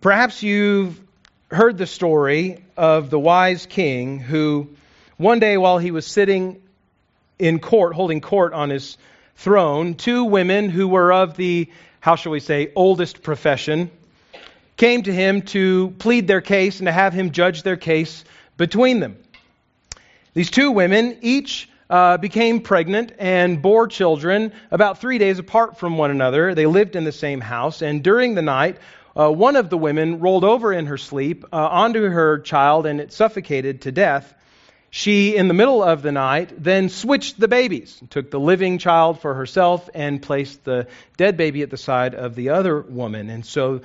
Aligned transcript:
Perhaps 0.00 0.42
you've 0.42 0.98
heard 1.50 1.76
the 1.76 1.86
story 1.86 2.64
of 2.74 3.10
the 3.10 3.18
wise 3.18 3.66
king 3.66 4.18
who, 4.18 4.70
one 5.18 5.40
day 5.40 5.58
while 5.58 5.76
he 5.76 5.90
was 5.90 6.06
sitting 6.06 6.62
in 7.38 7.58
court, 7.58 7.94
holding 7.94 8.22
court 8.22 8.54
on 8.54 8.70
his 8.70 8.96
throne, 9.36 9.94
two 9.94 10.24
women 10.24 10.70
who 10.70 10.88
were 10.88 11.12
of 11.12 11.36
the, 11.36 11.68
how 12.00 12.16
shall 12.16 12.32
we 12.32 12.40
say, 12.40 12.72
oldest 12.74 13.22
profession, 13.22 13.90
came 14.78 15.02
to 15.02 15.12
him 15.12 15.42
to 15.42 15.90
plead 15.98 16.26
their 16.26 16.40
case 16.40 16.78
and 16.78 16.86
to 16.86 16.92
have 16.92 17.12
him 17.12 17.30
judge 17.30 17.62
their 17.62 17.76
case 17.76 18.24
between 18.56 19.00
them. 19.00 19.18
These 20.32 20.50
two 20.50 20.70
women 20.70 21.18
each 21.20 21.68
uh, 21.90 22.16
became 22.16 22.62
pregnant 22.62 23.12
and 23.18 23.60
bore 23.60 23.86
children 23.86 24.52
about 24.70 24.98
three 24.98 25.18
days 25.18 25.38
apart 25.38 25.76
from 25.76 25.98
one 25.98 26.10
another. 26.10 26.54
They 26.54 26.64
lived 26.64 26.96
in 26.96 27.04
the 27.04 27.12
same 27.12 27.42
house, 27.42 27.82
and 27.82 28.02
during 28.02 28.34
the 28.34 28.42
night, 28.42 28.78
uh, 29.20 29.30
one 29.30 29.56
of 29.56 29.68
the 29.68 29.76
women 29.76 30.20
rolled 30.20 30.44
over 30.44 30.72
in 30.72 30.86
her 30.86 30.96
sleep 30.96 31.44
uh, 31.52 31.56
onto 31.56 32.02
her 32.02 32.38
child 32.38 32.86
and 32.86 33.00
it 33.00 33.12
suffocated 33.12 33.82
to 33.82 33.92
death. 33.92 34.32
She, 34.88 35.36
in 35.36 35.46
the 35.46 35.54
middle 35.54 35.82
of 35.84 36.02
the 36.02 36.10
night, 36.10 36.52
then 36.56 36.88
switched 36.88 37.38
the 37.38 37.46
babies, 37.46 38.00
took 38.10 38.30
the 38.30 38.40
living 38.40 38.78
child 38.78 39.20
for 39.20 39.34
herself, 39.34 39.88
and 39.94 40.20
placed 40.20 40.64
the 40.64 40.88
dead 41.16 41.36
baby 41.36 41.62
at 41.62 41.70
the 41.70 41.76
side 41.76 42.14
of 42.14 42.34
the 42.34 42.48
other 42.48 42.80
woman. 42.80 43.30
And 43.30 43.46
so, 43.46 43.82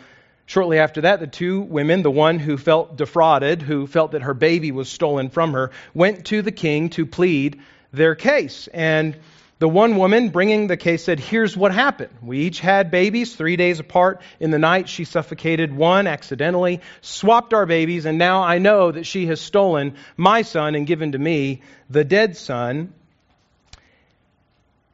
shortly 0.48 0.80
after 0.80 1.02
that, 1.02 1.20
the 1.20 1.28
two 1.28 1.62
women, 1.62 2.02
the 2.02 2.10
one 2.10 2.40
who 2.40 2.58
felt 2.58 2.96
defrauded, 2.96 3.62
who 3.62 3.86
felt 3.86 4.14
that 4.14 4.24
her 4.24 4.34
baby 4.34 4.72
was 4.72 4.90
stolen 4.90 5.30
from 5.30 5.54
her, 5.54 5.72
went 5.94 6.26
to 6.28 6.42
the 6.42 6.52
king 6.52 6.90
to 6.92 7.06
plead 7.06 7.62
their 7.92 8.16
case. 8.16 8.68
And 8.74 9.16
the 9.58 9.70
one 9.70 9.96
woman 9.96 10.30
bringing 10.30 10.68
the 10.68 10.76
case 10.76 11.04
said, 11.04 11.20
Here's 11.20 11.56
what 11.56 11.74
happened. 11.74 12.12
We 12.22 12.40
each 12.40 12.60
had 12.60 12.92
babies 12.92 13.36
three 13.36 13.56
days 13.56 13.80
apart. 13.80 14.22
In 14.40 14.52
the 14.52 14.60
night, 14.60 14.90
she 14.90 15.06
suffocated 15.06 15.74
one 15.74 16.08
accidentally, 16.08 16.82
swapped 17.02 17.54
our 17.54 17.66
babies, 17.66 18.06
and 18.06 18.18
now 18.18 18.44
I 18.44 18.58
know 18.58 18.92
that 18.92 19.06
she 19.06 19.28
has 19.28 19.40
stolen 19.40 19.96
my 20.18 20.42
son 20.42 20.76
and 20.76 20.86
given 20.86 21.14
to 21.14 21.20
me 21.20 21.62
the 21.90 22.04
dead 22.04 22.36
son. 22.36 22.94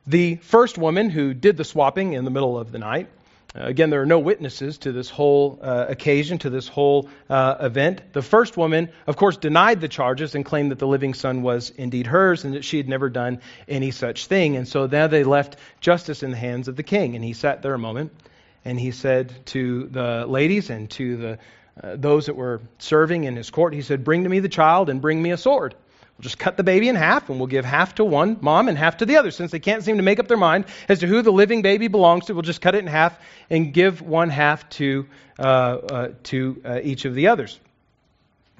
The 0.05 0.35
first 0.37 0.77
woman 0.77 1.09
who 1.09 1.33
did 1.33 1.57
the 1.57 1.63
swapping 1.63 2.13
in 2.13 2.23
the 2.23 2.31
middle 2.31 2.57
of 2.57 2.71
the 2.71 2.79
night 2.79 3.07
again, 3.53 3.89
there 3.89 4.01
are 4.01 4.05
no 4.05 4.19
witnesses 4.19 4.77
to 4.79 4.91
this 4.91 5.09
whole 5.09 5.59
uh, 5.61 5.85
occasion, 5.89 6.37
to 6.39 6.49
this 6.49 6.67
whole 6.67 7.09
uh, 7.29 7.55
event. 7.59 8.13
The 8.13 8.21
first 8.21 8.57
woman, 8.57 8.89
of 9.07 9.17
course, 9.17 9.37
denied 9.37 9.81
the 9.81 9.87
charges 9.87 10.35
and 10.35 10.45
claimed 10.45 10.71
that 10.71 10.79
the 10.79 10.87
living 10.87 11.13
son 11.13 11.41
was 11.41 11.69
indeed 11.71 12.07
hers 12.07 12.43
and 12.43 12.53
that 12.53 12.63
she 12.63 12.77
had 12.77 12.87
never 12.87 13.09
done 13.09 13.41
any 13.67 13.91
such 13.91 14.27
thing. 14.27 14.55
And 14.55 14.67
so 14.67 14.87
now 14.87 15.07
they 15.07 15.23
left 15.23 15.57
justice 15.79 16.23
in 16.23 16.31
the 16.31 16.37
hands 16.37 16.67
of 16.67 16.75
the 16.75 16.83
king. 16.83 17.15
And 17.15 17.23
he 17.23 17.33
sat 17.33 17.61
there 17.61 17.73
a 17.73 17.79
moment 17.79 18.13
and 18.63 18.79
he 18.79 18.91
said 18.91 19.45
to 19.47 19.87
the 19.87 20.25
ladies 20.27 20.69
and 20.69 20.89
to 20.91 21.17
the, 21.17 21.39
uh, 21.81 21.95
those 21.95 22.27
that 22.27 22.35
were 22.35 22.61
serving 22.79 23.25
in 23.25 23.35
his 23.35 23.49
court, 23.49 23.73
he 23.73 23.81
said, 23.81 24.03
Bring 24.03 24.23
to 24.23 24.29
me 24.29 24.39
the 24.39 24.49
child 24.49 24.89
and 24.89 25.01
bring 25.01 25.21
me 25.21 25.31
a 25.31 25.37
sword. 25.37 25.75
We'll 26.21 26.29
just 26.29 26.37
cut 26.37 26.55
the 26.55 26.63
baby 26.63 26.87
in 26.87 26.95
half 26.95 27.31
and 27.31 27.39
we'll 27.39 27.47
give 27.47 27.65
half 27.65 27.95
to 27.95 28.05
one 28.05 28.37
mom 28.41 28.69
and 28.69 28.77
half 28.77 28.97
to 28.97 29.07
the 29.07 29.15
other. 29.15 29.31
Since 29.31 29.49
they 29.49 29.57
can't 29.57 29.83
seem 29.83 29.97
to 29.97 30.03
make 30.03 30.19
up 30.19 30.27
their 30.27 30.37
mind 30.37 30.65
as 30.87 30.99
to 30.99 31.07
who 31.07 31.23
the 31.23 31.31
living 31.31 31.63
baby 31.63 31.87
belongs 31.87 32.27
to, 32.27 32.35
we'll 32.35 32.43
just 32.43 32.61
cut 32.61 32.75
it 32.75 32.77
in 32.77 32.85
half 32.85 33.19
and 33.49 33.73
give 33.73 34.03
one 34.03 34.29
half 34.29 34.69
to, 34.69 35.07
uh, 35.39 35.41
uh, 35.41 36.09
to 36.25 36.61
uh, 36.63 36.79
each 36.83 37.05
of 37.05 37.15
the 37.15 37.29
others. 37.29 37.59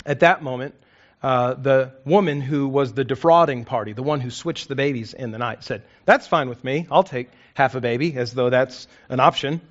At 0.08 0.22
that 0.22 0.42
moment, 0.42 0.74
uh, 1.22 1.54
the 1.54 1.92
woman 2.04 2.42
who 2.42 2.68
was 2.68 2.94
the 2.94 3.04
defrauding 3.04 3.64
party, 3.64 3.94
the 3.94 4.02
one 4.02 4.22
who 4.22 4.32
switched 4.32 4.68
the 4.68 4.76
babies 4.76 5.14
in 5.14 5.30
the 5.30 5.38
night, 5.38 5.64
said, 5.64 5.84
That's 6.06 6.26
fine 6.26 6.50
with 6.50 6.64
me. 6.64 6.88
I'll 6.90 7.04
take 7.04 7.30
half 7.54 7.76
a 7.76 7.80
baby, 7.80 8.16
as 8.18 8.34
though 8.34 8.50
that's 8.50 8.88
an 9.08 9.20
option. 9.20 9.62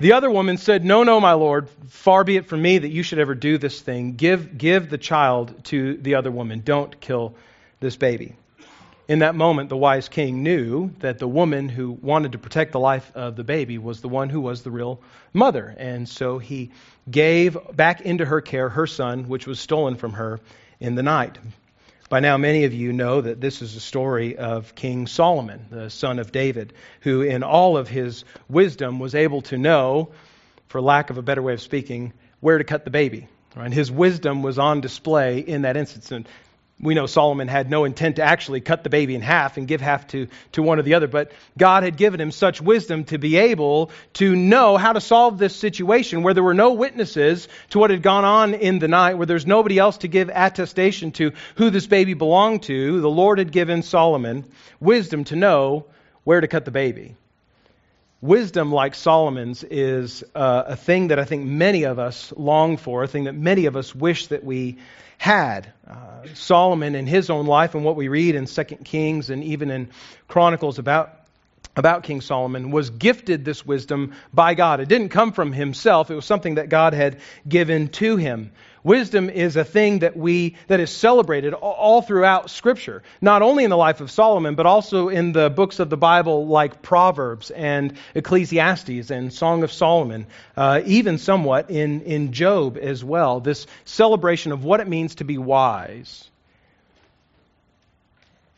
The 0.00 0.14
other 0.14 0.30
woman 0.30 0.56
said, 0.56 0.82
No, 0.82 1.02
no, 1.02 1.20
my 1.20 1.34
Lord, 1.34 1.68
far 1.88 2.24
be 2.24 2.36
it 2.36 2.46
from 2.46 2.62
me 2.62 2.78
that 2.78 2.88
you 2.88 3.02
should 3.02 3.18
ever 3.18 3.34
do 3.34 3.58
this 3.58 3.82
thing. 3.82 4.14
Give, 4.16 4.56
give 4.56 4.88
the 4.88 4.96
child 4.96 5.64
to 5.64 5.98
the 5.98 6.14
other 6.14 6.30
woman. 6.30 6.62
Don't 6.64 6.98
kill 7.02 7.34
this 7.80 7.96
baby. 7.96 8.34
In 9.08 9.18
that 9.18 9.34
moment, 9.34 9.68
the 9.68 9.76
wise 9.76 10.08
king 10.08 10.42
knew 10.42 10.90
that 11.00 11.18
the 11.18 11.28
woman 11.28 11.68
who 11.68 11.90
wanted 11.90 12.32
to 12.32 12.38
protect 12.38 12.72
the 12.72 12.80
life 12.80 13.12
of 13.14 13.36
the 13.36 13.44
baby 13.44 13.76
was 13.76 14.00
the 14.00 14.08
one 14.08 14.30
who 14.30 14.40
was 14.40 14.62
the 14.62 14.70
real 14.70 15.02
mother. 15.34 15.74
And 15.76 16.08
so 16.08 16.38
he 16.38 16.70
gave 17.10 17.58
back 17.76 18.00
into 18.00 18.24
her 18.24 18.40
care 18.40 18.70
her 18.70 18.86
son, 18.86 19.28
which 19.28 19.46
was 19.46 19.60
stolen 19.60 19.96
from 19.96 20.14
her 20.14 20.40
in 20.78 20.94
the 20.94 21.02
night. 21.02 21.36
By 22.10 22.18
now, 22.18 22.36
many 22.36 22.64
of 22.64 22.74
you 22.74 22.92
know 22.92 23.20
that 23.20 23.40
this 23.40 23.62
is 23.62 23.76
a 23.76 23.80
story 23.80 24.36
of 24.36 24.74
King 24.74 25.06
Solomon, 25.06 25.66
the 25.70 25.88
son 25.90 26.18
of 26.18 26.32
David, 26.32 26.72
who, 27.02 27.22
in 27.22 27.44
all 27.44 27.76
of 27.76 27.88
his 27.88 28.24
wisdom, 28.48 28.98
was 28.98 29.14
able 29.14 29.42
to 29.42 29.56
know, 29.56 30.10
for 30.66 30.80
lack 30.80 31.10
of 31.10 31.18
a 31.18 31.22
better 31.22 31.40
way 31.40 31.52
of 31.52 31.62
speaking, 31.62 32.12
where 32.40 32.58
to 32.58 32.64
cut 32.64 32.84
the 32.84 32.90
baby. 32.90 33.28
And 33.54 33.72
his 33.72 33.92
wisdom 33.92 34.42
was 34.42 34.58
on 34.58 34.80
display 34.80 35.38
in 35.38 35.62
that 35.62 35.76
instance. 35.76 36.10
And 36.10 36.28
we 36.82 36.94
know 36.94 37.06
Solomon 37.06 37.48
had 37.48 37.68
no 37.68 37.84
intent 37.84 38.16
to 38.16 38.22
actually 38.22 38.60
cut 38.60 38.84
the 38.84 38.90
baby 38.90 39.14
in 39.14 39.20
half 39.20 39.56
and 39.56 39.68
give 39.68 39.80
half 39.80 40.06
to, 40.08 40.28
to 40.52 40.62
one 40.62 40.78
or 40.78 40.82
the 40.82 40.94
other, 40.94 41.06
but 41.06 41.32
God 41.58 41.82
had 41.82 41.96
given 41.96 42.20
him 42.20 42.30
such 42.30 42.60
wisdom 42.60 43.04
to 43.04 43.18
be 43.18 43.36
able 43.36 43.90
to 44.14 44.34
know 44.34 44.76
how 44.76 44.92
to 44.92 45.00
solve 45.00 45.38
this 45.38 45.54
situation 45.54 46.22
where 46.22 46.32
there 46.32 46.42
were 46.42 46.54
no 46.54 46.72
witnesses 46.72 47.48
to 47.70 47.78
what 47.78 47.90
had 47.90 48.02
gone 48.02 48.24
on 48.24 48.54
in 48.54 48.78
the 48.78 48.88
night, 48.88 49.14
where 49.14 49.26
there's 49.26 49.46
nobody 49.46 49.78
else 49.78 49.98
to 49.98 50.08
give 50.08 50.30
attestation 50.30 51.12
to 51.12 51.32
who 51.56 51.70
this 51.70 51.86
baby 51.86 52.14
belonged 52.14 52.62
to. 52.64 53.00
The 53.00 53.10
Lord 53.10 53.38
had 53.38 53.52
given 53.52 53.82
Solomon 53.82 54.44
wisdom 54.80 55.24
to 55.24 55.36
know 55.36 55.86
where 56.24 56.40
to 56.40 56.48
cut 56.48 56.64
the 56.64 56.70
baby. 56.70 57.14
Wisdom 58.22 58.70
like 58.70 58.94
Solomon's 58.94 59.64
is 59.64 60.22
uh, 60.34 60.64
a 60.66 60.76
thing 60.76 61.08
that 61.08 61.18
I 61.18 61.24
think 61.24 61.46
many 61.46 61.84
of 61.84 61.98
us 61.98 62.32
long 62.36 62.76
for, 62.76 63.02
a 63.02 63.08
thing 63.08 63.24
that 63.24 63.34
many 63.34 63.64
of 63.66 63.76
us 63.76 63.94
wish 63.94 64.26
that 64.26 64.44
we 64.44 64.76
had. 65.20 65.70
Uh, 65.86 66.24
Solomon 66.32 66.94
in 66.94 67.06
his 67.06 67.28
own 67.28 67.44
life 67.44 67.74
and 67.74 67.84
what 67.84 67.94
we 67.94 68.08
read 68.08 68.36
in 68.36 68.46
2 68.46 68.64
Kings 68.84 69.28
and 69.28 69.44
even 69.44 69.70
in 69.70 69.90
Chronicles 70.28 70.78
about 70.78 71.14
about 71.76 72.04
King 72.04 72.22
Solomon 72.22 72.70
was 72.70 72.88
gifted 72.88 73.44
this 73.44 73.64
wisdom 73.64 74.14
by 74.32 74.54
God. 74.54 74.80
It 74.80 74.88
didn't 74.88 75.10
come 75.10 75.32
from 75.32 75.52
himself, 75.52 76.10
it 76.10 76.14
was 76.14 76.24
something 76.24 76.54
that 76.54 76.70
God 76.70 76.94
had 76.94 77.20
given 77.46 77.88
to 77.88 78.16
him. 78.16 78.52
Wisdom 78.82 79.28
is 79.28 79.56
a 79.56 79.64
thing 79.64 79.98
that 79.98 80.16
we 80.16 80.56
that 80.68 80.80
is 80.80 80.90
celebrated 80.90 81.52
all 81.52 82.00
throughout 82.00 82.48
scripture, 82.48 83.02
not 83.20 83.42
only 83.42 83.64
in 83.64 83.70
the 83.70 83.76
life 83.76 84.00
of 84.00 84.10
Solomon 84.10 84.54
but 84.54 84.66
also 84.66 85.08
in 85.08 85.32
the 85.32 85.50
books 85.50 85.80
of 85.80 85.90
the 85.90 85.98
Bible 85.98 86.46
like 86.46 86.80
Proverbs 86.80 87.50
and 87.50 87.94
Ecclesiastes 88.14 89.10
and 89.10 89.32
Song 89.32 89.62
of 89.64 89.72
Solomon, 89.72 90.26
uh, 90.56 90.80
even 90.86 91.18
somewhat 91.18 91.70
in 91.70 92.00
in 92.02 92.32
Job 92.32 92.78
as 92.80 93.04
well. 93.04 93.40
This 93.40 93.66
celebration 93.84 94.52
of 94.52 94.64
what 94.64 94.80
it 94.80 94.88
means 94.88 95.16
to 95.16 95.24
be 95.24 95.36
wise. 95.36 96.30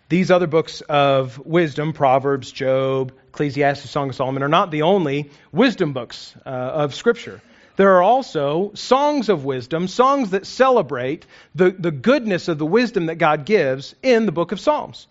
These 0.09 0.31
other 0.31 0.47
books 0.47 0.83
of 0.83 1.39
wisdom, 1.39 1.95
Proverbs, 1.95 2.53
Job, 2.53 3.13
Ecclesiastes, 3.29 3.89
Song 3.89 4.11
of 4.11 4.15
Solomon, 4.15 4.43
are 4.43 4.49
not 4.49 4.71
the 4.71 4.83
only 4.83 5.31
wisdom 5.53 5.95
books 5.95 6.35
uh, 6.45 6.51
of 6.51 6.95
Scripture. 6.95 7.41
There 7.77 7.97
are 7.97 8.03
also 8.03 8.73
songs 8.75 9.29
of 9.29 9.45
wisdom, 9.45 9.89
songs 9.89 10.31
that 10.31 10.47
celebrate 10.47 11.27
the, 11.55 11.71
the 11.71 11.91
goodness 11.91 12.49
of 12.49 12.59
the 12.59 12.67
wisdom 12.67 13.07
that 13.07 13.17
God 13.17 13.47
gives 13.47 13.95
in 14.03 14.27
the 14.27 14.33
book 14.33 14.53
of 14.53 14.61
Psalms. 14.61 15.07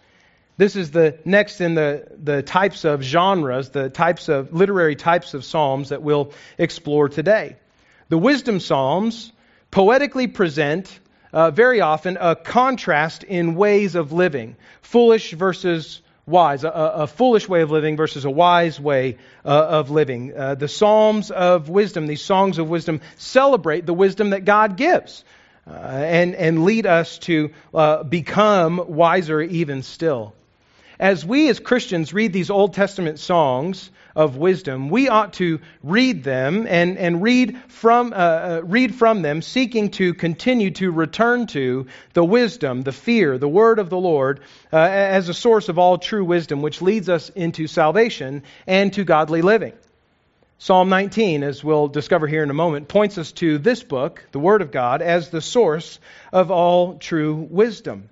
This 0.57 0.75
is 0.75 0.91
the 0.91 1.17
next 1.25 1.59
in 1.59 1.73
the, 1.73 2.07
the 2.21 2.43
types 2.43 2.85
of 2.85 3.01
genres, 3.01 3.69
the 3.69 3.89
types 3.89 4.29
of 4.29 4.53
literary 4.53 4.95
types 4.95 5.33
of 5.33 5.43
psalms 5.43 5.89
that 5.89 6.03
we'll 6.03 6.33
explore 6.57 7.09
today. 7.09 7.55
The 8.09 8.17
wisdom 8.17 8.59
psalms 8.59 9.31
poetically 9.71 10.27
present 10.27 10.99
uh, 11.33 11.49
very 11.49 11.81
often 11.81 12.17
a 12.19 12.35
contrast 12.35 13.23
in 13.23 13.55
ways 13.55 13.95
of 13.95 14.11
living 14.11 14.55
foolish 14.81 15.31
versus 15.31 16.01
wise, 16.31 16.63
a, 16.63 16.69
a, 16.69 17.07
foolish 17.07 17.47
way 17.47 17.61
of 17.61 17.69
living 17.69 17.97
versus 17.97 18.25
a 18.25 18.29
wise 18.29 18.79
way 18.79 19.17
uh, 19.45 19.49
of 19.49 19.91
living. 19.91 20.33
Uh, 20.35 20.55
the 20.55 20.67
Psalms 20.67 21.29
of 21.29 21.69
wisdom, 21.69 22.07
these 22.07 22.23
songs 22.23 22.57
of 22.57 22.69
wisdom, 22.69 23.01
celebrate 23.17 23.85
the 23.85 23.93
wisdom 23.93 24.31
that 24.31 24.45
God 24.45 24.77
gives 24.77 25.23
uh, 25.67 25.73
and, 25.73 26.33
and 26.33 26.65
lead 26.65 26.87
us 26.87 27.19
to 27.19 27.51
uh, 27.73 28.03
become 28.03 28.83
wiser 28.87 29.41
even 29.41 29.83
still. 29.83 30.33
As 31.01 31.25
we 31.25 31.49
as 31.49 31.59
Christians 31.59 32.13
read 32.13 32.31
these 32.31 32.49
Old 32.49 32.73
Testament 32.75 33.19
songs, 33.19 33.89
of 34.15 34.37
wisdom, 34.37 34.89
we 34.89 35.09
ought 35.09 35.33
to 35.33 35.59
read 35.83 36.23
them 36.23 36.65
and, 36.67 36.97
and 36.97 37.21
read, 37.21 37.57
from, 37.69 38.13
uh, 38.13 38.15
uh, 38.15 38.61
read 38.63 38.93
from 38.95 39.21
them, 39.21 39.41
seeking 39.41 39.89
to 39.91 40.13
continue 40.13 40.71
to 40.71 40.91
return 40.91 41.47
to 41.47 41.87
the 42.13 42.23
wisdom, 42.23 42.81
the 42.81 42.91
fear, 42.91 43.37
the 43.37 43.47
word 43.47 43.79
of 43.79 43.89
the 43.89 43.97
Lord 43.97 44.41
uh, 44.71 44.77
as 44.77 45.29
a 45.29 45.33
source 45.33 45.69
of 45.69 45.77
all 45.77 45.97
true 45.97 46.25
wisdom, 46.25 46.61
which 46.61 46.81
leads 46.81 47.09
us 47.09 47.29
into 47.29 47.67
salvation 47.67 48.43
and 48.67 48.93
to 48.93 49.03
godly 49.03 49.41
living. 49.41 49.73
Psalm 50.57 50.89
19, 50.89 51.41
as 51.41 51.63
we'll 51.63 51.87
discover 51.87 52.27
here 52.27 52.43
in 52.43 52.51
a 52.51 52.53
moment, 52.53 52.87
points 52.87 53.17
us 53.17 53.31
to 53.31 53.57
this 53.57 53.81
book, 53.81 54.23
the 54.31 54.39
Word 54.39 54.61
of 54.61 54.71
God, 54.71 55.01
as 55.01 55.29
the 55.29 55.41
source 55.41 55.99
of 56.31 56.51
all 56.51 56.99
true 56.99 57.47
wisdom. 57.49 58.09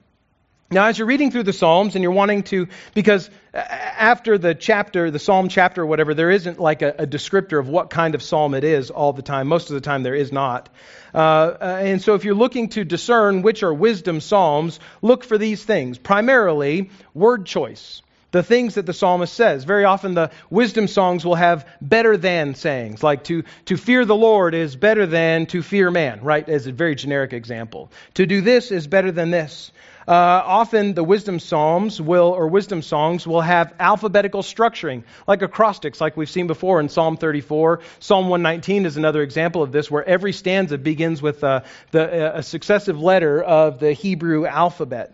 Now, 0.71 0.85
as 0.85 0.99
you're 0.99 1.07
reading 1.07 1.31
through 1.31 1.43
the 1.43 1.53
Psalms 1.53 1.95
and 1.95 2.03
you're 2.03 2.11
wanting 2.11 2.43
to, 2.43 2.67
because 2.93 3.31
after 3.55 4.37
the 4.37 4.53
chapter, 4.53 5.09
the 5.09 5.17
Psalm 5.17 5.49
chapter 5.49 5.81
or 5.81 5.87
whatever, 5.87 6.13
there 6.13 6.29
isn't 6.29 6.59
like 6.59 6.83
a, 6.83 6.93
a, 6.99 7.07
descriptor 7.07 7.59
of 7.59 7.67
what 7.67 7.89
kind 7.89 8.13
of 8.13 8.21
psalm 8.21 8.53
it 8.53 8.63
is 8.63 8.91
all 8.91 9.11
the 9.11 9.23
time. 9.23 9.47
Most 9.47 9.71
of 9.71 9.73
the 9.73 9.81
time, 9.81 10.03
there 10.03 10.13
is 10.13 10.31
not. 10.31 10.69
Uh, 11.11 11.17
uh, 11.17 11.79
and 11.81 11.99
so, 12.03 12.13
if 12.13 12.23
you're 12.23 12.35
looking 12.35 12.69
to 12.69 12.83
discern 12.83 13.41
which 13.41 13.63
are 13.63 13.73
wisdom 13.73 14.21
psalms, 14.21 14.79
look 15.01 15.23
for 15.23 15.39
these 15.39 15.63
things. 15.63 15.97
Primarily, 15.97 16.91
word 17.15 17.47
choice. 17.47 18.03
The 18.31 18.43
things 18.43 18.75
that 18.75 18.85
the 18.85 18.93
psalmist 18.93 19.33
says. 19.33 19.63
Very 19.63 19.85
often, 19.85 20.13
the 20.13 20.29
wisdom 20.51 20.87
songs 20.87 21.25
will 21.25 21.33
have 21.33 21.67
better 21.81 22.15
than 22.15 22.53
sayings, 22.53 23.01
like 23.01 23.23
to, 23.23 23.43
to 23.65 23.75
fear 23.75 24.05
the 24.05 24.15
Lord 24.15 24.53
is 24.53 24.75
better 24.75 25.07
than 25.07 25.47
to 25.47 25.63
fear 25.63 25.89
man, 25.89 26.21
right? 26.21 26.47
As 26.47 26.67
a 26.67 26.71
very 26.71 26.93
generic 26.93 27.33
example. 27.33 27.91
To 28.13 28.27
do 28.27 28.41
this 28.41 28.71
is 28.71 28.85
better 28.85 29.11
than 29.11 29.31
this. 29.31 29.71
Uh, 30.09 30.41
often 30.43 30.95
the 30.95 31.03
wisdom 31.03 31.39
psalms 31.39 32.01
will, 32.01 32.29
or 32.29 32.47
wisdom 32.47 32.81
songs 32.81 33.27
will 33.27 33.41
have 33.41 33.75
alphabetical 33.79 34.41
structuring, 34.41 35.03
like 35.27 35.43
acrostics, 35.43 36.01
like 36.01 36.17
we've 36.17 36.31
seen 36.31 36.47
before 36.47 36.79
in 36.79 36.89
Psalm 36.89 37.15
34. 37.15 37.81
Psalm 37.99 38.27
119 38.27 38.87
is 38.87 38.97
another 38.97 39.21
example 39.21 39.61
of 39.61 39.71
this, 39.71 39.91
where 39.91 40.03
every 40.03 40.33
stanza 40.33 40.79
begins 40.79 41.21
with 41.21 41.43
uh, 41.43 41.61
the, 41.91 42.33
uh, 42.33 42.39
a 42.39 42.41
successive 42.41 42.99
letter 42.99 43.39
of 43.39 43.77
the 43.77 43.93
Hebrew 43.93 44.47
alphabet. 44.47 45.13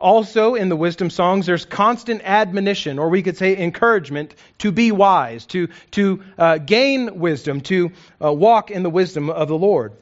Also, 0.00 0.54
in 0.54 0.70
the 0.70 0.76
wisdom 0.76 1.10
songs, 1.10 1.44
there's 1.44 1.66
constant 1.66 2.22
admonition, 2.24 2.98
or 2.98 3.10
we 3.10 3.22
could 3.22 3.36
say 3.36 3.54
encouragement, 3.58 4.34
to 4.56 4.72
be 4.72 4.90
wise, 4.90 5.44
to, 5.48 5.68
to 5.90 6.22
uh, 6.38 6.56
gain 6.56 7.18
wisdom, 7.18 7.60
to 7.60 7.92
uh, 8.24 8.32
walk 8.32 8.70
in 8.70 8.84
the 8.84 8.90
wisdom 8.90 9.28
of 9.28 9.48
the 9.48 9.58
Lord. 9.58 9.92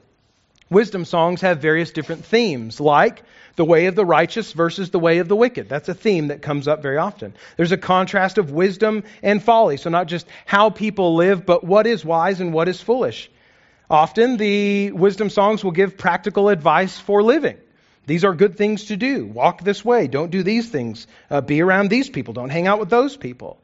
Wisdom 0.72 1.04
songs 1.04 1.42
have 1.42 1.60
various 1.60 1.90
different 1.90 2.24
themes, 2.24 2.80
like 2.80 3.22
the 3.56 3.64
way 3.64 3.86
of 3.86 3.94
the 3.94 4.04
righteous 4.04 4.52
versus 4.52 4.90
the 4.90 4.98
way 4.98 5.18
of 5.18 5.28
the 5.28 5.36
wicked. 5.36 5.68
That's 5.68 5.88
a 5.88 5.94
theme 5.94 6.28
that 6.28 6.40
comes 6.40 6.66
up 6.66 6.82
very 6.82 6.96
often. 6.96 7.34
There's 7.56 7.72
a 7.72 7.76
contrast 7.76 8.38
of 8.38 8.50
wisdom 8.50 9.04
and 9.22 9.42
folly. 9.42 9.76
So, 9.76 9.90
not 9.90 10.08
just 10.08 10.26
how 10.46 10.70
people 10.70 11.14
live, 11.14 11.44
but 11.44 11.62
what 11.62 11.86
is 11.86 12.04
wise 12.04 12.40
and 12.40 12.52
what 12.52 12.68
is 12.68 12.80
foolish. 12.80 13.30
Often, 13.90 14.38
the 14.38 14.92
wisdom 14.92 15.28
songs 15.28 15.62
will 15.62 15.72
give 15.72 15.98
practical 15.98 16.48
advice 16.48 16.98
for 16.98 17.22
living. 17.22 17.58
These 18.06 18.24
are 18.24 18.34
good 18.34 18.56
things 18.56 18.86
to 18.86 18.96
do. 18.96 19.26
Walk 19.26 19.62
this 19.62 19.84
way. 19.84 20.08
Don't 20.08 20.30
do 20.30 20.42
these 20.42 20.68
things. 20.68 21.06
Uh, 21.30 21.42
be 21.42 21.60
around 21.60 21.90
these 21.90 22.08
people. 22.08 22.34
Don't 22.34 22.50
hang 22.50 22.66
out 22.66 22.80
with 22.80 22.90
those 22.90 23.16
people. 23.16 23.60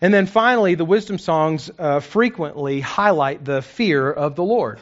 And 0.00 0.14
then 0.14 0.26
finally, 0.26 0.76
the 0.76 0.84
wisdom 0.84 1.18
songs 1.18 1.70
uh, 1.78 2.00
frequently 2.00 2.80
highlight 2.80 3.44
the 3.44 3.60
fear 3.60 4.10
of 4.10 4.36
the 4.36 4.44
Lord. 4.44 4.78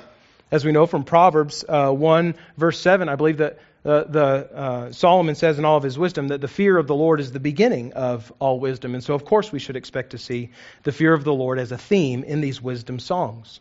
As 0.55 0.65
we 0.65 0.71
know 0.71 0.87
from 0.87 1.03
Proverbs 1.03 1.65
uh, 1.69 1.91
1, 1.91 2.37
verse 2.56 2.79
7, 2.79 3.09
I 3.09 3.17
believe 3.17 3.39
that 3.39 3.59
uh, 3.85 4.05
the 4.05 4.23
uh, 4.55 4.93
Solomon 4.93 5.35
says 5.35 5.59
in 5.59 5.65
all 5.65 5.77
of 5.77 5.83
his 5.83 5.99
wisdom 5.99 6.29
that 6.29 6.41
the 6.41 6.47
fear 6.47 6.79
of 6.79 6.87
the 6.87 6.95
Lord 6.95 7.19
is 7.19 7.33
the 7.33 7.41
beginning 7.41 7.95
of 7.95 8.33
all 8.39 8.61
wisdom, 8.61 8.95
and 8.95 9.03
so 9.03 9.15
of 9.15 9.25
course 9.25 9.51
we 9.51 9.59
should 9.59 9.75
expect 9.75 10.11
to 10.11 10.19
see 10.19 10.51
the 10.85 10.93
fear 10.93 11.12
of 11.12 11.25
the 11.25 11.35
Lord 11.35 11.59
as 11.59 11.73
a 11.73 11.77
theme 11.77 12.23
in 12.23 12.41
these 12.41 12.62
wisdom 12.62 13.01
songs. 13.01 13.59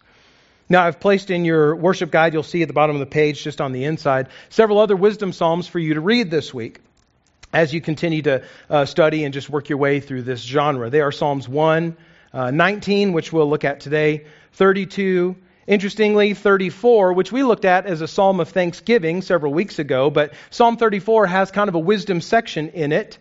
Now, 0.70 0.84
I've 0.84 1.00
placed 1.00 1.32
in 1.32 1.46
your 1.46 1.76
worship 1.76 2.12
guide, 2.12 2.34
you'll 2.34 2.44
see 2.44 2.62
at 2.62 2.68
the 2.68 2.76
bottom 2.76 2.96
of 2.96 3.00
the 3.00 3.08
page, 3.08 3.44
just 3.44 3.60
on 3.60 3.72
the 3.72 3.86
inside, 3.86 4.28
several 4.50 4.78
other 4.78 4.96
wisdom 4.96 5.34
psalms 5.34 5.68
for 5.68 5.80
you 5.80 5.96
to 5.96 6.00
read 6.00 6.30
this 6.30 6.54
week 6.54 6.80
as 7.52 7.74
you 7.74 7.82
continue 7.82 8.22
to 8.22 8.44
uh, 8.70 8.86
study 8.86 9.24
and 9.24 9.34
just 9.34 9.50
work 9.50 9.68
your 9.68 9.80
way 9.80 10.00
through 10.00 10.22
this 10.22 10.42
genre. 10.42 10.92
They 10.92 11.02
are 11.02 11.12
Psalms 11.12 11.50
1, 11.50 11.98
uh, 12.34 12.52
19, 12.52 13.14
which 13.14 13.34
we'll 13.34 13.50
look 13.50 13.64
at 13.66 13.80
today, 13.80 14.26
32, 14.52 15.36
Interestingly, 15.66 16.34
34, 16.34 17.14
which 17.14 17.32
we 17.32 17.42
looked 17.44 17.64
at 17.64 17.86
as 17.86 18.02
a 18.02 18.08
psalm 18.08 18.42
of 18.42 18.50
thanksgiving 18.50 19.22
several 19.22 19.54
weeks 19.54 19.80
ago, 19.80 20.10
but 20.10 20.34
Psalm 20.50 20.76
34 20.76 21.28
has 21.28 21.52
kind 21.52 21.70
of 21.70 21.76
a 21.76 21.80
wisdom 21.80 22.20
section 22.20 22.70
in 22.70 22.92
it. 22.92 23.18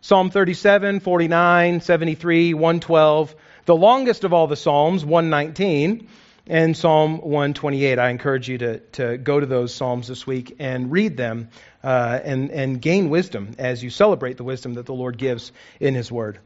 Psalm 0.00 0.30
37, 0.30 1.00
49, 1.00 1.80
73, 1.80 2.54
112, 2.54 3.36
the 3.66 3.76
longest 3.76 4.24
of 4.24 4.32
all 4.32 4.46
the 4.46 4.56
Psalms, 4.56 5.04
119, 5.04 6.08
and 6.46 6.76
Psalm 6.76 7.18
128. 7.18 7.98
I 7.98 8.08
encourage 8.08 8.48
you 8.48 8.58
to, 8.58 8.78
to 8.78 9.18
go 9.18 9.38
to 9.38 9.46
those 9.46 9.74
Psalms 9.74 10.08
this 10.08 10.26
week 10.26 10.56
and 10.58 10.90
read 10.90 11.18
them 11.18 11.50
uh, 11.84 12.18
and, 12.24 12.50
and 12.50 12.80
gain 12.80 13.10
wisdom 13.10 13.54
as 13.58 13.84
you 13.84 13.90
celebrate 13.90 14.38
the 14.38 14.44
wisdom 14.44 14.74
that 14.74 14.86
the 14.86 14.94
Lord 14.94 15.18
gives 15.18 15.52
in 15.78 15.94
His 15.94 16.10
Word. 16.10 16.38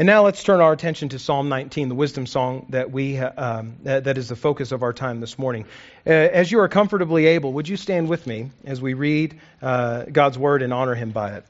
And 0.00 0.06
now 0.06 0.24
let's 0.24 0.42
turn 0.42 0.62
our 0.62 0.72
attention 0.72 1.10
to 1.10 1.18
Psalm 1.18 1.50
19, 1.50 1.90
the 1.90 1.94
wisdom 1.94 2.26
song 2.26 2.64
that 2.70 2.90
we 2.90 3.18
um, 3.18 3.76
that 3.82 4.16
is 4.16 4.30
the 4.30 4.34
focus 4.34 4.72
of 4.72 4.82
our 4.82 4.94
time 4.94 5.20
this 5.20 5.38
morning. 5.38 5.66
Uh, 6.06 6.10
as 6.10 6.50
you 6.50 6.60
are 6.60 6.68
comfortably 6.70 7.26
able, 7.26 7.52
would 7.52 7.68
you 7.68 7.76
stand 7.76 8.08
with 8.08 8.26
me 8.26 8.50
as 8.64 8.80
we 8.80 8.94
read 8.94 9.38
uh, 9.60 10.04
God's 10.04 10.38
word 10.38 10.62
and 10.62 10.72
honor 10.72 10.94
Him 10.94 11.10
by 11.10 11.42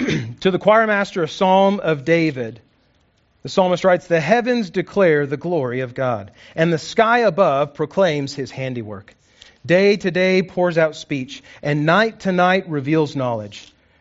it? 0.00 0.36
to 0.40 0.50
the 0.50 0.58
choir 0.58 0.88
master, 0.88 1.22
a 1.22 1.28
psalm 1.28 1.78
of 1.78 2.04
David. 2.04 2.58
The 3.44 3.48
psalmist 3.48 3.84
writes, 3.84 4.08
The 4.08 4.18
heavens 4.18 4.70
declare 4.70 5.26
the 5.28 5.36
glory 5.36 5.82
of 5.82 5.94
God, 5.94 6.32
and 6.56 6.72
the 6.72 6.78
sky 6.78 7.20
above 7.20 7.74
proclaims 7.74 8.34
his 8.34 8.50
handiwork. 8.50 9.14
Day 9.64 9.96
to 9.96 10.10
day 10.10 10.42
pours 10.42 10.76
out 10.76 10.96
speech, 10.96 11.44
and 11.62 11.86
night 11.86 12.18
to 12.20 12.32
night 12.32 12.68
reveals 12.68 13.14
knowledge. 13.14 13.72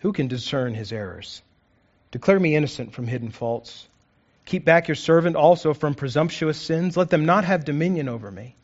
Who 0.00 0.12
can 0.12 0.28
discern 0.28 0.74
his 0.74 0.92
errors? 0.92 1.42
Declare 2.10 2.40
me 2.40 2.56
innocent 2.56 2.92
from 2.92 3.06
hidden 3.06 3.30
faults. 3.30 3.86
Keep 4.46 4.64
back 4.64 4.88
your 4.88 4.94
servant 4.94 5.36
also 5.36 5.74
from 5.74 5.94
presumptuous 5.94 6.58
sins. 6.58 6.96
Let 6.96 7.10
them 7.10 7.24
not 7.24 7.44
have 7.44 7.64
dominion 7.64 8.08
over 8.08 8.30
me. 8.30 8.56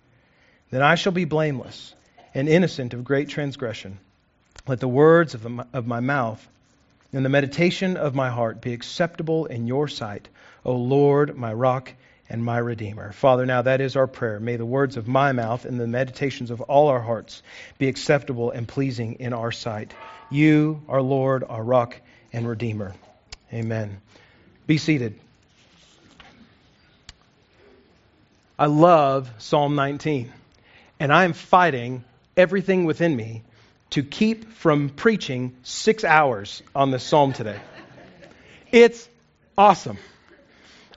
Then 0.71 0.83
I 0.83 0.97
shall 0.97 1.13
be 1.13 1.25
blameless 1.25 1.95
and 2.35 2.49
innocent 2.49 2.93
of 2.93 3.05
great 3.05 3.29
transgression. 3.29 3.99
Let 4.67 4.81
the 4.81 4.89
words 4.89 5.35
of, 5.35 5.43
the, 5.43 5.67
of 5.73 5.87
my 5.87 6.01
mouth 6.01 6.47
and 7.13 7.25
the 7.25 7.31
meditation 7.31 7.97
of 7.97 8.15
my 8.15 8.31
heart 8.31 8.61
be 8.61 8.73
acceptable 8.73 9.47
in 9.47 9.67
your 9.67 9.89
sight, 9.89 10.29
O 10.65 10.75
Lord, 10.75 11.37
my 11.37 11.53
rock 11.53 11.93
and 12.29 12.45
my 12.45 12.59
Redeemer. 12.59 13.13
Father, 13.13 13.47
now 13.47 13.63
that 13.63 13.81
is 13.81 13.95
our 13.95 14.09
prayer. 14.09 14.41
May 14.41 14.57
the 14.57 14.67
words 14.67 14.97
of 14.97 15.07
my 15.07 15.33
mouth 15.33 15.65
and 15.65 15.79
the 15.79 15.87
meditations 15.87 16.51
of 16.51 16.61
all 16.63 16.89
our 16.89 17.01
hearts 17.01 17.43
be 17.79 17.89
acceptable 17.89 18.51
and 18.51 18.67
pleasing 18.67 19.15
in 19.15 19.33
our 19.33 19.53
sight. 19.53 19.95
You, 20.31 20.83
our 20.89 21.03
Lord, 21.03 21.45
our 21.49 21.63
rock 21.63 21.97
and 22.33 22.49
Redeemer. 22.49 22.95
Amen. 23.53 24.01
Be 24.67 24.79
seated. 24.79 25.19
I 28.59 28.67
love 28.67 29.31
Psalm 29.39 29.75
19, 29.75 30.33
and 30.99 31.13
I 31.13 31.25
am 31.25 31.35
fighting 31.35 32.05
everything 32.37 32.85
within 32.85 33.15
me 33.15 33.43
to 33.91 34.03
keep 34.03 34.53
from 34.53 34.89
preaching 34.89 35.55
six 35.63 36.05
hours 36.05 36.63
on 36.75 36.91
this 36.91 37.05
psalm 37.05 37.33
today. 37.33 37.61
It's 38.73 39.09
awesome. 39.57 39.99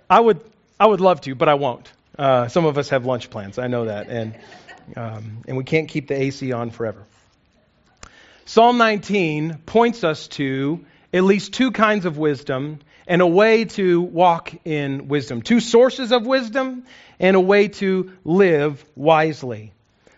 I 0.09 0.19
would, 0.19 0.39
I 0.79 0.87
would 0.87 1.01
love 1.01 1.21
to, 1.21 1.35
but 1.35 1.49
I 1.49 1.53
won't. 1.55 1.91
Uh, 2.17 2.47
some 2.47 2.65
of 2.65 2.77
us 2.77 2.89
have 2.89 3.05
lunch 3.05 3.29
plans. 3.29 3.59
I 3.59 3.67
know 3.67 3.85
that, 3.85 4.09
and 4.09 4.35
um, 4.95 5.43
and 5.47 5.55
we 5.55 5.63
can't 5.63 5.87
keep 5.87 6.07
the 6.07 6.19
AC 6.19 6.51
on 6.51 6.71
forever. 6.71 7.03
Psalm 8.49 8.79
19 8.79 9.59
points 9.67 10.03
us 10.03 10.27
to 10.27 10.83
at 11.13 11.23
least 11.23 11.53
two 11.53 11.69
kinds 11.69 12.05
of 12.05 12.17
wisdom 12.17 12.79
and 13.05 13.21
a 13.21 13.27
way 13.27 13.65
to 13.65 14.01
walk 14.01 14.51
in 14.65 15.07
wisdom. 15.07 15.43
Two 15.43 15.59
sources 15.59 16.11
of 16.11 16.25
wisdom 16.25 16.83
and 17.19 17.35
a 17.35 17.39
way 17.39 17.67
to 17.67 18.11
live 18.25 18.83
wisely. 18.95 19.71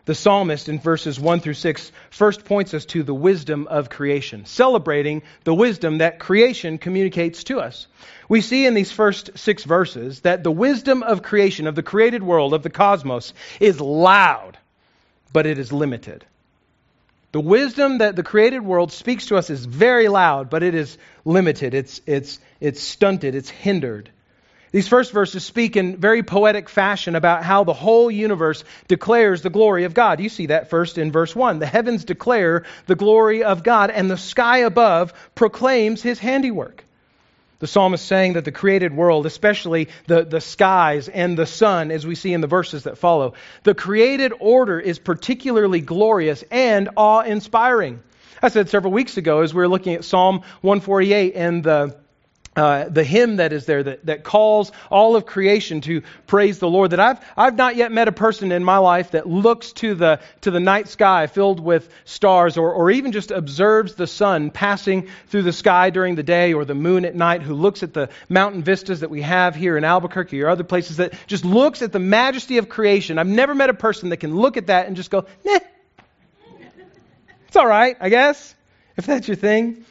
The 0.06 0.16
psalmist 0.16 0.70
in 0.70 0.80
verses 0.80 1.20
1 1.20 1.42
through 1.42 1.56
6 1.56 1.92
first 2.10 2.46
points 2.46 2.74
us 2.74 2.86
to 2.86 3.04
the 3.04 3.14
wisdom 3.14 3.68
of 3.68 3.90
creation, 3.90 4.46
celebrating 4.46 5.24
the 5.44 5.54
wisdom 5.54 5.98
that 5.98 6.18
creation 6.18 6.78
communicates 6.78 7.44
to 7.44 7.60
us. 7.60 7.88
We 8.30 8.40
see 8.40 8.66
in 8.66 8.76
these 8.76 8.94
first 8.94 9.38
six 9.40 9.66
verses 9.66 10.22
that 10.22 10.42
the 10.42 10.52
wisdom 10.52 11.04
of 11.04 11.22
creation, 11.22 11.68
of 11.68 11.76
the 11.76 11.84
created 11.84 12.24
world, 12.24 12.54
of 12.54 12.64
the 12.64 12.70
cosmos, 12.70 13.34
is 13.60 13.82
loud, 13.82 14.58
but 15.34 15.46
it 15.46 15.60
is 15.60 15.74
limited. 15.74 16.26
The 17.32 17.40
wisdom 17.40 18.00
that 18.00 18.16
the 18.16 18.24
created 18.24 18.62
world 18.62 18.92
speaks 18.92 19.28
to 19.28 19.38
us 19.38 19.50
is 19.50 19.66
very 19.66 20.10
loud, 20.10 20.50
but 20.50 20.64
it 20.64 20.76
is 20.76 20.98
limited. 21.24 21.74
It's, 21.74 22.02
it's, 22.06 22.40
it's 22.60 22.82
stunted. 22.82 23.36
It's 23.36 23.50
hindered. 23.50 24.10
These 24.72 24.88
first 24.88 25.12
verses 25.12 25.44
speak 25.44 25.76
in 25.76 25.98
very 25.98 26.24
poetic 26.24 26.70
fashion 26.70 27.16
about 27.16 27.44
how 27.44 27.66
the 27.66 27.74
whole 27.74 28.10
universe 28.10 28.64
declares 28.88 29.42
the 29.42 29.50
glory 29.50 29.84
of 29.84 29.94
God. 29.94 30.22
You 30.22 30.30
see 30.30 30.48
that 30.48 30.70
first 30.70 30.98
in 30.98 31.12
verse 31.12 31.36
1. 31.36 31.60
The 31.60 31.66
heavens 31.66 32.06
declare 32.06 32.64
the 32.86 32.96
glory 32.96 33.44
of 33.44 33.64
God, 33.64 33.92
and 33.92 34.10
the 34.10 34.18
sky 34.18 34.60
above 34.60 35.14
proclaims 35.36 36.02
his 36.02 36.20
handiwork. 36.20 36.86
The 37.62 37.68
psalmist 37.68 38.04
saying 38.08 38.34
that 38.34 38.44
the 38.44 38.52
created 38.52 38.92
world, 38.92 39.28
especially 39.28 39.90
the, 40.08 40.26
the 40.26 40.42
skies 40.42 41.08
and 41.08 41.38
the 41.38 41.46
sun, 41.46 41.92
as 41.92 42.08
we 42.08 42.16
see 42.16 42.34
in 42.34 42.42
the 42.42 42.48
verses 42.48 42.84
that 42.84 42.98
follow, 42.98 43.36
the 43.62 43.76
created 43.76 44.34
order 44.40 44.80
is 44.80 44.98
particularly 44.98 45.80
glorious 45.80 46.44
and 46.50 46.90
awe 46.98 47.22
inspiring. 47.22 48.02
I 48.42 48.50
said 48.50 48.70
several 48.70 48.92
weeks 48.92 49.18
ago 49.18 49.42
as 49.42 49.54
we 49.54 49.60
were 49.60 49.68
looking 49.68 49.94
at 49.94 50.04
Psalm 50.04 50.42
148 50.62 51.34
and 51.36 51.64
the 51.64 51.96
uh, 52.54 52.90
the 52.90 53.04
hymn 53.04 53.38
that 53.38 53.54
is 53.54 53.66
there 53.66 53.82
that, 53.82 54.06
that 54.06 54.24
calls 54.24 54.74
all 54.90 55.16
of 55.16 55.26
creation 55.26 55.80
to 55.82 56.02
praise 56.28 56.60
the 56.60 56.70
Lord. 56.70 56.92
That 56.92 57.00
I've, 57.00 57.20
I've 57.38 57.56
not 57.56 57.78
yet 57.78 57.94
met 57.94 58.10
a 58.10 58.12
person 58.12 58.52
in 58.52 58.64
my 58.64 58.78
life 58.78 59.12
that 59.12 59.26
looks 59.26 59.72
to 59.74 59.96
the, 59.96 60.20
to 60.42 60.52
the 60.52 60.60
night 60.60 60.90
sky 60.90 61.28
filled 61.28 61.62
with 61.62 61.90
stars 62.04 62.58
or, 62.58 62.74
or 62.74 62.92
even 62.92 63.14
just 63.14 63.32
observes 63.32 63.96
the 63.96 64.06
sun 64.06 64.52
passing 64.52 65.08
through 65.28 65.44
the 65.44 65.54
sky 65.54 65.92
during 65.92 66.16
the 66.16 66.24
day 66.24 66.54
or 66.54 66.66
the 66.66 66.76
moon 66.76 67.06
at 67.06 67.16
night, 67.16 67.42
who 67.42 67.54
looks 67.54 67.84
at 67.84 67.94
the 67.94 68.10
mountain 68.28 68.64
vistas 68.64 69.00
that 69.00 69.10
we 69.10 69.22
have 69.22 69.56
here 69.56 69.78
in 69.78 69.86
Albuquerque 69.86 70.42
or 70.42 70.50
other 70.50 70.66
places 70.66 70.98
that 70.98 71.14
just 71.28 71.46
looks 71.46 71.82
at 71.82 71.94
the 71.94 72.00
majesty 72.00 72.58
of 72.58 72.68
creation. 72.68 73.18
I've 73.18 73.28
never 73.28 73.56
met 73.56 73.70
a 73.70 73.74
person 73.74 74.10
that 74.10 74.18
can 74.18 74.36
look 74.36 74.58
at 74.58 74.68
that 74.68 74.88
and 74.88 74.98
just 74.98 75.10
go, 75.10 75.26
nah, 75.46 75.60
it's 77.48 77.56
all 77.56 77.68
right, 77.68 77.96
I 78.02 78.10
guess, 78.10 78.56
if 78.98 79.06
that's 79.06 79.30
your 79.30 79.38
thing. 79.38 79.86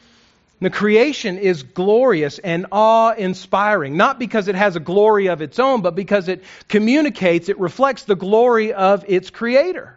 The 0.61 0.71
creation 0.71 1.39
is 1.39 1.63
glorious 1.63 2.39
and 2.39 2.67
awe 2.71 3.13
inspiring, 3.13 3.97
not 3.97 4.19
because 4.19 4.47
it 4.47 4.55
has 4.55 4.77
a 4.77 4.81
glory 4.81 5.29
of 5.29 5.41
its 5.41 5.59
own, 5.59 5.81
but 5.81 5.95
because 5.95 6.29
it 6.29 6.45
communicates, 6.69 7.49
it 7.49 7.59
reflects 7.59 8.05
the 8.05 8.15
glory 8.15 8.75
of 8.75 9.05
its 9.09 9.31
creator. 9.31 9.97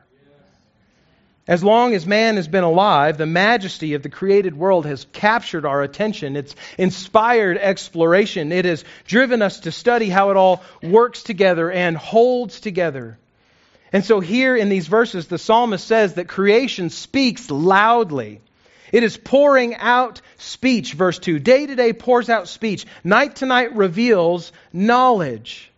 As 1.45 1.61
long 1.61 1.93
as 1.93 2.07
man 2.07 2.37
has 2.37 2.47
been 2.47 2.63
alive, 2.63 3.17
the 3.17 3.25
majesty 3.25 3.95
of 3.95 4.03
the 4.03 4.09
created 4.09 4.55
world 4.55 4.85
has 4.85 5.05
captured 5.11 5.65
our 5.65 5.83
attention. 5.83 6.37
It's 6.37 6.55
inspired 6.77 7.57
exploration. 7.57 8.53
It 8.53 8.63
has 8.63 8.85
driven 9.05 9.41
us 9.41 9.59
to 9.61 9.71
study 9.73 10.07
how 10.07 10.31
it 10.31 10.37
all 10.37 10.63
works 10.81 11.23
together 11.23 11.69
and 11.69 11.97
holds 11.97 12.61
together. 12.61 13.17
And 13.91 14.05
so, 14.05 14.21
here 14.21 14.55
in 14.55 14.69
these 14.69 14.87
verses, 14.87 15.27
the 15.27 15.37
psalmist 15.37 15.85
says 15.85 16.13
that 16.13 16.29
creation 16.29 16.89
speaks 16.89 17.51
loudly. 17.51 18.39
It 18.93 19.03
is 19.03 19.17
pouring 19.17 19.75
out 19.75 20.21
speech, 20.37 20.93
verse 20.93 21.17
2. 21.17 21.39
Day 21.39 21.65
to 21.65 21.75
day 21.75 21.93
pours 21.93 22.29
out 22.29 22.47
speech. 22.47 22.85
Night 23.03 23.37
to 23.37 23.47
night 23.47 23.75
reveals 23.75 24.51
knowledge. 24.71 25.71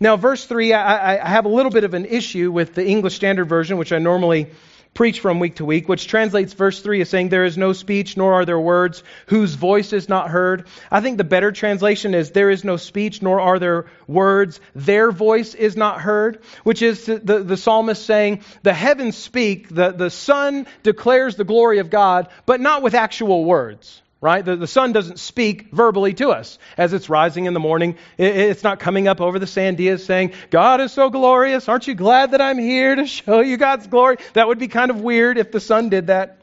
Now, 0.00 0.16
verse 0.16 0.44
3, 0.46 0.72
I, 0.72 1.22
I, 1.22 1.28
have 1.28 1.44
a 1.44 1.50
little 1.50 1.70
bit 1.70 1.84
of 1.84 1.92
an 1.92 2.06
issue 2.06 2.50
with 2.50 2.74
the 2.74 2.86
English 2.86 3.14
Standard 3.14 3.44
Version, 3.44 3.76
which 3.76 3.92
I 3.92 3.98
normally 3.98 4.48
preach 4.96 5.20
from 5.20 5.38
week 5.38 5.56
to 5.56 5.64
week, 5.64 5.88
which 5.88 6.08
translates 6.08 6.54
verse 6.54 6.80
3 6.80 7.02
as 7.02 7.08
saying, 7.08 7.28
There 7.28 7.44
is 7.44 7.56
no 7.56 7.72
speech, 7.72 8.16
nor 8.16 8.34
are 8.34 8.44
there 8.44 8.58
words, 8.58 9.04
whose 9.26 9.54
voice 9.54 9.92
is 9.92 10.08
not 10.08 10.30
heard. 10.30 10.66
I 10.90 11.00
think 11.00 11.18
the 11.18 11.24
better 11.24 11.52
translation 11.52 12.14
is, 12.14 12.32
There 12.32 12.50
is 12.50 12.64
no 12.64 12.76
speech, 12.76 13.22
nor 13.22 13.40
are 13.40 13.60
there 13.60 13.86
words, 14.08 14.58
their 14.74 15.12
voice 15.12 15.54
is 15.54 15.76
not 15.76 16.00
heard, 16.00 16.42
which 16.64 16.82
is 16.82 17.06
the, 17.06 17.18
the, 17.18 17.38
the 17.44 17.56
psalmist 17.56 18.04
saying, 18.04 18.40
The 18.64 18.74
heavens 18.74 19.16
speak, 19.16 19.68
the, 19.68 19.92
the 19.92 20.10
sun 20.10 20.66
declares 20.82 21.36
the 21.36 21.44
glory 21.44 21.78
of 21.78 21.90
God, 21.90 22.28
but 22.46 22.60
not 22.60 22.82
with 22.82 22.94
actual 22.94 23.44
words 23.44 24.02
right? 24.20 24.44
The, 24.44 24.56
the 24.56 24.66
sun 24.66 24.92
doesn't 24.92 25.18
speak 25.18 25.70
verbally 25.72 26.14
to 26.14 26.30
us 26.30 26.58
as 26.76 26.92
it's 26.92 27.08
rising 27.08 27.46
in 27.46 27.54
the 27.54 27.60
morning. 27.60 27.96
It, 28.16 28.36
it's 28.36 28.62
not 28.62 28.80
coming 28.80 29.08
up 29.08 29.20
over 29.20 29.38
the 29.38 29.46
sandias 29.46 30.00
saying, 30.04 30.32
God 30.50 30.80
is 30.80 30.92
so 30.92 31.10
glorious. 31.10 31.68
Aren't 31.68 31.86
you 31.86 31.94
glad 31.94 32.30
that 32.32 32.40
I'm 32.40 32.58
here 32.58 32.94
to 32.94 33.06
show 33.06 33.40
you 33.40 33.56
God's 33.56 33.86
glory? 33.86 34.16
That 34.32 34.48
would 34.48 34.58
be 34.58 34.68
kind 34.68 34.90
of 34.90 35.00
weird 35.00 35.38
if 35.38 35.52
the 35.52 35.60
sun 35.60 35.90
did 35.90 36.08
that. 36.08 36.38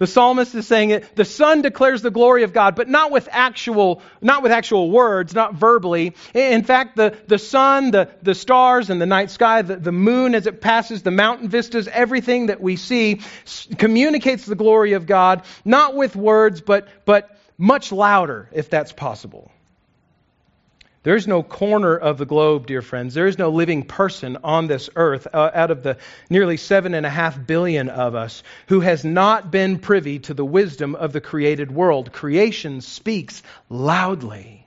The 0.00 0.06
psalmist 0.06 0.54
is 0.54 0.66
saying 0.66 0.90
it, 0.90 1.14
the 1.14 1.26
sun 1.26 1.60
declares 1.60 2.00
the 2.00 2.10
glory 2.10 2.44
of 2.44 2.54
God, 2.54 2.74
but 2.74 2.88
not 2.88 3.10
with 3.10 3.28
actual, 3.30 4.00
not 4.22 4.42
with 4.42 4.50
actual 4.50 4.90
words, 4.90 5.34
not 5.34 5.52
verbally. 5.52 6.14
In 6.32 6.64
fact, 6.64 6.96
the, 6.96 7.18
the 7.26 7.36
sun, 7.36 7.90
the, 7.90 8.08
the 8.22 8.34
stars, 8.34 8.88
and 8.88 8.98
the 8.98 9.04
night 9.04 9.30
sky, 9.30 9.60
the, 9.60 9.76
the 9.76 9.92
moon 9.92 10.34
as 10.34 10.46
it 10.46 10.62
passes, 10.62 11.02
the 11.02 11.10
mountain 11.10 11.50
vistas, 11.50 11.86
everything 11.86 12.46
that 12.46 12.62
we 12.62 12.76
see 12.76 13.20
communicates 13.76 14.46
the 14.46 14.54
glory 14.54 14.94
of 14.94 15.04
God, 15.04 15.42
not 15.66 15.94
with 15.94 16.16
words, 16.16 16.62
but, 16.62 16.88
but 17.04 17.36
much 17.58 17.92
louder, 17.92 18.48
if 18.52 18.70
that's 18.70 18.92
possible. 18.92 19.50
There 21.02 21.16
is 21.16 21.26
no 21.26 21.42
corner 21.42 21.96
of 21.96 22.18
the 22.18 22.26
globe, 22.26 22.66
dear 22.66 22.82
friends. 22.82 23.14
There 23.14 23.26
is 23.26 23.38
no 23.38 23.48
living 23.48 23.84
person 23.84 24.36
on 24.44 24.66
this 24.66 24.90
earth 24.96 25.26
uh, 25.32 25.50
out 25.54 25.70
of 25.70 25.82
the 25.82 25.96
nearly 26.28 26.58
seven 26.58 26.92
and 26.92 27.06
a 27.06 27.10
half 27.10 27.46
billion 27.46 27.88
of 27.88 28.14
us 28.14 28.42
who 28.66 28.80
has 28.80 29.02
not 29.02 29.50
been 29.50 29.78
privy 29.78 30.18
to 30.20 30.34
the 30.34 30.44
wisdom 30.44 30.94
of 30.94 31.14
the 31.14 31.20
created 31.22 31.70
world. 31.70 32.12
Creation 32.12 32.82
speaks 32.82 33.42
loudly. 33.70 34.66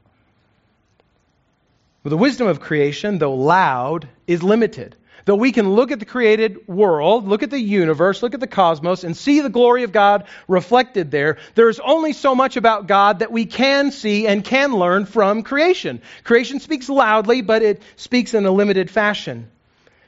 Well, 2.03 2.09
the 2.09 2.17
wisdom 2.17 2.47
of 2.47 2.59
creation, 2.59 3.19
though 3.19 3.35
loud, 3.35 4.09
is 4.25 4.41
limited. 4.41 4.95
Though 5.25 5.35
we 5.35 5.53
can 5.53 5.71
look 5.73 5.91
at 5.91 5.99
the 5.99 6.05
created 6.05 6.67
world, 6.67 7.27
look 7.27 7.43
at 7.43 7.49
the 7.49 7.59
universe, 7.59 8.21
look 8.21 8.33
at 8.33 8.41
the 8.41 8.47
cosmos, 8.47 9.05
and 9.05 9.15
see 9.15 9.39
the 9.39 9.49
glory 9.49 9.83
of 9.83 9.93
God 9.93 10.25
reflected 10.49 11.11
there, 11.11 11.37
there 11.55 11.69
is 11.69 11.79
only 11.79 12.11
so 12.11 12.35
much 12.35 12.57
about 12.57 12.87
God 12.87 13.19
that 13.19 13.31
we 13.31 13.45
can 13.45 13.91
see 13.91 14.27
and 14.27 14.43
can 14.43 14.73
learn 14.73 15.05
from 15.05 15.43
creation. 15.43 16.01
Creation 16.25 16.59
speaks 16.59 16.89
loudly, 16.89 17.41
but 17.41 17.61
it 17.61 17.81
speaks 17.95 18.33
in 18.33 18.45
a 18.45 18.51
limited 18.51 18.91
fashion. 18.91 19.49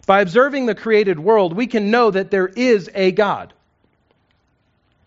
By 0.06 0.20
observing 0.20 0.66
the 0.66 0.76
created 0.76 1.18
world, 1.18 1.56
we 1.56 1.68
can 1.68 1.92
know 1.92 2.12
that 2.12 2.30
there 2.30 2.48
is 2.48 2.90
a 2.94 3.12
God 3.12 3.54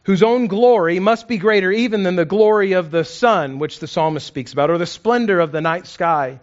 whose 0.05 0.23
own 0.23 0.47
glory 0.47 1.01
must 1.01 1.29
be 1.29 1.37
greater 1.37 1.71
even 1.71 2.03
than 2.03 2.17
the 2.17 2.25
glory 2.25 2.73
of 2.73 2.91
the 2.91 3.05
sun, 3.05 3.59
which 3.59 3.79
the 3.79 3.87
psalmist 3.87 4.27
speaks 4.27 4.55
about, 4.55 4.71
or 4.71 4.79
the 4.79 4.87
splendor 4.87 5.39
of 5.39 5.53
the 5.53 5.61
night 5.61 5.87
sky. 5.87 6.41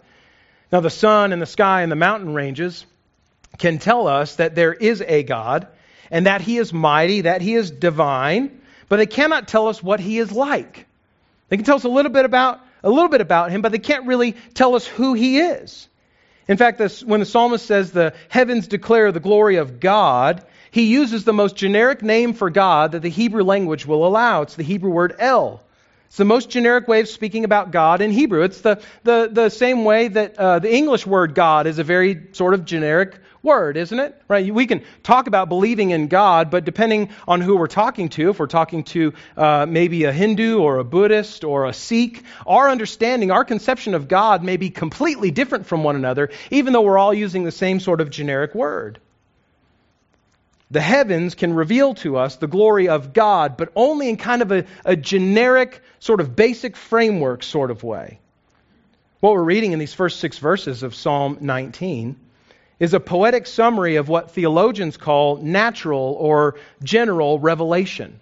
Now, 0.70 0.80
the 0.80 0.88
sun 0.88 1.32
and 1.32 1.42
the 1.42 1.46
sky 1.46 1.82
and 1.82 1.90
the 1.90 1.96
mountain 1.96 2.32
ranges 2.32 2.86
can 3.58 3.78
tell 3.78 4.06
us 4.06 4.36
that 4.36 4.54
there 4.54 4.72
is 4.72 5.00
a 5.00 5.22
God 5.22 5.68
and 6.10 6.26
that 6.26 6.40
he 6.40 6.58
is 6.58 6.72
mighty, 6.72 7.22
that 7.22 7.42
he 7.42 7.54
is 7.54 7.70
divine, 7.70 8.60
but 8.88 8.96
they 8.96 9.06
cannot 9.06 9.48
tell 9.48 9.68
us 9.68 9.82
what 9.82 10.00
he 10.00 10.18
is 10.18 10.30
like. 10.30 10.86
They 11.48 11.56
can 11.56 11.64
tell 11.64 11.76
us 11.76 11.84
a 11.84 11.88
little 11.88 12.12
bit 12.12 12.24
about 12.24 12.60
a 12.82 12.90
little 12.90 13.08
bit 13.08 13.20
about 13.20 13.50
him, 13.50 13.62
but 13.62 13.72
they 13.72 13.78
can't 13.78 14.06
really 14.06 14.36
tell 14.54 14.76
us 14.76 14.86
who 14.86 15.14
he 15.14 15.40
is. 15.40 15.88
In 16.46 16.56
fact, 16.56 16.78
this, 16.78 17.02
when 17.02 17.18
the 17.18 17.26
psalmist 17.26 17.66
says 17.66 17.90
the 17.90 18.14
heavens 18.28 18.68
declare 18.68 19.10
the 19.10 19.18
glory 19.18 19.56
of 19.56 19.80
God, 19.80 20.44
he 20.70 20.84
uses 20.84 21.24
the 21.24 21.32
most 21.32 21.56
generic 21.56 22.02
name 22.02 22.32
for 22.32 22.50
God 22.50 22.92
that 22.92 23.02
the 23.02 23.10
Hebrew 23.10 23.42
language 23.42 23.86
will 23.86 24.06
allow. 24.06 24.42
It's 24.42 24.54
the 24.54 24.62
Hebrew 24.62 24.90
word 24.90 25.16
El. 25.18 25.62
It's 26.06 26.18
the 26.18 26.24
most 26.24 26.50
generic 26.50 26.86
way 26.86 27.00
of 27.00 27.08
speaking 27.08 27.44
about 27.44 27.72
God 27.72 28.00
in 28.00 28.12
Hebrew. 28.12 28.42
It's 28.42 28.60
the, 28.60 28.80
the, 29.02 29.28
the 29.32 29.48
same 29.48 29.84
way 29.84 30.06
that 30.06 30.38
uh, 30.38 30.60
the 30.60 30.72
English 30.72 31.04
word 31.04 31.34
God 31.34 31.66
is 31.66 31.80
a 31.80 31.84
very 31.84 32.28
sort 32.32 32.54
of 32.54 32.64
generic 32.64 33.18
word, 33.46 33.78
isn't 33.78 33.98
it? 33.98 34.20
Right? 34.28 34.52
We 34.52 34.66
can 34.66 34.82
talk 35.02 35.28
about 35.28 35.48
believing 35.48 35.92
in 35.92 36.08
God, 36.08 36.50
but 36.50 36.66
depending 36.66 37.08
on 37.26 37.40
who 37.40 37.56
we're 37.56 37.68
talking 37.68 38.10
to, 38.10 38.30
if 38.30 38.38
we're 38.38 38.46
talking 38.46 38.84
to 38.84 39.14
uh, 39.36 39.64
maybe 39.66 40.04
a 40.04 40.12
Hindu 40.12 40.58
or 40.58 40.78
a 40.78 40.84
Buddhist 40.84 41.44
or 41.44 41.64
a 41.64 41.72
Sikh, 41.72 42.24
our 42.46 42.68
understanding, 42.68 43.30
our 43.30 43.44
conception 43.44 43.94
of 43.94 44.08
God 44.08 44.42
may 44.42 44.58
be 44.58 44.68
completely 44.68 45.30
different 45.30 45.66
from 45.66 45.84
one 45.84 45.96
another, 45.96 46.30
even 46.50 46.74
though 46.74 46.82
we're 46.82 46.98
all 46.98 47.14
using 47.14 47.44
the 47.44 47.52
same 47.52 47.80
sort 47.80 48.02
of 48.02 48.10
generic 48.10 48.54
word. 48.54 49.00
The 50.70 50.80
heavens 50.80 51.36
can 51.36 51.54
reveal 51.54 51.94
to 51.94 52.16
us 52.16 52.36
the 52.36 52.48
glory 52.48 52.88
of 52.88 53.12
God, 53.12 53.56
but 53.56 53.70
only 53.76 54.08
in 54.08 54.16
kind 54.16 54.42
of 54.42 54.50
a, 54.50 54.64
a 54.84 54.96
generic, 54.96 55.80
sort 56.00 56.20
of 56.20 56.34
basic 56.34 56.76
framework 56.76 57.44
sort 57.44 57.70
of 57.70 57.84
way. 57.84 58.18
What 59.20 59.34
we're 59.34 59.44
reading 59.44 59.72
in 59.72 59.78
these 59.78 59.94
first 59.94 60.18
six 60.18 60.38
verses 60.38 60.82
of 60.82 60.94
Psalm 60.94 61.38
19 61.40 62.16
is 62.78 62.94
a 62.94 63.00
poetic 63.00 63.46
summary 63.46 63.96
of 63.96 64.08
what 64.08 64.32
theologians 64.32 64.96
call 64.96 65.36
natural 65.36 66.16
or 66.18 66.56
general 66.82 67.38
revelation. 67.38 68.20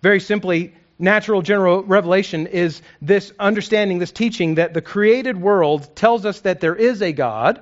Very 0.00 0.20
simply, 0.20 0.74
natural 0.98 1.42
general 1.42 1.82
revelation 1.82 2.46
is 2.48 2.82
this 3.00 3.32
understanding, 3.38 3.98
this 3.98 4.12
teaching 4.12 4.56
that 4.56 4.74
the 4.74 4.82
created 4.82 5.40
world 5.40 5.94
tells 5.94 6.26
us 6.26 6.40
that 6.40 6.60
there 6.60 6.74
is 6.74 7.02
a 7.02 7.12
God, 7.12 7.60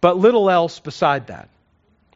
but 0.00 0.16
little 0.16 0.48
else 0.48 0.80
beside 0.80 1.26
that. 1.26 1.48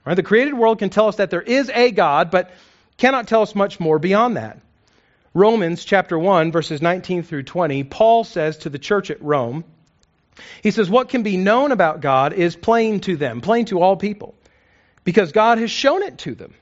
Right? 0.04 0.14
The 0.14 0.22
created 0.22 0.54
world 0.54 0.78
can 0.78 0.90
tell 0.90 1.08
us 1.08 1.16
that 1.16 1.30
there 1.30 1.42
is 1.42 1.68
a 1.68 1.90
God, 1.90 2.30
but 2.30 2.50
cannot 2.96 3.28
tell 3.28 3.42
us 3.42 3.54
much 3.54 3.78
more 3.78 3.98
beyond 3.98 4.36
that. 4.36 4.58
Romans 5.34 5.84
chapter 5.84 6.18
1, 6.18 6.50
verses 6.50 6.80
19 6.80 7.22
through 7.22 7.42
20, 7.42 7.84
Paul 7.84 8.24
says 8.24 8.56
to 8.58 8.70
the 8.70 8.78
church 8.78 9.10
at 9.10 9.20
Rome, 9.20 9.64
he 10.62 10.71
says, 10.71 10.90
What 10.90 11.09
can 11.09 11.23
be 11.23 11.37
known 11.37 11.73
about 11.73 12.00
God 12.00 12.33
is 12.33 12.57
plain 12.57 13.00
to 13.00 13.16
them, 13.16 13.40
plain 13.40 13.66
to 13.66 13.81
all 13.81 13.97
people, 13.97 14.35
because 15.05 15.33
God 15.33 15.59
has 15.59 15.71
shown 15.71 16.02
it 16.02 16.19
to 16.19 16.35
them. 16.35 16.55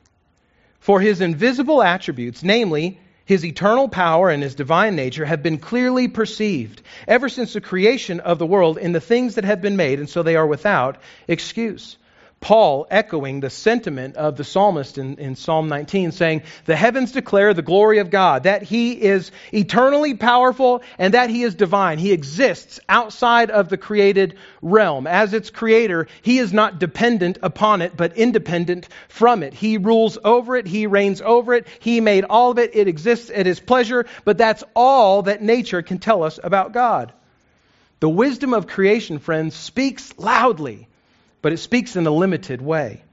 For 0.81 1.01
his 1.01 1.21
invisible 1.21 1.83
attributes, 1.83 2.43
namely 2.43 3.01
his 3.25 3.45
eternal 3.45 3.89
power 3.89 4.29
and 4.29 4.43
his 4.43 4.55
divine 4.55 4.97
nature, 4.97 5.25
have 5.25 5.43
been 5.43 5.59
clearly 5.59 6.09
perceived 6.09 6.83
ever 7.09 7.29
since 7.29 7.55
the 7.55 7.61
creation 7.61 8.21
of 8.21 8.39
the 8.39 8.47
world 8.47 8.77
in 8.77 8.93
the 8.93 9.01
things 9.01 9.37
that 9.37 9.45
have 9.45 9.63
been 9.63 9.77
made, 9.77 9.99
and 9.99 10.09
so 10.09 10.23
they 10.23 10.37
are 10.37 10.47
without 10.47 10.99
excuse. 11.27 11.97
Paul 12.45 12.87
echoing 12.91 13.41
the 13.41 13.49
sentiment 13.49 14.17
of 14.17 14.37
the 14.37 14.45
psalmist 14.45 14.99
in, 14.99 15.17
in, 15.17 15.35
Psalm 15.35 15.67
19, 15.69 16.13
saying, 16.13 16.43
The 16.67 16.77
heavens 16.77 17.11
declare 17.11 17.55
the 17.55 17.63
glory 17.63 18.01
of 18.01 18.11
God, 18.11 18.43
that 18.43 18.63
he 18.63 18.93
is 18.93 19.31
eternally 19.51 20.13
powerful 20.13 20.83
and 20.99 21.15
that 21.15 21.31
he 21.31 21.43
is 21.43 21.55
divine. 21.55 21.97
He 21.97 22.13
exists 22.13 22.81
outside 22.87 23.51
of 23.51 23.71
the 23.71 23.79
created 23.79 24.37
realm. 24.61 25.07
As 25.07 25.33
its 25.33 25.49
creator, 25.49 26.07
he 26.21 26.37
is 26.37 26.53
not 26.53 26.79
dependent 26.79 27.39
upon 27.43 27.81
it, 27.81 27.97
but 27.97 28.19
independent 28.19 28.89
from 29.09 29.43
it. 29.43 29.55
He 29.55 29.79
rules 29.79 30.19
over 30.23 30.55
it, 30.55 30.67
he 30.67 30.87
reigns 30.87 31.23
over 31.23 31.55
it, 31.55 31.67
he 31.81 32.03
made 32.03 32.25
all 32.25 32.51
of 32.51 32.59
it, 32.59 32.73
it 32.77 32.89
exists 32.89 33.31
at 33.35 33.47
his 33.47 33.59
pleasure, 33.59 34.05
but 34.27 34.37
that's 34.37 34.63
all 34.77 35.23
that 35.23 35.43
nature 35.43 35.81
can 35.81 35.97
tell 35.97 36.23
us 36.23 36.39
about 36.45 36.73
God. 36.73 37.11
The 38.01 38.09
wisdom 38.11 38.53
of 38.53 38.67
creation, 38.67 39.19
friends, 39.19 39.57
speaks 39.57 40.13
loudly 40.19 40.89
but 41.45 41.53
it 41.53 41.59
speaks 41.59 41.95
in 41.95 42.07
a 42.07 42.11
limited 42.11 42.63
way. 42.63 43.05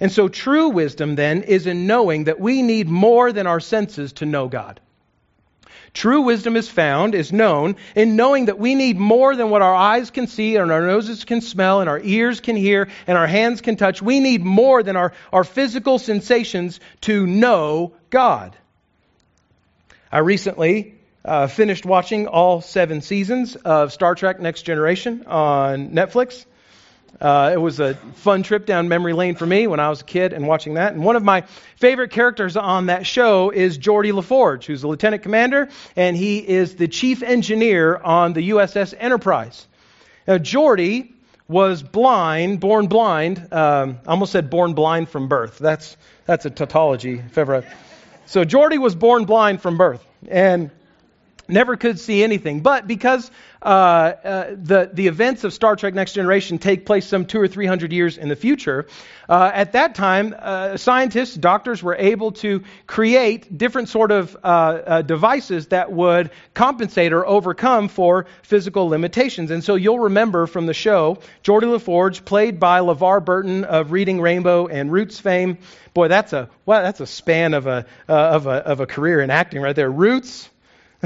And 0.00 0.10
so, 0.10 0.26
true 0.26 0.70
wisdom 0.70 1.14
then 1.14 1.44
is 1.44 1.68
in 1.68 1.86
knowing 1.86 2.24
that 2.24 2.40
we 2.40 2.62
need 2.62 2.88
more 2.88 3.30
than 3.30 3.46
our 3.46 3.60
senses 3.60 4.14
to 4.14 4.26
know 4.26 4.48
God. 4.48 4.80
True 5.94 6.22
wisdom 6.22 6.56
is 6.56 6.68
found, 6.68 7.14
is 7.14 7.32
known, 7.32 7.76
in 7.94 8.16
knowing 8.16 8.46
that 8.46 8.58
we 8.58 8.74
need 8.74 8.98
more 8.98 9.36
than 9.36 9.50
what 9.50 9.62
our 9.62 9.72
eyes 9.72 10.10
can 10.10 10.26
see 10.26 10.56
and 10.56 10.72
our 10.72 10.84
noses 10.84 11.24
can 11.24 11.40
smell 11.40 11.80
and 11.80 11.88
our 11.88 12.00
ears 12.02 12.40
can 12.40 12.56
hear 12.56 12.88
and 13.06 13.16
our 13.16 13.28
hands 13.28 13.60
can 13.60 13.76
touch. 13.76 14.02
We 14.02 14.18
need 14.18 14.42
more 14.42 14.82
than 14.82 14.96
our, 14.96 15.12
our 15.32 15.44
physical 15.44 16.00
sensations 16.00 16.80
to 17.02 17.24
know 17.24 17.92
God. 18.10 18.56
I 20.10 20.18
recently 20.18 20.96
uh, 21.24 21.46
finished 21.46 21.86
watching 21.86 22.26
all 22.26 22.62
seven 22.62 23.00
seasons 23.00 23.54
of 23.54 23.92
Star 23.92 24.16
Trek 24.16 24.40
Next 24.40 24.62
Generation 24.62 25.24
on 25.28 25.90
Netflix. 25.90 26.46
Uh, 27.20 27.50
it 27.52 27.56
was 27.56 27.80
a 27.80 27.94
fun 28.14 28.42
trip 28.42 28.66
down 28.66 28.88
memory 28.88 29.12
lane 29.12 29.34
for 29.34 29.46
me 29.46 29.66
when 29.66 29.80
I 29.80 29.88
was 29.88 30.02
a 30.02 30.04
kid 30.04 30.32
and 30.32 30.46
watching 30.46 30.74
that. 30.74 30.92
And 30.92 31.04
one 31.04 31.16
of 31.16 31.22
my 31.22 31.42
favorite 31.76 32.10
characters 32.10 32.56
on 32.56 32.86
that 32.86 33.06
show 33.06 33.50
is 33.50 33.78
Geordi 33.78 34.12
LaForge, 34.12 34.64
who's 34.64 34.82
a 34.82 34.88
lieutenant 34.88 35.22
commander, 35.22 35.68
and 35.94 36.16
he 36.16 36.38
is 36.38 36.76
the 36.76 36.88
chief 36.88 37.22
engineer 37.22 37.96
on 37.96 38.32
the 38.32 38.50
USS 38.50 38.94
Enterprise. 38.98 39.66
Now, 40.26 40.38
Geordi 40.38 41.12
was 41.48 41.82
blind, 41.82 42.60
born 42.60 42.88
blind. 42.88 43.52
Um, 43.52 43.98
I 44.06 44.10
almost 44.10 44.32
said 44.32 44.50
born 44.50 44.74
blind 44.74 45.08
from 45.08 45.28
birth. 45.28 45.58
That's 45.58 45.96
that's 46.24 46.44
a 46.44 46.50
tautology, 46.50 47.18
if 47.24 47.38
ever. 47.38 47.64
So 48.26 48.44
Geordi 48.44 48.78
was 48.78 48.94
born 48.96 49.24
blind 49.24 49.62
from 49.62 49.78
birth, 49.78 50.04
and 50.28 50.70
never 51.48 51.76
could 51.76 51.98
see 51.98 52.22
anything. 52.22 52.60
But 52.60 52.86
because 52.86 53.30
uh, 53.62 53.64
uh, 53.64 54.50
the, 54.50 54.90
the 54.92 55.06
events 55.06 55.44
of 55.44 55.52
Star 55.52 55.76
Trek 55.76 55.94
Next 55.94 56.12
Generation 56.12 56.58
take 56.58 56.86
place 56.86 57.06
some 57.06 57.24
two 57.26 57.40
or 57.40 57.48
three 57.48 57.66
hundred 57.66 57.92
years 57.92 58.18
in 58.18 58.28
the 58.28 58.36
future, 58.36 58.86
uh, 59.28 59.50
at 59.52 59.72
that 59.72 59.94
time, 59.94 60.34
uh, 60.38 60.76
scientists, 60.76 61.34
doctors 61.34 61.82
were 61.82 61.96
able 61.96 62.32
to 62.32 62.62
create 62.86 63.56
different 63.56 63.88
sort 63.88 64.12
of 64.12 64.36
uh, 64.36 64.46
uh, 64.46 65.02
devices 65.02 65.68
that 65.68 65.90
would 65.90 66.30
compensate 66.54 67.12
or 67.12 67.26
overcome 67.26 67.88
for 67.88 68.26
physical 68.42 68.88
limitations. 68.88 69.50
And 69.50 69.64
so 69.64 69.74
you'll 69.74 69.98
remember 69.98 70.46
from 70.46 70.66
the 70.66 70.74
show, 70.74 71.18
Geordi 71.42 71.64
LaForge, 71.64 72.24
played 72.24 72.60
by 72.60 72.80
LeVar 72.80 73.24
Burton 73.24 73.64
of 73.64 73.90
Reading 73.90 74.20
Rainbow 74.20 74.68
and 74.68 74.92
Roots 74.92 75.18
fame. 75.18 75.58
Boy, 75.92 76.08
that's 76.08 76.32
a 76.32 76.50
that's 76.66 77.00
a 77.00 77.06
span 77.06 77.54
of 77.54 77.66
a 77.66 77.86
of 78.06 78.46
a 78.46 78.50
of 78.50 78.80
a 78.80 78.86
career 78.86 79.20
in 79.20 79.30
acting 79.30 79.60
right 79.60 79.74
there. 79.74 79.90
Roots. 79.90 80.50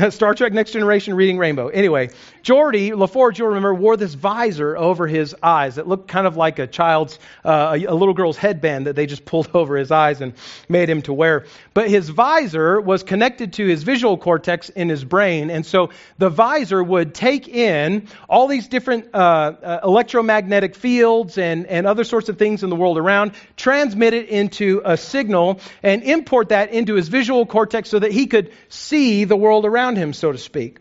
Star 0.09 0.35
Trek 0.35 0.53
Next 0.53 0.73
Generation 0.73 1.15
Reading 1.15 1.37
Rainbow. 1.37 1.69
Anyway, 1.69 2.11
Geordi 2.43 2.91
LaForge, 2.91 3.39
you'll 3.39 3.49
remember, 3.49 3.75
wore 3.75 3.97
this 3.97 4.15
visor 4.15 4.77
over 4.77 5.07
his 5.07 5.37
eyes 5.43 5.75
that 5.75 5.87
looked 5.87 6.09
kind 6.09 6.27
of 6.27 6.37
like 6.37 6.59
a 6.59 6.67
child's, 6.67 7.19
uh, 7.45 7.79
a, 7.79 7.85
a, 7.85 7.95
little 7.95 8.15
girl's 8.15 8.37
headband 8.37 8.87
that 8.87 8.97
they 8.97 9.07
just 9.07 9.25
pulled 9.31 9.51
over 9.55 9.77
his 9.77 9.91
eyes 9.91 10.21
and 10.21 10.33
made 10.69 10.89
him 10.89 11.03
to 11.03 11.13
wear. 11.13 11.47
But 11.75 11.91
his 11.91 12.09
visor 12.09 12.81
was 12.81 13.03
connected 13.03 13.55
to 13.55 13.67
his 13.67 13.83
visual 13.83 14.17
cortex 14.17 14.69
in 14.71 14.89
his 14.89 15.05
brain, 15.05 15.51
and 15.51 15.65
so 15.67 15.91
the 16.19 16.31
visor 16.31 16.83
would 16.83 17.15
take 17.15 17.49
in 17.49 18.09
all 18.29 18.49
these 18.49 18.69
different 18.69 19.15
uh, 19.15 19.19
uh, 19.19 19.81
electromagnetic 19.85 20.75
fields 20.75 21.37
and, 21.37 21.67
and 21.67 21.87
other 21.87 22.05
sorts 22.05 22.29
of 22.29 22.39
things 22.39 22.63
in 22.63 22.71
the 22.71 22.77
world 22.77 22.99
around, 22.99 23.33
transmit 23.57 24.15
it 24.15 24.29
into 24.29 24.81
a 24.85 24.97
signal, 24.97 25.61
and 25.83 26.03
import 26.03 26.49
that 26.49 26.73
into 26.73 26.95
his 26.95 27.09
visual 27.09 27.45
cortex 27.45 27.89
so 27.89 27.99
that 27.99 28.13
he 28.13 28.27
could 28.27 28.53
see 28.69 29.25
the 29.25 29.37
world 29.37 29.67
around 29.67 29.97
him, 29.97 30.13
so 30.13 30.33
to 30.33 30.39
speak. 30.39 30.79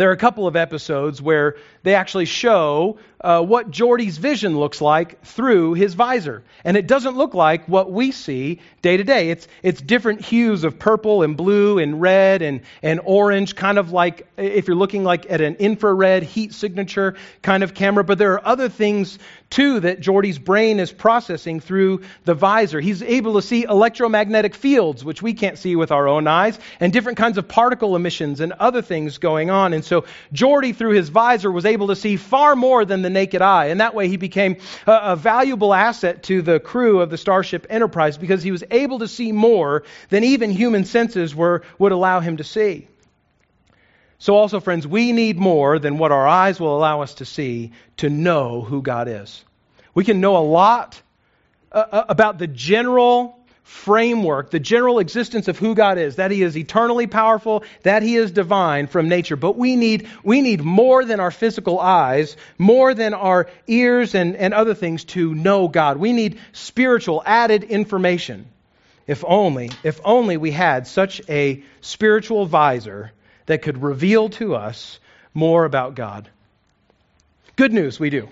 There 0.00 0.08
are 0.08 0.14
a 0.14 0.16
couple 0.16 0.46
of 0.46 0.56
episodes 0.56 1.20
where 1.20 1.56
they 1.82 1.94
actually 1.94 2.26
show 2.26 2.98
uh, 3.22 3.42
what 3.42 3.70
Geordi's 3.70 4.16
vision 4.16 4.58
looks 4.58 4.80
like 4.80 5.22
through 5.24 5.74
his 5.74 5.94
visor. 5.94 6.42
And 6.64 6.76
it 6.76 6.86
doesn't 6.86 7.16
look 7.16 7.34
like 7.34 7.68
what 7.68 7.92
we 7.92 8.12
see 8.12 8.60
day 8.80 8.96
to 8.96 9.04
day. 9.04 9.30
It's, 9.30 9.46
it's 9.62 9.80
different 9.80 10.22
hues 10.22 10.64
of 10.64 10.78
purple 10.78 11.22
and 11.22 11.36
blue 11.36 11.78
and 11.78 12.00
red 12.00 12.40
and, 12.40 12.62
and 12.82 13.00
orange, 13.04 13.56
kind 13.56 13.78
of 13.78 13.92
like 13.92 14.26
if 14.38 14.68
you're 14.68 14.76
looking 14.76 15.04
like 15.04 15.30
at 15.30 15.40
an 15.40 15.56
infrared 15.56 16.22
heat 16.22 16.54
signature 16.54 17.16
kind 17.42 17.62
of 17.62 17.74
camera. 17.74 18.04
But 18.04 18.18
there 18.18 18.32
are 18.34 18.46
other 18.46 18.70
things 18.70 19.18
too 19.50 19.80
that 19.80 20.00
Geordi's 20.00 20.38
brain 20.38 20.80
is 20.80 20.92
processing 20.92 21.60
through 21.60 22.02
the 22.24 22.34
visor. 22.34 22.80
He's 22.80 23.02
able 23.02 23.34
to 23.34 23.42
see 23.42 23.64
electromagnetic 23.64 24.54
fields, 24.54 25.04
which 25.04 25.20
we 25.20 25.34
can't 25.34 25.58
see 25.58 25.76
with 25.76 25.90
our 25.90 26.08
own 26.08 26.26
eyes, 26.26 26.58
and 26.78 26.92
different 26.92 27.18
kinds 27.18 27.36
of 27.36 27.48
particle 27.48 27.96
emissions 27.96 28.40
and 28.40 28.52
other 28.52 28.80
things 28.80 29.18
going 29.18 29.50
on. 29.50 29.72
And 29.72 29.84
so 29.84 30.04
Geordi, 30.32 30.74
through 30.74 30.92
his 30.92 31.08
visor, 31.08 31.50
was 31.50 31.66
able 31.70 31.88
to 31.88 31.96
see 31.96 32.16
far 32.16 32.54
more 32.54 32.84
than 32.84 33.02
the 33.02 33.10
naked 33.10 33.42
eye. 33.42 33.66
And 33.66 33.80
that 33.80 33.94
way 33.94 34.08
he 34.08 34.16
became 34.16 34.56
a, 34.86 34.92
a 34.92 35.16
valuable 35.16 35.72
asset 35.72 36.22
to 36.24 36.42
the 36.42 36.60
crew 36.60 37.00
of 37.00 37.10
the 37.10 37.18
Starship 37.18 37.66
Enterprise 37.70 38.18
because 38.18 38.42
he 38.42 38.50
was 38.50 38.64
able 38.70 39.00
to 39.00 39.08
see 39.08 39.32
more 39.32 39.84
than 40.08 40.24
even 40.24 40.50
human 40.50 40.84
senses 40.84 41.34
were, 41.34 41.62
would 41.78 41.92
allow 41.92 42.20
him 42.20 42.36
to 42.36 42.44
see. 42.44 42.88
So, 44.18 44.36
also, 44.36 44.60
friends, 44.60 44.86
we 44.86 45.12
need 45.12 45.38
more 45.38 45.78
than 45.78 45.96
what 45.96 46.12
our 46.12 46.28
eyes 46.28 46.60
will 46.60 46.76
allow 46.76 47.00
us 47.00 47.14
to 47.14 47.24
see 47.24 47.72
to 47.96 48.10
know 48.10 48.60
who 48.60 48.82
God 48.82 49.08
is. 49.08 49.42
We 49.94 50.04
can 50.04 50.20
know 50.20 50.36
a 50.36 50.44
lot 50.44 51.00
uh, 51.72 51.84
uh 51.90 52.04
about 52.08 52.38
the 52.38 52.46
general 52.46 53.39
framework, 53.70 54.50
the 54.50 54.58
general 54.58 54.98
existence 54.98 55.46
of 55.46 55.56
who 55.56 55.76
God 55.76 55.96
is, 55.96 56.16
that 56.16 56.32
He 56.32 56.42
is 56.42 56.56
eternally 56.56 57.06
powerful, 57.06 57.62
that 57.82 58.02
He 58.02 58.16
is 58.16 58.32
divine 58.32 58.88
from 58.88 59.08
nature. 59.08 59.36
But 59.36 59.56
we 59.56 59.76
need, 59.76 60.08
we 60.24 60.42
need 60.42 60.60
more 60.60 61.04
than 61.04 61.20
our 61.20 61.30
physical 61.30 61.78
eyes, 61.78 62.36
more 62.58 62.94
than 62.94 63.14
our 63.14 63.48
ears 63.68 64.14
and, 64.14 64.36
and 64.36 64.52
other 64.52 64.74
things 64.74 65.04
to 65.04 65.34
know 65.34 65.68
God. 65.68 65.98
We 65.98 66.12
need 66.12 66.40
spiritual 66.52 67.22
added 67.24 67.62
information. 67.62 68.46
If 69.06 69.24
only, 69.26 69.70
if 69.82 70.00
only 70.04 70.36
we 70.36 70.50
had 70.50 70.86
such 70.86 71.22
a 71.28 71.62
spiritual 71.80 72.46
visor 72.46 73.12
that 73.46 73.62
could 73.62 73.82
reveal 73.82 74.28
to 74.30 74.56
us 74.56 74.98
more 75.32 75.64
about 75.64 75.94
God. 75.94 76.28
Good 77.56 77.72
news, 77.72 78.00
we 78.00 78.10
do. 78.10 78.28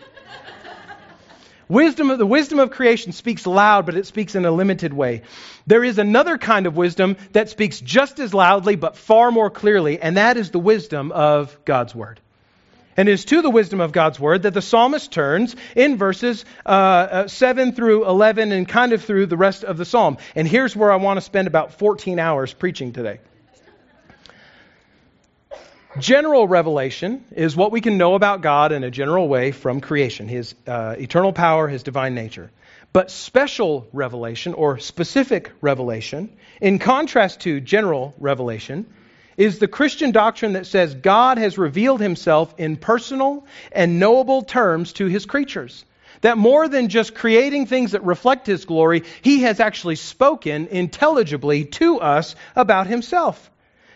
Wisdom 1.69 2.11
of, 2.11 2.19
the 2.19 2.27
wisdom 2.27 2.59
of 2.59 2.71
creation 2.71 3.13
speaks 3.13 3.47
loud, 3.47 3.85
but 3.85 3.95
it 3.95 4.07
speaks 4.07 4.35
in 4.35 4.47
a 4.47 4.51
limited 4.51 4.93
way. 4.93 5.23
There 5.67 5.85
is 5.85 5.99
another 5.99 6.39
kind 6.39 6.67
of 6.67 6.77
wisdom 6.77 7.17
that 7.33 7.51
speaks 7.51 7.79
just 7.81 8.19
as 8.21 8.33
loudly, 8.33 8.77
but 8.77 8.97
far 8.97 9.31
more 9.31 9.51
clearly, 9.51 10.01
and 10.01 10.17
that 10.17 10.39
is 10.39 10.51
the 10.51 10.59
wisdom 10.59 11.13
of 11.13 11.59
God's 11.67 11.95
Word. 11.95 12.21
And 12.97 13.09
it 13.09 13.13
is 13.13 13.27
to 13.27 13.43
the 13.43 13.51
wisdom 13.51 13.81
of 13.81 13.93
God's 13.93 14.19
Word 14.19 14.43
that 14.43 14.55
the 14.55 14.63
psalmist 14.63 15.13
turns 15.13 15.55
in 15.77 15.99
verses 15.99 16.45
uh, 16.67 16.69
uh, 16.69 17.29
7 17.29 17.73
through 17.73 18.09
11 18.09 18.51
and 18.51 18.67
kind 18.67 18.93
of 18.93 19.05
through 19.05 19.27
the 19.27 19.37
rest 19.37 19.63
of 19.63 19.77
the 19.77 19.85
psalm. 19.85 20.17
And 20.35 20.49
here's 20.49 20.75
where 20.75 20.91
I 20.91 20.97
want 20.97 21.19
to 21.19 21.21
spend 21.21 21.47
about 21.47 21.75
14 21.75 22.19
hours 22.19 22.53
preaching 22.53 22.93
today. 22.93 23.21
General 25.99 26.47
revelation 26.47 27.25
is 27.33 27.57
what 27.57 27.73
we 27.73 27.81
can 27.81 27.97
know 27.97 28.15
about 28.15 28.43
God 28.43 28.73
in 28.73 28.85
a 28.85 28.91
general 28.91 29.27
way 29.27 29.53
from 29.53 29.81
creation, 29.81 30.29
his 30.29 30.55
uh, 30.67 30.95
eternal 30.99 31.33
power, 31.33 31.67
his 31.67 31.83
divine 31.83 32.15
nature. 32.15 32.51
But 32.93 33.11
special 33.11 33.89
revelation 33.95 34.53
or 34.53 34.79
specific 34.79 35.51
revelation, 35.63 36.37
in 36.61 36.79
contrast 36.79 37.41
to 37.41 37.61
general 37.61 38.15
revelation, 38.19 38.87
is 39.39 39.59
the 39.59 39.69
Christian 39.69 40.11
doctrine 40.11 40.53
that 40.55 40.67
says 40.67 40.95
God 40.95 41.39
has 41.39 41.57
revealed 41.57 42.01
himself 42.01 42.55
in 42.59 42.77
personal 42.77 43.47
and 43.73 43.99
knowable 43.99 44.43
terms 44.43 44.93
to 44.95 45.07
his 45.07 45.25
creatures. 45.25 45.87
That 46.21 46.37
more 46.37 46.69
than 46.69 46.89
just 46.89 47.15
creating 47.15 47.67
things 47.67 47.93
that 47.93 48.05
reflect 48.05 48.47
His 48.47 48.65
glory, 48.65 49.05
He 49.23 49.43
has 49.43 49.61
actually 49.61 49.95
spoken 49.95 50.67
intelligibly 50.67 51.67
to 51.67 52.01
us 52.01 52.35
about 52.57 52.89
Himself. 52.89 53.51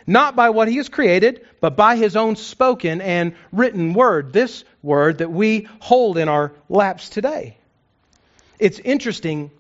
Not 0.07 0.37
by 0.37 0.51
what 0.51 0.69
He 0.69 0.77
has 0.77 0.89
created, 0.89 1.47
but 1.61 1.77
by 1.77 1.97
His 1.97 2.17
own 2.17 2.37
spoken 2.37 3.01
and 3.01 3.35
written 3.53 3.95
word. 3.95 4.33
This 4.33 4.65
word 4.83 5.19
that 5.19 5.31
we 5.31 5.69
hold 5.81 6.19
in 6.19 6.29
our 6.29 6.53
laps 6.69 7.09
today. 7.09 7.57
It's 8.59 8.79
interesting 8.79 9.51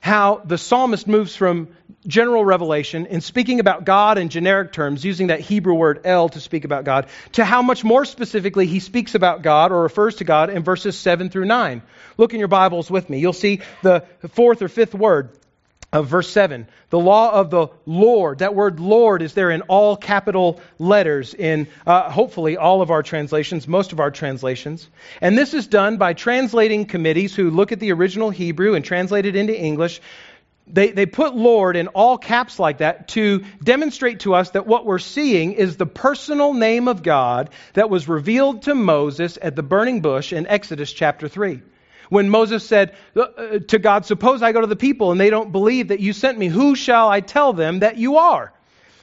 how 0.00 0.40
the 0.44 0.58
psalmist 0.58 1.06
moves 1.06 1.34
from 1.34 1.68
general 2.06 2.44
revelation 2.44 3.06
in 3.06 3.20
speaking 3.20 3.60
about 3.60 3.84
God 3.84 4.18
in 4.18 4.28
generic 4.28 4.72
terms, 4.72 5.04
using 5.04 5.26
that 5.28 5.40
Hebrew 5.40 5.74
word 5.74 6.02
El 6.04 6.28
to 6.30 6.40
speak 6.40 6.64
about 6.64 6.84
God, 6.84 7.08
to 7.32 7.44
how 7.44 7.62
much 7.62 7.84
more 7.84 8.04
specifically 8.04 8.66
he 8.66 8.80
speaks 8.80 9.14
about 9.14 9.42
God 9.42 9.72
or 9.72 9.82
refers 9.82 10.16
to 10.16 10.24
God 10.24 10.50
in 10.50 10.62
verses 10.62 10.96
7 10.96 11.30
through 11.30 11.46
9. 11.46 11.82
Look 12.16 12.32
in 12.32 12.38
your 12.38 12.48
Bibles 12.48 12.90
with 12.90 13.10
me. 13.10 13.18
You'll 13.18 13.32
see 13.32 13.60
the 13.82 14.04
fourth 14.30 14.62
or 14.62 14.68
fifth 14.68 14.94
word 14.94 15.30
of 15.92 16.06
verse 16.06 16.30
7. 16.30 16.66
The 16.90 16.98
law 16.98 17.32
of 17.32 17.50
the 17.50 17.68
Lord. 17.86 18.40
That 18.40 18.54
word 18.54 18.78
Lord 18.78 19.22
is 19.22 19.32
there 19.32 19.50
in 19.50 19.62
all 19.62 19.96
capital 19.96 20.60
letters 20.78 21.32
in 21.32 21.66
uh, 21.86 22.10
hopefully 22.10 22.56
all 22.56 22.82
of 22.82 22.90
our 22.90 23.02
translations, 23.02 23.66
most 23.66 23.92
of 23.92 24.00
our 24.00 24.10
translations. 24.10 24.88
And 25.20 25.36
this 25.36 25.54
is 25.54 25.66
done 25.66 25.96
by 25.96 26.12
translating 26.12 26.84
committees 26.84 27.34
who 27.34 27.50
look 27.50 27.72
at 27.72 27.80
the 27.80 27.92
original 27.92 28.30
Hebrew 28.30 28.74
and 28.74 28.84
translate 28.84 29.24
it 29.24 29.34
into 29.34 29.58
English. 29.58 30.02
They, 30.66 30.90
they 30.90 31.06
put 31.06 31.34
Lord 31.34 31.76
in 31.76 31.88
all 31.88 32.18
caps 32.18 32.58
like 32.58 32.78
that 32.78 33.08
to 33.08 33.44
demonstrate 33.62 34.20
to 34.20 34.34
us 34.34 34.50
that 34.50 34.66
what 34.66 34.84
we're 34.84 34.98
seeing 34.98 35.52
is 35.52 35.78
the 35.78 35.86
personal 35.86 36.52
name 36.52 36.88
of 36.88 37.02
God 37.02 37.48
that 37.72 37.88
was 37.88 38.06
revealed 38.06 38.62
to 38.62 38.74
Moses 38.74 39.38
at 39.40 39.56
the 39.56 39.62
burning 39.62 40.02
bush 40.02 40.34
in 40.34 40.46
Exodus 40.46 40.92
chapter 40.92 41.28
3 41.28 41.62
when 42.08 42.30
Moses 42.30 42.64
said 42.64 42.94
uh, 43.16 43.20
uh, 43.20 43.58
to 43.68 43.78
God, 43.78 44.06
Suppose 44.06 44.42
I 44.42 44.52
go 44.52 44.60
to 44.60 44.66
the 44.66 44.76
people 44.76 45.12
and 45.12 45.20
they 45.20 45.30
don't 45.30 45.52
believe 45.52 45.88
that 45.88 46.00
you 46.00 46.12
sent 46.12 46.38
me, 46.38 46.48
who 46.48 46.74
shall 46.74 47.08
I 47.08 47.20
tell 47.20 47.52
them 47.52 47.80
that 47.80 47.96
you 47.96 48.16
are? 48.16 48.52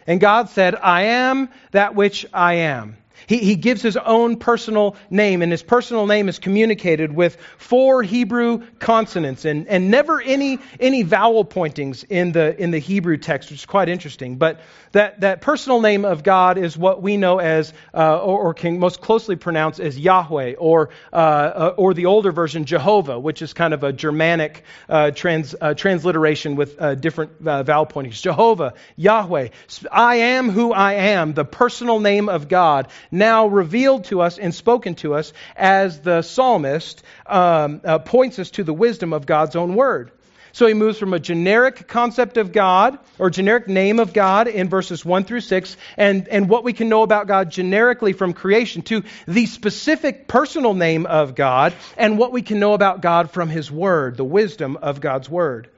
And 0.07 0.19
God 0.19 0.49
said, 0.49 0.75
I 0.75 1.03
am 1.03 1.49
that 1.71 1.95
which 1.95 2.25
I 2.33 2.55
am. 2.55 2.97
He, 3.27 3.37
he 3.37 3.55
gives 3.55 3.81
his 3.81 3.97
own 3.97 4.37
personal 4.37 4.95
name, 5.09 5.41
and 5.41 5.51
his 5.51 5.63
personal 5.63 6.05
name 6.05 6.29
is 6.29 6.39
communicated 6.39 7.13
with 7.13 7.37
four 7.57 8.03
Hebrew 8.03 8.63
consonants 8.79 9.45
and, 9.45 9.67
and 9.67 9.91
never 9.91 10.21
any, 10.21 10.59
any 10.79 11.03
vowel 11.03 11.43
pointings 11.43 12.03
in 12.03 12.31
the, 12.31 12.59
in 12.61 12.71
the 12.71 12.79
Hebrew 12.79 13.17
text, 13.17 13.49
which 13.49 13.59
is 13.59 13.65
quite 13.65 13.89
interesting. 13.89 14.35
But 14.37 14.61
that, 14.91 15.21
that 15.21 15.41
personal 15.41 15.81
name 15.81 16.05
of 16.05 16.23
God 16.23 16.57
is 16.57 16.77
what 16.77 17.01
we 17.01 17.17
know 17.17 17.39
as, 17.39 17.73
uh, 17.93 18.17
or, 18.17 18.39
or, 18.39 18.53
can 18.53 18.79
most 18.79 19.01
closely 19.01 19.35
pronounce 19.35 19.79
as 19.79 19.99
Yahweh, 19.99 20.53
or, 20.57 20.89
uh, 21.11 21.15
uh, 21.15 21.73
or 21.75 21.93
the 21.93 22.05
older 22.05 22.31
version, 22.31 22.63
Jehovah, 22.63 23.19
which 23.19 23.41
is 23.41 23.53
kind 23.53 23.73
of 23.73 23.83
a 23.83 23.91
Germanic 23.91 24.63
uh, 24.87 25.11
trans, 25.11 25.53
uh, 25.59 25.73
transliteration 25.73 26.55
with 26.55 26.81
uh, 26.81 26.95
different 26.95 27.41
vowel 27.41 27.85
pointings. 27.85 28.21
Jehovah, 28.21 28.73
Yahweh. 28.95 29.49
I 29.91 30.15
am 30.15 30.49
who 30.49 30.71
I 30.71 30.93
am, 30.93 31.33
the 31.33 31.45
personal 31.45 31.99
name 31.99 32.29
of 32.29 32.47
God, 32.47 32.87
now 33.15 33.47
revealed 33.47 34.05
to 34.05 34.21
us 34.21 34.37
and 34.37 34.53
spoken 34.53 34.95
to 34.95 35.15
us 35.15 35.33
as 35.55 36.01
the 36.01 36.21
psalmist 36.21 37.01
um, 37.25 37.79
points 38.05 38.37
us 38.39 38.51
to 38.51 38.63
the 38.63 38.73
wisdom 38.73 39.13
of 39.13 39.25
God's 39.25 39.55
own 39.55 39.75
word. 39.75 40.11
So 40.55 40.67
he 40.67 40.73
moves 40.73 40.97
from 40.97 41.13
a 41.13 41.19
generic 41.19 41.85
concept 41.85 42.37
of 42.37 42.53
God 42.53 42.97
or 43.19 43.29
generic 43.29 43.67
name 43.67 43.99
of 43.99 44.13
God 44.13 44.47
in 44.47 44.69
verses 44.69 45.03
1 45.03 45.25
through 45.25 45.41
6 45.41 45.75
and, 45.97 46.29
and 46.29 46.47
what 46.47 46.63
we 46.63 46.71
can 46.71 46.87
know 46.87 47.03
about 47.03 47.27
God 47.27 47.51
generically 47.51 48.13
from 48.13 48.31
creation 48.31 48.81
to 48.83 49.03
the 49.27 49.47
specific 49.47 50.29
personal 50.29 50.73
name 50.73 51.07
of 51.07 51.35
God 51.35 51.73
and 51.97 52.17
what 52.17 52.31
we 52.31 52.41
can 52.41 52.61
know 52.61 52.73
about 52.73 53.01
God 53.01 53.31
from 53.31 53.49
his 53.49 53.69
word, 53.69 54.15
the 54.15 54.23
wisdom 54.23 54.77
of 54.77 55.01
God's 55.01 55.29
word. 55.29 55.69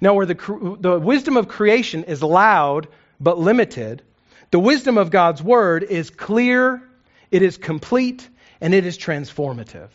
Now, 0.00 0.14
where 0.14 0.26
the, 0.26 0.76
the 0.80 0.98
wisdom 0.98 1.36
of 1.36 1.46
creation 1.46 2.02
is 2.02 2.20
loud 2.20 2.88
but 3.20 3.38
limited, 3.38 4.02
the 4.50 4.58
wisdom 4.60 4.98
of 4.98 5.10
God's 5.10 5.42
word 5.42 5.82
is 5.82 6.10
clear, 6.10 6.82
it 7.30 7.42
is 7.42 7.56
complete, 7.56 8.28
and 8.60 8.74
it 8.74 8.86
is 8.86 8.96
transformative. 8.96 9.88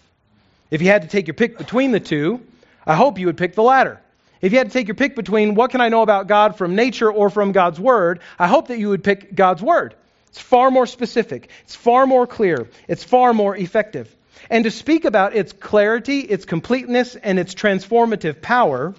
If 0.70 0.82
you 0.82 0.88
had 0.88 1.04
to 1.04 1.08
take 1.08 1.28
your 1.28 1.34
pick 1.34 1.58
between 1.58 1.92
the 1.92 2.00
two, 2.00 2.42
I 2.86 2.96
hope 2.96 3.20
you 3.20 3.28
would 3.28 3.38
pick 3.38 3.56
the 3.56 3.64
latter. 3.64 4.00
If 4.42 4.52
you 4.52 4.58
had 4.58 4.68
to 4.68 4.74
take 4.74 4.88
your 4.88 4.96
pick 4.96 5.16
between 5.16 5.56
what 5.56 5.72
can 5.72 5.82
I 5.82 5.90
know 5.90 6.02
about 6.02 6.28
God 6.28 6.58
from 6.58 6.76
nature 6.76 7.12
or 7.12 7.30
from 7.30 7.52
God's 7.52 7.80
Word, 7.80 8.22
I 8.40 8.48
hope 8.48 8.70
that 8.70 8.80
you 8.80 8.90
would 8.90 9.04
pick 9.04 9.36
God's 9.36 9.62
Word. 9.62 9.96
It's 10.30 10.40
far 10.40 10.72
more 10.72 10.88
specific, 10.88 11.50
it's 11.64 11.76
far 11.76 12.08
more 12.08 12.26
clear, 12.26 12.70
it's 12.88 13.04
far 13.04 13.34
more 13.34 13.56
effective. 13.56 14.14
And 14.50 14.64
to 14.64 14.72
speak 14.72 15.06
about 15.06 15.36
its 15.36 15.54
clarity, 15.54 16.20
its 16.20 16.46
completeness, 16.46 17.16
and 17.16 17.38
its 17.38 17.54
transformative 17.54 18.42
power, 18.42 18.96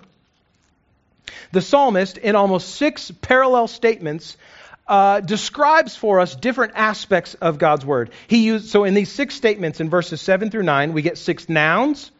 the 1.50 1.62
psalmist, 1.62 2.18
in 2.18 2.36
almost 2.36 2.74
six 2.76 3.10
parallel 3.10 3.66
statements, 3.66 4.36
uh, 4.86 5.20
describes 5.20 5.96
for 5.96 6.20
us 6.20 6.34
different 6.34 6.72
aspects 6.74 7.34
of 7.34 7.58
God's 7.58 7.86
word. 7.86 8.10
He 8.26 8.44
used 8.44 8.68
so 8.68 8.84
in 8.84 8.94
these 8.94 9.10
six 9.10 9.34
statements 9.34 9.80
in 9.80 9.90
verses 9.90 10.20
seven 10.20 10.50
through 10.50 10.64
nine, 10.64 10.92
we 10.92 11.02
get 11.02 11.18
six 11.18 11.48
nouns, 11.48 12.10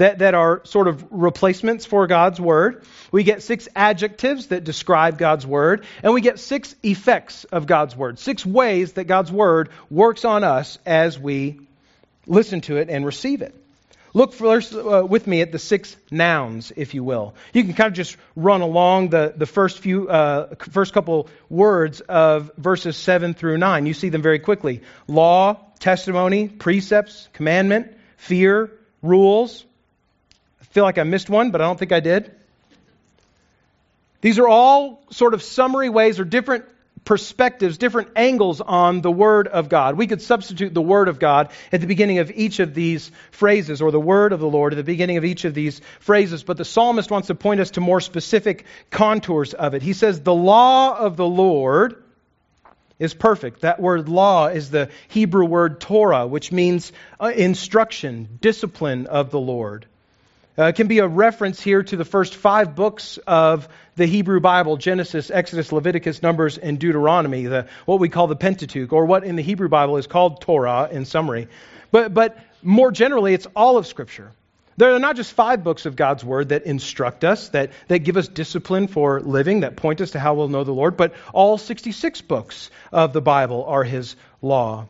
that, 0.00 0.20
that 0.20 0.34
are 0.34 0.62
sort 0.64 0.88
of 0.88 1.04
replacements 1.10 1.84
for 1.84 2.06
God's 2.06 2.40
word. 2.40 2.84
We 3.12 3.22
get 3.22 3.42
six 3.42 3.68
adjectives 3.76 4.46
that 4.46 4.64
describe 4.64 5.18
God's 5.18 5.46
word. 5.46 5.84
And 6.02 6.14
we 6.14 6.22
get 6.22 6.38
six 6.38 6.74
effects 6.82 7.44
of 7.44 7.66
God's 7.66 7.94
word, 7.94 8.18
six 8.18 8.46
ways 8.46 8.94
that 8.94 9.04
God's 9.04 9.30
word 9.30 9.68
works 9.90 10.24
on 10.24 10.42
us 10.42 10.78
as 10.86 11.18
we 11.18 11.60
listen 12.26 12.62
to 12.62 12.78
it 12.78 12.88
and 12.88 13.04
receive 13.04 13.42
it. 13.42 13.54
Look 14.12 14.32
first 14.32 14.74
uh, 14.74 15.06
with 15.08 15.26
me 15.26 15.40
at 15.40 15.52
the 15.52 15.58
six 15.58 15.96
nouns, 16.10 16.72
if 16.74 16.94
you 16.94 17.04
will. 17.04 17.34
You 17.52 17.62
can 17.62 17.74
kind 17.74 17.88
of 17.88 17.94
just 17.94 18.16
run 18.34 18.60
along 18.60 19.10
the, 19.10 19.32
the 19.36 19.46
first 19.46 19.78
few, 19.78 20.08
uh, 20.08 20.54
first 20.70 20.92
couple 20.92 21.28
words 21.48 22.00
of 22.00 22.50
verses 22.56 22.96
seven 22.96 23.34
through 23.34 23.58
nine. 23.58 23.86
You 23.86 23.94
see 23.94 24.08
them 24.08 24.22
very 24.22 24.40
quickly: 24.40 24.82
law, 25.06 25.58
testimony, 25.78 26.48
precepts, 26.48 27.28
commandment, 27.32 27.94
fear, 28.16 28.72
rules, 29.02 29.64
I 30.60 30.64
feel 30.64 30.84
like 30.84 30.98
I 30.98 31.04
missed 31.04 31.30
one, 31.30 31.50
but 31.50 31.60
I 31.60 31.64
don't 31.64 31.78
think 31.78 31.92
I 31.92 32.00
did. 32.00 32.34
These 34.20 34.38
are 34.38 34.48
all 34.48 35.02
sort 35.10 35.34
of 35.34 35.42
summary 35.42 35.88
ways 35.88 36.20
or 36.20 36.24
different 36.24 36.64
perspectives, 37.10 37.76
different 37.76 38.10
angles 38.14 38.60
on 38.60 39.00
the 39.00 39.10
Word 39.10 39.48
of 39.48 39.68
God. 39.68 39.96
We 39.96 40.06
could 40.06 40.22
substitute 40.22 40.72
the 40.72 40.80
Word 40.80 41.08
of 41.08 41.18
God 41.18 41.50
at 41.72 41.80
the 41.80 41.88
beginning 41.88 42.20
of 42.20 42.30
each 42.30 42.60
of 42.60 42.72
these 42.72 43.10
phrases, 43.32 43.82
or 43.82 43.90
the 43.90 43.98
Word 43.98 44.32
of 44.32 44.38
the 44.38 44.46
Lord 44.46 44.72
at 44.72 44.76
the 44.76 44.84
beginning 44.84 45.16
of 45.16 45.24
each 45.24 45.44
of 45.44 45.52
these 45.52 45.80
phrases, 45.98 46.44
but 46.44 46.56
the 46.56 46.64
psalmist 46.64 47.10
wants 47.10 47.26
to 47.26 47.34
point 47.34 47.58
us 47.58 47.72
to 47.72 47.80
more 47.80 48.00
specific 48.00 48.64
contours 48.90 49.54
of 49.54 49.74
it. 49.74 49.82
He 49.82 49.92
says, 49.92 50.20
The 50.20 50.32
law 50.32 50.96
of 50.96 51.16
the 51.16 51.26
Lord 51.26 52.00
is 53.00 53.12
perfect. 53.12 53.62
That 53.62 53.80
word 53.80 54.08
law 54.08 54.46
is 54.46 54.70
the 54.70 54.88
Hebrew 55.08 55.46
word 55.46 55.80
Torah, 55.80 56.28
which 56.28 56.52
means 56.52 56.92
uh, 57.18 57.32
instruction, 57.34 58.38
discipline 58.40 59.08
of 59.08 59.32
the 59.32 59.40
Lord. 59.40 59.84
Uh, 60.58 60.64
it 60.64 60.74
can 60.74 60.88
be 60.88 60.98
a 60.98 61.06
reference 61.06 61.60
here 61.60 61.82
to 61.82 61.96
the 61.96 62.04
first 62.04 62.34
five 62.34 62.74
books 62.74 63.18
of 63.26 63.68
the 63.94 64.06
Hebrew 64.06 64.40
Bible 64.40 64.76
Genesis, 64.76 65.30
Exodus, 65.30 65.70
Leviticus, 65.70 66.22
Numbers, 66.22 66.58
and 66.58 66.78
Deuteronomy, 66.78 67.46
the, 67.46 67.68
what 67.86 68.00
we 68.00 68.08
call 68.08 68.26
the 68.26 68.36
Pentateuch, 68.36 68.92
or 68.92 69.06
what 69.06 69.22
in 69.22 69.36
the 69.36 69.42
Hebrew 69.42 69.68
Bible 69.68 69.96
is 69.96 70.06
called 70.06 70.40
Torah 70.40 70.88
in 70.90 71.04
summary. 71.04 71.48
But, 71.92 72.12
but 72.12 72.36
more 72.62 72.90
generally, 72.90 73.32
it's 73.32 73.46
all 73.54 73.76
of 73.76 73.86
Scripture. 73.86 74.32
There 74.76 74.94
are 74.94 74.98
not 74.98 75.16
just 75.16 75.32
five 75.32 75.62
books 75.62 75.86
of 75.86 75.94
God's 75.94 76.24
Word 76.24 76.48
that 76.48 76.64
instruct 76.64 77.22
us, 77.22 77.50
that, 77.50 77.70
that 77.88 78.00
give 78.00 78.16
us 78.16 78.26
discipline 78.26 78.88
for 78.88 79.20
living, 79.20 79.60
that 79.60 79.76
point 79.76 80.00
us 80.00 80.12
to 80.12 80.18
how 80.18 80.34
we'll 80.34 80.48
know 80.48 80.64
the 80.64 80.72
Lord, 80.72 80.96
but 80.96 81.14
all 81.32 81.58
66 81.58 82.22
books 82.22 82.70
of 82.90 83.12
the 83.12 83.20
Bible 83.20 83.64
are 83.66 83.84
His 83.84 84.16
law. 84.42 84.88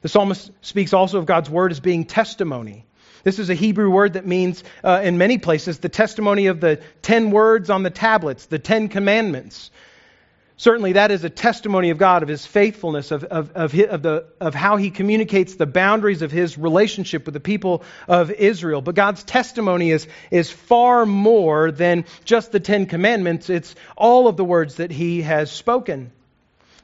The 0.00 0.08
psalmist 0.08 0.50
speaks 0.62 0.92
also 0.92 1.18
of 1.18 1.26
God's 1.26 1.48
Word 1.48 1.70
as 1.70 1.80
being 1.80 2.06
testimony. 2.06 2.86
This 3.26 3.40
is 3.40 3.50
a 3.50 3.54
Hebrew 3.54 3.90
word 3.90 4.12
that 4.12 4.24
means, 4.24 4.62
uh, 4.84 5.00
in 5.02 5.18
many 5.18 5.38
places, 5.38 5.80
the 5.80 5.88
testimony 5.88 6.46
of 6.46 6.60
the 6.60 6.78
ten 7.02 7.32
words 7.32 7.70
on 7.70 7.82
the 7.82 7.90
tablets, 7.90 8.46
the 8.46 8.60
Ten 8.60 8.88
Commandments. 8.88 9.72
Certainly, 10.56 10.92
that 10.92 11.10
is 11.10 11.24
a 11.24 11.28
testimony 11.28 11.90
of 11.90 11.98
God, 11.98 12.22
of 12.22 12.28
His 12.28 12.46
faithfulness, 12.46 13.10
of, 13.10 13.24
of, 13.24 13.50
of, 13.56 13.72
his, 13.72 13.88
of, 13.88 14.02
the, 14.02 14.26
of 14.40 14.54
how 14.54 14.76
He 14.76 14.90
communicates 14.90 15.56
the 15.56 15.66
boundaries 15.66 16.22
of 16.22 16.30
His 16.30 16.56
relationship 16.56 17.26
with 17.26 17.34
the 17.34 17.40
people 17.40 17.82
of 18.06 18.30
Israel. 18.30 18.80
But 18.80 18.94
God's 18.94 19.24
testimony 19.24 19.90
is, 19.90 20.06
is 20.30 20.48
far 20.48 21.04
more 21.04 21.72
than 21.72 22.04
just 22.24 22.52
the 22.52 22.60
Ten 22.60 22.86
Commandments, 22.86 23.50
it's 23.50 23.74
all 23.96 24.28
of 24.28 24.36
the 24.36 24.44
words 24.44 24.76
that 24.76 24.92
He 24.92 25.22
has 25.22 25.50
spoken. 25.50 26.12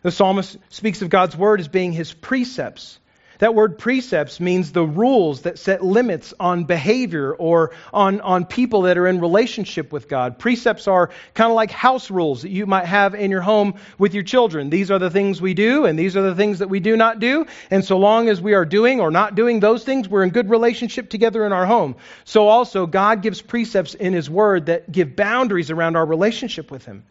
The 0.02 0.10
psalmist 0.10 0.58
speaks 0.70 1.02
of 1.02 1.08
God's 1.08 1.36
word 1.36 1.60
as 1.60 1.68
being 1.68 1.92
His 1.92 2.12
precepts 2.12 2.98
That 3.42 3.56
word 3.56 3.76
precepts 3.76 4.38
means 4.38 4.70
the 4.70 4.86
rules 4.86 5.40
that 5.40 5.58
set 5.58 5.84
limits 5.84 6.32
on 6.38 6.62
behavior 6.62 7.34
or 7.34 7.72
on, 7.92 8.20
on 8.20 8.44
people 8.44 8.82
that 8.82 8.96
are 8.96 9.08
in 9.08 9.20
relationship 9.20 9.92
with 9.92 10.08
God. 10.08 10.38
Precepts 10.38 10.86
are 10.86 11.10
kind 11.34 11.50
of 11.50 11.56
like 11.56 11.72
house 11.72 12.08
rules 12.08 12.42
that 12.42 12.50
you 12.50 12.66
might 12.66 12.84
have 12.84 13.16
in 13.16 13.32
your 13.32 13.40
home 13.40 13.74
with 13.98 14.14
your 14.14 14.22
children. 14.22 14.70
These 14.70 14.92
are 14.92 15.00
the 15.00 15.10
things 15.10 15.40
we 15.40 15.54
do, 15.54 15.86
and 15.86 15.98
these 15.98 16.16
are 16.16 16.22
the 16.22 16.36
things 16.36 16.60
that 16.60 16.68
we 16.68 16.78
do 16.78 16.96
not 16.96 17.18
do. 17.18 17.46
And 17.68 17.84
so 17.84 17.98
long 17.98 18.28
as 18.28 18.40
we 18.40 18.54
are 18.54 18.64
doing 18.64 19.00
or 19.00 19.10
not 19.10 19.34
doing 19.34 19.58
those 19.58 19.82
things, 19.82 20.08
we're 20.08 20.22
in 20.22 20.30
good 20.30 20.48
relationship 20.48 21.10
together 21.10 21.44
in 21.44 21.52
our 21.52 21.66
home. 21.66 21.96
So 22.24 22.46
also, 22.46 22.86
God 22.86 23.22
gives 23.22 23.42
precepts 23.42 23.94
in 23.94 24.12
His 24.12 24.30
Word 24.30 24.66
that 24.66 24.92
give 24.92 25.16
boundaries 25.16 25.72
around 25.72 25.96
our 25.96 26.06
relationship 26.06 26.70
with 26.70 26.84
Him. 26.84 27.02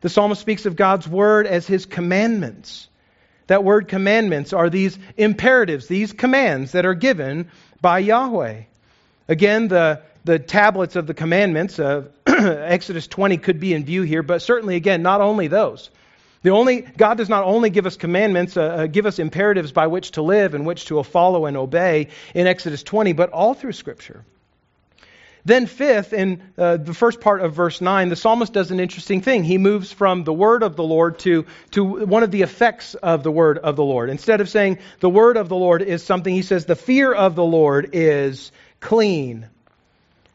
The 0.00 0.08
psalmist 0.08 0.40
speaks 0.40 0.66
of 0.66 0.74
God's 0.74 1.06
Word 1.06 1.46
as 1.46 1.64
His 1.64 1.86
commandments. 1.86 2.88
That 3.48 3.64
word 3.64 3.88
commandments 3.88 4.52
are 4.52 4.70
these 4.70 4.98
imperatives, 5.16 5.88
these 5.88 6.12
commands 6.12 6.72
that 6.72 6.86
are 6.86 6.94
given 6.94 7.50
by 7.80 7.98
Yahweh. 7.98 8.62
Again, 9.26 9.68
the, 9.68 10.02
the 10.24 10.38
tablets 10.38 10.96
of 10.96 11.06
the 11.06 11.14
commandments 11.14 11.78
of 11.78 12.10
Exodus 12.26 13.06
20 13.06 13.38
could 13.38 13.58
be 13.58 13.74
in 13.74 13.84
view 13.84 14.02
here, 14.02 14.22
but 14.22 14.42
certainly, 14.42 14.76
again, 14.76 15.02
not 15.02 15.20
only 15.20 15.48
those. 15.48 15.90
The 16.42 16.50
only, 16.50 16.82
God 16.82 17.16
does 17.16 17.28
not 17.28 17.44
only 17.44 17.70
give 17.70 17.86
us 17.86 17.96
commandments, 17.96 18.56
uh, 18.56 18.62
uh, 18.62 18.86
give 18.86 19.06
us 19.06 19.18
imperatives 19.18 19.72
by 19.72 19.86
which 19.88 20.12
to 20.12 20.22
live 20.22 20.54
and 20.54 20.66
which 20.66 20.84
to 20.86 21.02
follow 21.02 21.46
and 21.46 21.56
obey 21.56 22.08
in 22.34 22.46
Exodus 22.46 22.82
20, 22.82 23.12
but 23.14 23.30
all 23.30 23.54
through 23.54 23.72
Scripture. 23.72 24.24
Then, 25.48 25.64
fifth, 25.64 26.12
in 26.12 26.42
uh, 26.58 26.76
the 26.76 26.92
first 26.92 27.22
part 27.22 27.40
of 27.40 27.54
verse 27.54 27.80
9, 27.80 28.10
the 28.10 28.16
psalmist 28.16 28.52
does 28.52 28.70
an 28.70 28.80
interesting 28.80 29.22
thing. 29.22 29.44
He 29.44 29.56
moves 29.56 29.90
from 29.90 30.24
the 30.24 30.32
word 30.32 30.62
of 30.62 30.76
the 30.76 30.82
Lord 30.82 31.20
to, 31.20 31.46
to 31.70 31.82
one 31.82 32.22
of 32.22 32.30
the 32.30 32.42
effects 32.42 32.94
of 32.94 33.22
the 33.22 33.30
word 33.30 33.56
of 33.56 33.74
the 33.74 33.82
Lord. 33.82 34.10
Instead 34.10 34.42
of 34.42 34.50
saying 34.50 34.76
the 35.00 35.08
word 35.08 35.38
of 35.38 35.48
the 35.48 35.56
Lord 35.56 35.80
is 35.80 36.02
something, 36.02 36.34
he 36.34 36.42
says 36.42 36.66
the 36.66 36.76
fear 36.76 37.14
of 37.14 37.34
the 37.34 37.46
Lord 37.46 37.88
is 37.94 38.52
clean. 38.80 39.48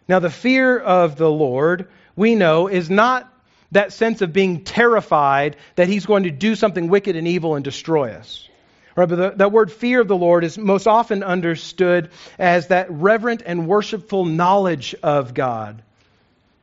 Now, 0.08 0.18
the 0.18 0.32
fear 0.32 0.80
of 0.80 1.16
the 1.16 1.30
Lord, 1.30 1.90
we 2.16 2.34
know, 2.34 2.68
is 2.68 2.90
not 2.90 3.32
that 3.72 3.94
sense 3.94 4.24
of 4.24 4.34
being 4.34 4.64
terrified 4.64 5.58
that 5.76 5.88
he's 5.88 6.08
going 6.08 6.24
to 6.24 6.32
do 6.32 6.56
something 6.56 6.88
wicked 6.88 7.16
and 7.16 7.28
evil 7.28 7.54
and 7.54 7.64
destroy 7.64 8.14
us. 8.14 8.50
But 8.96 9.10
the, 9.10 9.34
that 9.38 9.52
word 9.52 9.72
fear 9.72 10.02
of 10.02 10.08
the 10.08 10.16
Lord 10.16 10.44
is 10.44 10.58
most 10.58 10.88
often 10.88 11.24
understood 11.24 12.12
as 12.38 12.68
that 12.68 12.92
reverent 12.92 13.42
and 13.46 13.68
worshipful 13.68 14.26
knowledge 14.26 14.96
of 15.02 15.34
God. 15.34 15.82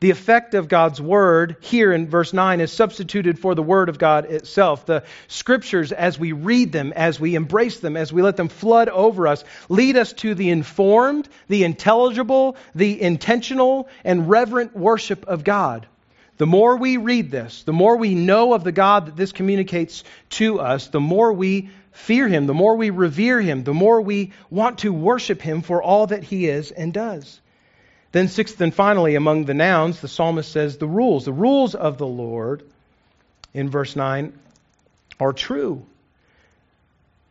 The 0.00 0.10
effect 0.10 0.54
of 0.54 0.68
God's 0.68 0.98
word 0.98 1.56
here 1.60 1.92
in 1.92 2.08
verse 2.08 2.32
9 2.32 2.62
is 2.62 2.72
substituted 2.72 3.38
for 3.38 3.54
the 3.54 3.62
word 3.62 3.90
of 3.90 3.98
God 3.98 4.24
itself. 4.24 4.86
The 4.86 5.04
scriptures, 5.28 5.92
as 5.92 6.18
we 6.18 6.32
read 6.32 6.72
them, 6.72 6.94
as 6.96 7.20
we 7.20 7.34
embrace 7.34 7.80
them, 7.80 7.98
as 7.98 8.10
we 8.10 8.22
let 8.22 8.38
them 8.38 8.48
flood 8.48 8.88
over 8.88 9.26
us, 9.26 9.44
lead 9.68 9.98
us 9.98 10.14
to 10.14 10.34
the 10.34 10.48
informed, 10.48 11.28
the 11.48 11.64
intelligible, 11.64 12.56
the 12.74 13.00
intentional, 13.02 13.88
and 14.02 14.30
reverent 14.30 14.74
worship 14.74 15.26
of 15.26 15.44
God. 15.44 15.86
The 16.38 16.46
more 16.46 16.76
we 16.76 16.96
read 16.96 17.30
this, 17.30 17.64
the 17.64 17.74
more 17.74 17.98
we 17.98 18.14
know 18.14 18.54
of 18.54 18.64
the 18.64 18.72
God 18.72 19.04
that 19.04 19.16
this 19.16 19.32
communicates 19.32 20.02
to 20.30 20.60
us, 20.60 20.88
the 20.88 20.98
more 20.98 21.34
we 21.34 21.68
fear 21.92 22.28
him, 22.28 22.46
the 22.46 22.54
more 22.54 22.76
we 22.76 22.90
revere 22.90 23.40
him, 23.40 23.64
the 23.64 23.74
more 23.74 24.00
we 24.00 24.32
want 24.50 24.78
to 24.80 24.92
worship 24.92 25.42
him 25.42 25.62
for 25.62 25.82
all 25.82 26.06
that 26.06 26.22
he 26.22 26.48
is 26.48 26.70
and 26.70 26.92
does. 26.92 27.40
Then, 28.12 28.28
sixth 28.28 28.60
and 28.60 28.74
finally, 28.74 29.14
among 29.14 29.44
the 29.44 29.54
nouns, 29.54 30.00
the 30.00 30.08
psalmist 30.08 30.50
says 30.50 30.78
the 30.78 30.88
rules. 30.88 31.24
The 31.24 31.32
rules 31.32 31.74
of 31.74 31.98
the 31.98 32.06
Lord, 32.06 32.64
in 33.54 33.70
verse 33.70 33.94
9, 33.94 34.32
are 35.20 35.32
true. 35.32 35.86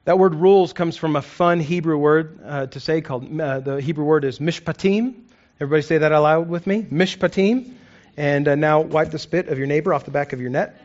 That 0.05 0.17
word 0.17 0.35
rules 0.35 0.73
comes 0.73 0.95
from 0.95 1.15
a 1.15 1.21
fun 1.21 1.59
Hebrew 1.59 1.97
word 1.97 2.39
uh, 2.45 2.65
to 2.67 2.79
say 2.79 3.01
called, 3.01 3.39
uh, 3.39 3.59
the 3.59 3.81
Hebrew 3.81 4.05
word 4.05 4.23
is 4.23 4.39
mishpatim. 4.39 5.15
Everybody 5.59 5.81
say 5.81 5.97
that 5.97 6.11
aloud 6.11 6.47
with 6.47 6.65
me. 6.65 6.83
Mishpatim. 6.83 7.73
And 8.15 8.47
uh, 8.47 8.55
now 8.55 8.81
wipe 8.81 9.11
the 9.11 9.19
spit 9.19 9.49
of 9.49 9.57
your 9.57 9.67
neighbor 9.67 9.93
off 9.93 10.05
the 10.05 10.11
back 10.11 10.33
of 10.33 10.39
your 10.39 10.49
net. 10.49 10.81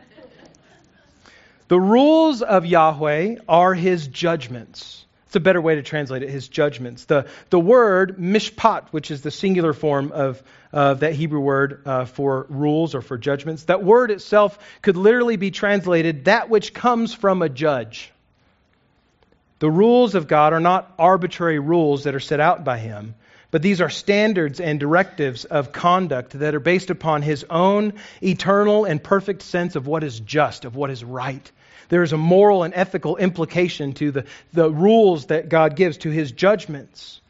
The 1.67 1.79
rules 1.79 2.41
of 2.41 2.65
Yahweh 2.65 3.37
are 3.47 3.73
his 3.73 4.07
judgments. 4.07 5.05
It's 5.27 5.35
a 5.35 5.39
better 5.39 5.59
way 5.59 5.75
to 5.75 5.81
translate 5.81 6.21
it, 6.23 6.29
his 6.29 6.47
judgments. 6.47 7.05
The, 7.05 7.27
the 7.49 7.59
word 7.59 8.17
mishpat, 8.17 8.89
which 8.91 9.09
is 9.09 9.21
the 9.21 9.31
singular 9.31 9.73
form 9.73 10.11
of, 10.11 10.41
of 10.71 10.99
that 10.99 11.13
Hebrew 11.13 11.39
word 11.39 11.81
uh, 11.85 12.05
for 12.05 12.45
rules 12.49 12.93
or 12.93 13.01
for 13.01 13.17
judgments, 13.17 13.63
that 13.63 13.83
word 13.83 14.11
itself 14.11 14.59
could 14.81 14.95
literally 14.95 15.35
be 15.35 15.51
translated 15.51 16.25
that 16.25 16.49
which 16.49 16.73
comes 16.73 17.13
from 17.13 17.41
a 17.41 17.49
judge. 17.49 18.11
The 19.59 19.69
rules 19.69 20.15
of 20.15 20.27
God 20.27 20.53
are 20.53 20.59
not 20.59 20.93
arbitrary 20.99 21.59
rules 21.59 22.03
that 22.03 22.13
are 22.13 22.19
set 22.19 22.39
out 22.39 22.63
by 22.63 22.77
him, 22.77 23.15
but 23.55 23.61
these 23.61 23.79
are 23.79 23.89
standards 23.89 24.59
and 24.59 24.81
directives 24.81 25.45
of 25.45 25.71
conduct 25.71 26.37
that 26.39 26.53
are 26.55 26.59
based 26.59 26.89
upon 26.89 27.21
his 27.21 27.45
own 27.49 27.93
eternal 28.21 28.83
and 28.83 29.01
perfect 29.01 29.43
sense 29.43 29.77
of 29.77 29.87
what 29.87 30.03
is 30.03 30.19
just, 30.19 30.65
of 30.65 30.75
what 30.75 30.89
is 30.89 31.05
right. 31.05 31.49
There 31.87 32.03
is 32.03 32.11
a 32.11 32.17
moral 32.17 32.63
and 32.63 32.73
ethical 32.73 33.15
implication 33.15 33.93
to 33.93 34.11
the, 34.11 34.25
the 34.51 34.69
rules 34.69 35.27
that 35.27 35.47
God 35.47 35.77
gives, 35.77 35.95
to 35.99 36.09
his 36.09 36.33
judgments. 36.33 37.21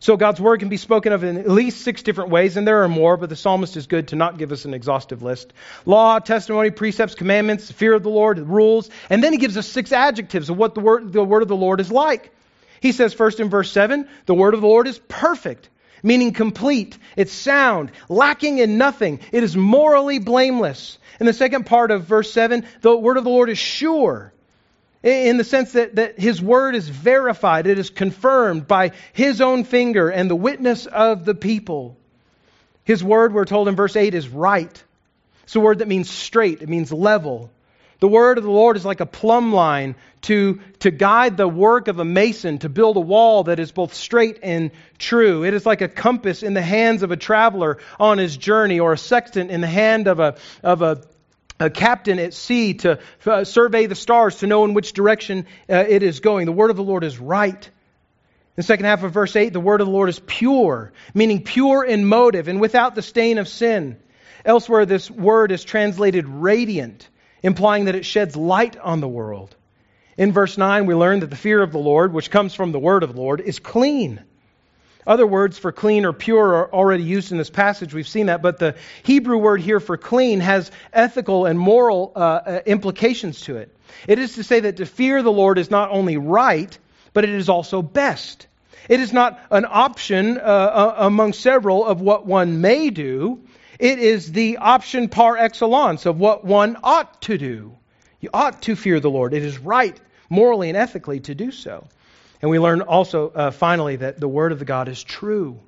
So 0.00 0.16
God's 0.16 0.40
word 0.40 0.58
can 0.58 0.68
be 0.68 0.76
spoken 0.76 1.12
of 1.12 1.22
in 1.22 1.38
at 1.38 1.48
least 1.48 1.82
six 1.82 2.02
different 2.02 2.30
ways, 2.30 2.56
and 2.56 2.66
there 2.66 2.82
are 2.82 2.88
more, 2.88 3.16
but 3.16 3.28
the 3.28 3.36
psalmist 3.36 3.76
is 3.76 3.86
good 3.86 4.08
to 4.08 4.16
not 4.16 4.36
give 4.36 4.50
us 4.50 4.64
an 4.64 4.74
exhaustive 4.74 5.22
list. 5.22 5.52
Law, 5.86 6.18
testimony, 6.18 6.70
precepts, 6.70 7.14
commandments, 7.14 7.70
fear 7.70 7.94
of 7.94 8.02
the 8.02 8.10
Lord, 8.10 8.40
rules, 8.40 8.90
and 9.08 9.22
then 9.22 9.30
he 9.30 9.38
gives 9.38 9.56
us 9.56 9.68
six 9.68 9.92
adjectives 9.92 10.50
of 10.50 10.56
what 10.56 10.74
the 10.74 10.80
word, 10.80 11.12
the 11.12 11.22
word 11.22 11.42
of 11.42 11.48
the 11.48 11.54
Lord 11.54 11.78
is 11.78 11.92
like. 11.92 12.32
He 12.80 12.92
says 12.92 13.12
first 13.12 13.40
in 13.40 13.50
verse 13.50 13.70
7, 13.70 14.08
the 14.26 14.34
word 14.34 14.54
of 14.54 14.60
the 14.60 14.66
Lord 14.66 14.88
is 14.88 14.98
perfect, 14.98 15.68
meaning 16.02 16.32
complete. 16.32 16.96
It's 17.16 17.32
sound, 17.32 17.92
lacking 18.08 18.58
in 18.58 18.78
nothing. 18.78 19.20
It 19.32 19.44
is 19.44 19.56
morally 19.56 20.18
blameless. 20.18 20.98
In 21.20 21.26
the 21.26 21.32
second 21.32 21.66
part 21.66 21.90
of 21.90 22.04
verse 22.04 22.32
7, 22.32 22.64
the 22.80 22.96
word 22.96 23.18
of 23.18 23.24
the 23.24 23.30
Lord 23.30 23.50
is 23.50 23.58
sure. 23.58 24.32
In 25.02 25.38
the 25.38 25.44
sense 25.44 25.72
that, 25.72 25.96
that 25.96 26.18
his 26.18 26.42
word 26.42 26.74
is 26.74 26.88
verified, 26.88 27.66
it 27.66 27.78
is 27.78 27.88
confirmed 27.88 28.66
by 28.66 28.92
his 29.12 29.40
own 29.40 29.64
finger 29.64 30.10
and 30.10 30.30
the 30.30 30.36
witness 30.36 30.86
of 30.86 31.24
the 31.24 31.34
people. 31.34 31.96
His 32.84 33.04
word, 33.04 33.32
we're 33.32 33.46
told 33.46 33.68
in 33.68 33.76
verse 33.76 33.96
8, 33.96 34.14
is 34.14 34.28
right. 34.28 34.82
It's 35.44 35.56
a 35.56 35.60
word 35.60 35.78
that 35.78 35.88
means 35.88 36.10
straight, 36.10 36.62
it 36.62 36.68
means 36.68 36.92
level. 36.92 37.50
The 38.00 38.08
word 38.08 38.38
of 38.38 38.44
the 38.44 38.50
Lord 38.50 38.78
is 38.78 38.84
like 38.84 39.00
a 39.00 39.06
plumb 39.06 39.52
line 39.52 39.94
to, 40.22 40.60
to 40.80 40.90
guide 40.90 41.36
the 41.36 41.46
work 41.46 41.86
of 41.86 41.98
a 41.98 42.04
mason 42.04 42.58
to 42.58 42.70
build 42.70 42.96
a 42.96 43.00
wall 43.00 43.44
that 43.44 43.60
is 43.60 43.72
both 43.72 43.92
straight 43.92 44.38
and 44.42 44.70
true. 44.98 45.44
It 45.44 45.52
is 45.52 45.66
like 45.66 45.82
a 45.82 45.88
compass 45.88 46.42
in 46.42 46.54
the 46.54 46.62
hands 46.62 47.02
of 47.02 47.10
a 47.10 47.16
traveler 47.16 47.76
on 47.98 48.16
his 48.16 48.38
journey 48.38 48.80
or 48.80 48.94
a 48.94 48.98
sextant 48.98 49.50
in 49.50 49.60
the 49.60 49.66
hand 49.66 50.08
of 50.08 50.18
a, 50.18 50.36
of 50.62 50.80
a, 50.80 51.02
a 51.58 51.68
captain 51.68 52.18
at 52.18 52.32
sea 52.32 52.72
to 52.74 53.00
uh, 53.26 53.44
survey 53.44 53.84
the 53.84 53.94
stars 53.94 54.36
to 54.36 54.46
know 54.46 54.64
in 54.64 54.72
which 54.72 54.94
direction 54.94 55.46
uh, 55.68 55.84
it 55.86 56.02
is 56.02 56.20
going. 56.20 56.46
The 56.46 56.52
word 56.52 56.70
of 56.70 56.76
the 56.76 56.82
Lord 56.82 57.04
is 57.04 57.18
right. 57.18 57.66
In 57.66 58.56
the 58.56 58.62
second 58.62 58.86
half 58.86 59.02
of 59.02 59.12
verse 59.12 59.36
8, 59.36 59.52
the 59.52 59.60
word 59.60 59.82
of 59.82 59.86
the 59.86 59.92
Lord 59.92 60.08
is 60.08 60.20
pure, 60.20 60.92
meaning 61.12 61.44
pure 61.44 61.84
in 61.84 62.06
motive 62.06 62.48
and 62.48 62.62
without 62.62 62.94
the 62.94 63.02
stain 63.02 63.36
of 63.36 63.46
sin. 63.46 63.98
Elsewhere, 64.42 64.86
this 64.86 65.10
word 65.10 65.52
is 65.52 65.62
translated 65.64 66.26
radiant 66.26 67.06
implying 67.42 67.86
that 67.86 67.94
it 67.94 68.04
sheds 68.04 68.36
light 68.36 68.76
on 68.76 69.00
the 69.00 69.08
world. 69.08 69.54
In 70.16 70.32
verse 70.32 70.58
9, 70.58 70.86
we 70.86 70.94
learn 70.94 71.20
that 71.20 71.30
the 71.30 71.36
fear 71.36 71.62
of 71.62 71.72
the 71.72 71.78
Lord, 71.78 72.12
which 72.12 72.30
comes 72.30 72.54
from 72.54 72.72
the 72.72 72.78
word 72.78 73.02
of 73.02 73.14
the 73.14 73.20
Lord, 73.20 73.40
is 73.40 73.58
clean. 73.58 74.22
Other 75.06 75.26
words 75.26 75.58
for 75.58 75.72
clean 75.72 76.04
or 76.04 76.12
pure 76.12 76.54
are 76.56 76.72
already 76.72 77.04
used 77.04 77.32
in 77.32 77.38
this 77.38 77.50
passage. 77.50 77.94
We've 77.94 78.06
seen 78.06 78.26
that. 78.26 78.42
But 78.42 78.58
the 78.58 78.76
Hebrew 79.02 79.38
word 79.38 79.60
here 79.60 79.80
for 79.80 79.96
clean 79.96 80.40
has 80.40 80.70
ethical 80.92 81.46
and 81.46 81.58
moral 81.58 82.12
uh, 82.14 82.18
uh 82.18 82.60
implications 82.66 83.40
to 83.42 83.56
it. 83.56 83.74
It 84.06 84.18
is 84.18 84.34
to 84.34 84.44
say 84.44 84.60
that 84.60 84.76
to 84.76 84.86
fear 84.86 85.22
the 85.22 85.32
Lord 85.32 85.58
is 85.58 85.70
not 85.70 85.90
only 85.90 86.16
right, 86.16 86.76
but 87.12 87.24
it 87.24 87.30
is 87.30 87.48
also 87.48 87.82
best. 87.82 88.46
It 88.88 89.00
is 89.00 89.12
not 89.12 89.40
an 89.50 89.66
option 89.68 90.38
uh, 90.38 90.40
uh 90.40 90.94
among 90.98 91.32
several 91.32 91.84
of 91.84 92.00
what 92.00 92.26
one 92.26 92.60
may 92.60 92.90
do. 92.90 93.40
It 93.80 93.98
is 93.98 94.30
the 94.30 94.58
option 94.58 95.08
par 95.08 95.38
excellence 95.38 96.04
of 96.04 96.20
what 96.20 96.44
one 96.44 96.76
ought 96.82 97.22
to 97.22 97.38
do. 97.38 97.78
You 98.20 98.28
ought 98.34 98.60
to 98.62 98.76
fear 98.76 99.00
the 99.00 99.08
Lord. 99.08 99.32
It 99.32 99.42
is 99.42 99.58
right, 99.58 99.98
morally 100.28 100.68
and 100.68 100.76
ethically, 100.76 101.20
to 101.20 101.34
do 101.34 101.50
so. 101.50 101.86
And 102.42 102.50
we 102.50 102.58
learn 102.58 102.82
also, 102.82 103.30
uh, 103.30 103.50
finally, 103.50 103.96
that 103.96 104.20
the 104.20 104.28
Word 104.28 104.52
of 104.52 104.58
the 104.58 104.66
God 104.66 104.88
is 104.88 105.02
true. 105.02 105.58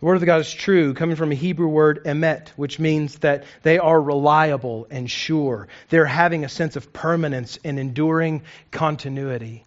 The 0.00 0.06
Word 0.06 0.14
of 0.14 0.20
the 0.20 0.26
God 0.26 0.40
is 0.40 0.50
true, 0.50 0.94
coming 0.94 1.16
from 1.16 1.32
a 1.32 1.34
Hebrew 1.34 1.68
word 1.68 2.02
emet, 2.04 2.48
which 2.56 2.78
means 2.78 3.18
that 3.18 3.44
they 3.62 3.78
are 3.78 4.00
reliable 4.00 4.86
and 4.90 5.10
sure. 5.10 5.68
They're 5.90 6.06
having 6.06 6.46
a 6.46 6.48
sense 6.48 6.76
of 6.76 6.94
permanence 6.94 7.58
and 7.62 7.78
enduring 7.78 8.40
continuity. 8.70 9.64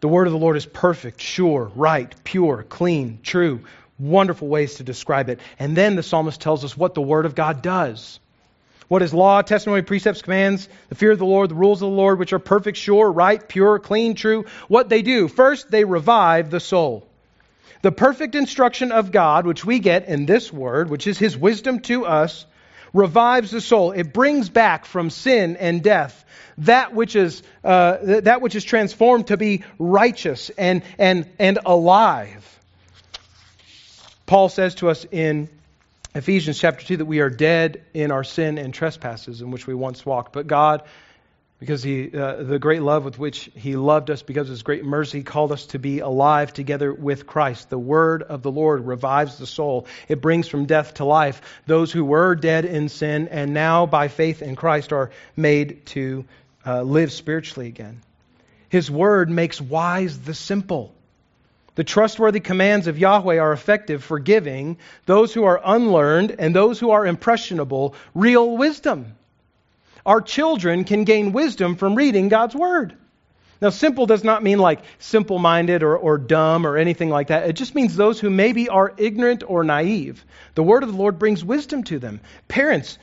The 0.00 0.08
Word 0.08 0.26
of 0.26 0.32
the 0.32 0.38
Lord 0.38 0.56
is 0.56 0.64
perfect, 0.64 1.20
sure, 1.20 1.70
right, 1.76 2.14
pure, 2.24 2.62
clean, 2.62 3.20
true, 3.22 3.60
wonderful 3.98 4.48
ways 4.48 4.74
to 4.76 4.82
describe 4.82 5.28
it. 5.28 5.40
And 5.58 5.76
then 5.76 5.96
the 5.96 6.02
psalmist 6.02 6.40
tells 6.40 6.64
us 6.64 6.76
what 6.76 6.94
the 6.94 7.02
Word 7.02 7.26
of 7.26 7.34
God 7.34 7.62
does. 7.62 8.18
What 8.88 9.02
is 9.02 9.14
law, 9.14 9.40
testimony, 9.42 9.82
precepts, 9.82 10.22
commands, 10.22 10.68
the 10.88 10.94
fear 10.94 11.12
of 11.12 11.18
the 11.18 11.24
Lord, 11.24 11.50
the 11.50 11.54
rules 11.54 11.80
of 11.80 11.90
the 11.90 11.96
Lord, 11.96 12.18
which 12.18 12.32
are 12.32 12.38
perfect, 12.38 12.76
sure, 12.76 13.10
right, 13.10 13.46
pure, 13.48 13.78
clean, 13.78 14.14
true? 14.14 14.44
What 14.68 14.88
they 14.88 15.02
do? 15.02 15.28
First, 15.28 15.70
they 15.70 15.84
revive 15.84 16.50
the 16.50 16.60
soul. 16.60 17.08
The 17.80 17.92
perfect 17.92 18.34
instruction 18.34 18.92
of 18.92 19.10
God, 19.10 19.46
which 19.46 19.64
we 19.64 19.78
get 19.78 20.08
in 20.08 20.26
this 20.26 20.52
word, 20.52 20.90
which 20.90 21.06
is 21.06 21.18
His 21.18 21.36
wisdom 21.36 21.80
to 21.80 22.04
us, 22.04 22.44
revives 22.92 23.50
the 23.50 23.60
soul. 23.60 23.92
It 23.92 24.12
brings 24.12 24.50
back 24.50 24.84
from 24.84 25.10
sin 25.10 25.56
and 25.56 25.82
death 25.82 26.22
that 26.58 26.94
which 26.94 27.16
is, 27.16 27.42
uh, 27.64 27.96
that 28.02 28.40
which 28.40 28.54
is 28.54 28.64
transformed 28.64 29.28
to 29.28 29.36
be 29.36 29.64
righteous 29.78 30.50
and, 30.50 30.82
and, 30.98 31.28
and 31.38 31.58
alive. 31.64 32.51
Paul 34.26 34.48
says 34.48 34.76
to 34.76 34.88
us 34.88 35.04
in 35.10 35.48
Ephesians 36.14 36.58
chapter 36.58 36.84
2 36.84 36.98
that 36.98 37.06
we 37.06 37.20
are 37.20 37.30
dead 37.30 37.82
in 37.94 38.10
our 38.10 38.24
sin 38.24 38.58
and 38.58 38.72
trespasses 38.72 39.40
in 39.40 39.50
which 39.50 39.66
we 39.66 39.74
once 39.74 40.04
walked. 40.04 40.32
But 40.32 40.46
God, 40.46 40.82
because 41.58 41.82
he, 41.82 42.10
uh, 42.12 42.42
the 42.42 42.58
great 42.58 42.82
love 42.82 43.04
with 43.04 43.18
which 43.18 43.48
He 43.54 43.76
loved 43.76 44.10
us, 44.10 44.20
because 44.22 44.48
of 44.48 44.50
His 44.50 44.62
great 44.62 44.84
mercy, 44.84 45.22
called 45.22 45.52
us 45.52 45.66
to 45.66 45.78
be 45.78 46.00
alive 46.00 46.52
together 46.52 46.92
with 46.92 47.26
Christ. 47.26 47.70
The 47.70 47.78
Word 47.78 48.24
of 48.24 48.42
the 48.42 48.50
Lord 48.50 48.84
revives 48.84 49.38
the 49.38 49.46
soul. 49.46 49.86
It 50.08 50.20
brings 50.20 50.48
from 50.48 50.66
death 50.66 50.94
to 50.94 51.04
life 51.04 51.40
those 51.66 51.92
who 51.92 52.04
were 52.04 52.34
dead 52.34 52.64
in 52.64 52.88
sin 52.88 53.28
and 53.28 53.54
now, 53.54 53.86
by 53.86 54.08
faith 54.08 54.42
in 54.42 54.56
Christ, 54.56 54.92
are 54.92 55.12
made 55.36 55.86
to 55.86 56.24
uh, 56.66 56.82
live 56.82 57.12
spiritually 57.12 57.68
again. 57.68 58.02
His 58.68 58.90
Word 58.90 59.30
makes 59.30 59.60
wise 59.60 60.18
the 60.18 60.34
simple. 60.34 60.92
The 61.74 61.84
trustworthy 61.84 62.40
commands 62.40 62.86
of 62.86 62.98
Yahweh 62.98 63.38
are 63.38 63.52
effective 63.52 64.04
for 64.04 64.18
giving 64.18 64.76
those 65.06 65.32
who 65.32 65.44
are 65.44 65.60
unlearned 65.64 66.36
and 66.38 66.54
those 66.54 66.78
who 66.78 66.90
are 66.90 67.06
impressionable 67.06 67.94
real 68.14 68.56
wisdom. 68.56 69.14
Our 70.04 70.20
children 70.20 70.84
can 70.84 71.04
gain 71.04 71.32
wisdom 71.32 71.76
from 71.76 71.94
reading 71.94 72.28
God's 72.28 72.54
Word. 72.54 72.94
Now, 73.62 73.70
simple 73.70 74.06
does 74.06 74.24
not 74.24 74.42
mean 74.42 74.58
like 74.58 74.80
simple 74.98 75.38
minded 75.38 75.84
or, 75.84 75.96
or 75.96 76.18
dumb 76.18 76.66
or 76.66 76.76
anything 76.76 77.10
like 77.10 77.28
that. 77.28 77.48
It 77.48 77.52
just 77.52 77.76
means 77.76 77.94
those 77.94 78.18
who 78.18 78.28
maybe 78.28 78.68
are 78.68 78.92
ignorant 78.96 79.44
or 79.46 79.62
naive. 79.62 80.24
The 80.56 80.64
Word 80.64 80.82
of 80.82 80.90
the 80.90 80.98
Lord 80.98 81.20
brings 81.20 81.44
wisdom 81.44 81.84
to 81.84 82.00
them. 82.00 82.20
Parents, 82.48 82.98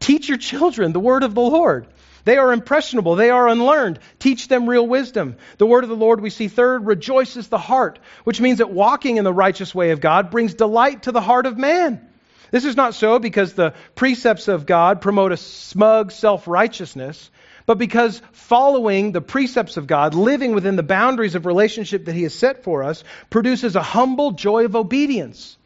teach 0.00 0.28
your 0.28 0.38
children 0.38 0.92
the 0.92 0.98
Word 0.98 1.24
of 1.24 1.34
the 1.34 1.42
Lord. 1.42 1.86
They 2.28 2.36
are 2.36 2.52
impressionable. 2.52 3.16
They 3.16 3.30
are 3.30 3.48
unlearned. 3.48 4.00
Teach 4.18 4.48
them 4.48 4.68
real 4.68 4.86
wisdom. 4.86 5.38
The 5.56 5.64
word 5.64 5.82
of 5.82 5.88
the 5.88 5.96
Lord, 5.96 6.20
we 6.20 6.28
see 6.28 6.48
third, 6.48 6.84
rejoices 6.84 7.48
the 7.48 7.56
heart, 7.56 7.98
which 8.24 8.38
means 8.38 8.58
that 8.58 8.70
walking 8.70 9.16
in 9.16 9.24
the 9.24 9.32
righteous 9.32 9.74
way 9.74 9.92
of 9.92 10.02
God 10.02 10.30
brings 10.30 10.52
delight 10.52 11.04
to 11.04 11.12
the 11.12 11.22
heart 11.22 11.46
of 11.46 11.56
man. 11.56 12.06
This 12.50 12.66
is 12.66 12.76
not 12.76 12.92
so 12.92 13.18
because 13.18 13.54
the 13.54 13.72
precepts 13.94 14.46
of 14.46 14.66
God 14.66 15.00
promote 15.00 15.32
a 15.32 15.38
smug 15.38 16.12
self 16.12 16.46
righteousness, 16.46 17.30
but 17.64 17.78
because 17.78 18.20
following 18.32 19.12
the 19.12 19.22
precepts 19.22 19.78
of 19.78 19.86
God, 19.86 20.14
living 20.14 20.54
within 20.54 20.76
the 20.76 20.82
boundaries 20.82 21.34
of 21.34 21.46
relationship 21.46 22.04
that 22.04 22.14
He 22.14 22.24
has 22.24 22.34
set 22.34 22.62
for 22.62 22.84
us, 22.84 23.04
produces 23.30 23.74
a 23.74 23.82
humble 23.82 24.32
joy 24.32 24.66
of 24.66 24.76
obedience. 24.76 25.56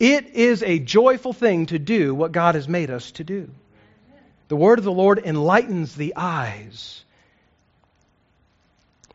It 0.00 0.34
is 0.34 0.64
a 0.64 0.80
joyful 0.80 1.32
thing 1.32 1.66
to 1.66 1.78
do 1.78 2.16
what 2.16 2.32
God 2.32 2.56
has 2.56 2.66
made 2.66 2.90
us 2.90 3.12
to 3.12 3.22
do. 3.22 3.52
The 4.50 4.56
word 4.56 4.80
of 4.80 4.84
the 4.84 4.90
Lord 4.90 5.20
enlightens 5.24 5.94
the 5.94 6.14
eyes. 6.16 7.04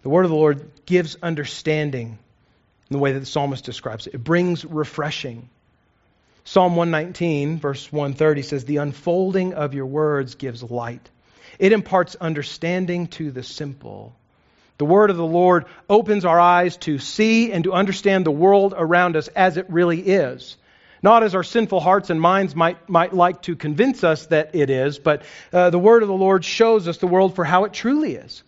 The 0.02 0.08
word 0.08 0.24
of 0.24 0.32
the 0.32 0.38
Lord 0.38 0.72
gives 0.86 1.18
understanding 1.22 2.18
in 2.90 2.94
the 2.94 3.00
way 3.00 3.12
that 3.12 3.20
the 3.20 3.26
psalmist 3.26 3.66
describes 3.66 4.08
it. 4.08 4.14
It 4.14 4.24
brings 4.24 4.64
refreshing. 4.64 5.50
Psalm 6.46 6.78
119, 6.78 7.60
verse 7.60 7.92
130 7.92 8.44
says, 8.44 8.64
The 8.64 8.78
unfolding 8.78 9.56
of 9.56 9.74
your 9.74 9.88
words 9.88 10.36
gives 10.36 10.64
light. 10.64 11.10
It 11.60 11.74
imparts 11.74 12.16
understanding 12.16 13.08
to 13.08 13.30
the 13.30 13.44
simple. 13.44 14.16
The 14.78 14.86
word 14.86 15.10
of 15.10 15.18
the 15.18 15.26
Lord 15.26 15.66
opens 15.90 16.24
our 16.24 16.40
eyes 16.40 16.78
to 16.78 16.98
see 16.98 17.52
and 17.52 17.66
to 17.66 17.74
understand 17.74 18.26
the 18.26 18.32
world 18.32 18.74
around 18.78 19.18
us 19.18 19.28
as 19.28 19.58
it 19.58 19.70
really 19.70 20.00
is. 20.00 20.56
Not 21.02 21.24
as 21.24 21.36
our 21.36 21.44
sinful 21.44 21.80
hearts 21.80 22.10
and 22.10 22.20
minds 22.20 22.56
might, 22.56 22.90
might 22.90 23.14
like 23.14 23.42
to 23.44 23.56
convince 23.56 24.04
us 24.04 24.26
that 24.28 24.56
it 24.56 24.70
is, 24.70 24.98
but 24.98 25.24
uh, 25.54 25.70
the 25.70 25.80
word 25.80 26.02
of 26.02 26.08
the 26.08 26.16
Lord 26.16 26.44
shows 26.44 26.88
us 26.88 26.98
the 26.98 27.08
world 27.08 27.36
for 27.36 27.44
how 27.44 27.66
it 27.66 27.74
truly 27.74 28.16
is. 28.16 28.44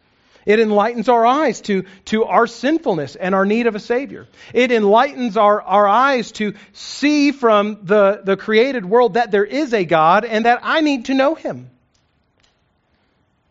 It 0.47 0.61
enlightens 0.61 1.09
our 1.09 1.25
eyes 1.25 1.59
to, 1.61 1.83
to 2.05 2.23
our 2.23 2.47
sinfulness 2.47 3.17
and 3.17 3.35
our 3.35 3.45
need 3.45 3.67
of 3.67 3.75
a 3.75 3.81
Savior. 3.81 4.27
It 4.53 4.71
enlightens 4.71 5.35
our, 5.35 5.61
our 5.61 5.85
eyes 5.85 6.31
to 6.33 6.53
see 6.71 7.33
from 7.33 7.79
the, 7.83 8.21
the 8.23 8.37
created 8.37 8.85
world 8.85 9.15
that 9.15 9.29
there 9.29 9.43
is 9.43 9.73
a 9.73 9.83
God 9.83 10.23
and 10.23 10.45
that 10.45 10.61
I 10.63 10.79
need 10.79 11.05
to 11.05 11.13
know 11.13 11.35
Him. 11.35 11.69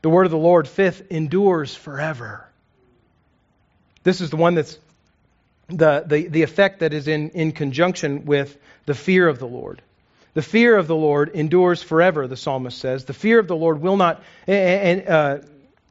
The 0.01 0.09
word 0.09 0.25
of 0.25 0.31
the 0.31 0.39
Lord, 0.39 0.67
fifth, 0.67 1.11
endures 1.11 1.75
forever. 1.75 2.49
This 4.03 4.23
is 4.23 4.31
the 4.31 4.37
one 4.37 4.55
that's 4.55 4.79
the, 5.69 6.05
the, 6.07 6.29
the 6.29 6.43
effect 6.43 6.81
that 6.81 6.93
is 6.93 7.09
in, 7.09 7.31
in 7.31 7.53
conjunction 7.53 8.25
with 8.25 8.57
the 8.87 8.95
fear 8.95 9.29
of 9.29 9.39
the 9.39 9.47
Lord. 9.47 9.83
The 10.35 10.43
fear 10.43 10.77
of 10.77 10.87
the 10.87 10.97
Lord 10.97 11.31
endures 11.31 11.83
forever, 11.83 12.27
the 12.27 12.37
psalmist 12.37 12.79
says. 12.79 13.07
The 13.07 13.15
fear 13.15 13.39
of 13.39 13.49
the 13.49 13.57
Lord 13.57 13.81
will 13.81 13.97
not, 13.97 14.23
uh, 14.47 15.39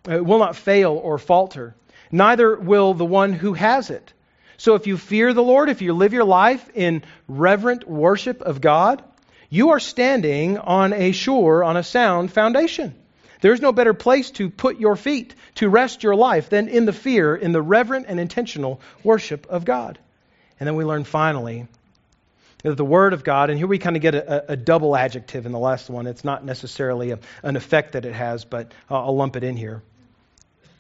will 0.06 0.40
not 0.40 0.56
fail 0.56 0.92
or 0.92 1.18
falter. 1.18 1.76
Neither 2.12 2.56
will 2.56 2.94
the 2.94 3.06
one 3.06 3.34
who 3.34 3.54
has 3.54 3.90
it. 3.90 4.14
So 4.58 4.76
if 4.76 4.88
you 4.88 4.98
fear 4.98 5.34
the 5.34 5.44
Lord, 5.44 5.70
if 5.70 5.82
you 5.82 5.94
live 5.94 6.14
your 6.14 6.24
life 6.24 6.70
in 6.76 7.04
reverent 7.28 7.88
worship 7.88 8.42
of 8.42 8.62
God, 8.62 9.04
you 9.50 9.72
are 9.72 9.80
standing 9.80 10.58
on 10.58 10.94
a 10.94 11.12
sure, 11.12 11.64
on 11.64 11.76
a 11.76 11.84
sound 11.84 12.32
foundation. 12.32 12.96
There's 13.42 13.62
no 13.62 13.72
better 13.72 13.94
place 13.94 14.32
to 14.32 14.50
put 14.50 14.80
your 14.80 14.96
feet, 14.96 15.36
to 15.56 15.70
rest 15.70 16.04
your 16.04 16.16
life, 16.16 16.50
than 16.50 16.68
in 16.68 16.86
the 16.86 16.94
fear, 16.94 17.36
in 17.36 17.52
the 17.52 17.62
reverent 17.62 18.06
and 18.08 18.20
intentional 18.20 18.82
worship 19.04 19.48
of 19.50 19.66
God. 19.66 20.00
And 20.60 20.68
then 20.68 20.76
we 20.76 20.86
learn 20.86 21.04
finally 21.04 21.68
that 22.64 22.78
the 22.78 22.86
Word 22.86 23.14
of 23.14 23.24
God, 23.24 23.50
and 23.50 23.60
here 23.60 23.68
we 23.68 23.78
kind 23.78 23.96
of 23.96 24.02
get 24.02 24.16
a, 24.16 24.54
a, 24.54 24.58
double 24.58 24.96
adjective 24.96 25.46
in 25.46 25.52
the 25.52 25.60
last 25.60 25.90
one. 25.90 26.08
It's 26.08 26.24
not 26.24 26.44
necessarily 26.44 27.12
a, 27.12 27.20
an 27.44 27.56
effect 27.56 27.94
that 27.94 28.06
it 28.06 28.14
has, 28.14 28.44
but 28.46 28.72
I'll 28.90 29.16
lump 29.16 29.36
it 29.36 29.44
in 29.44 29.56
here. 29.56 29.84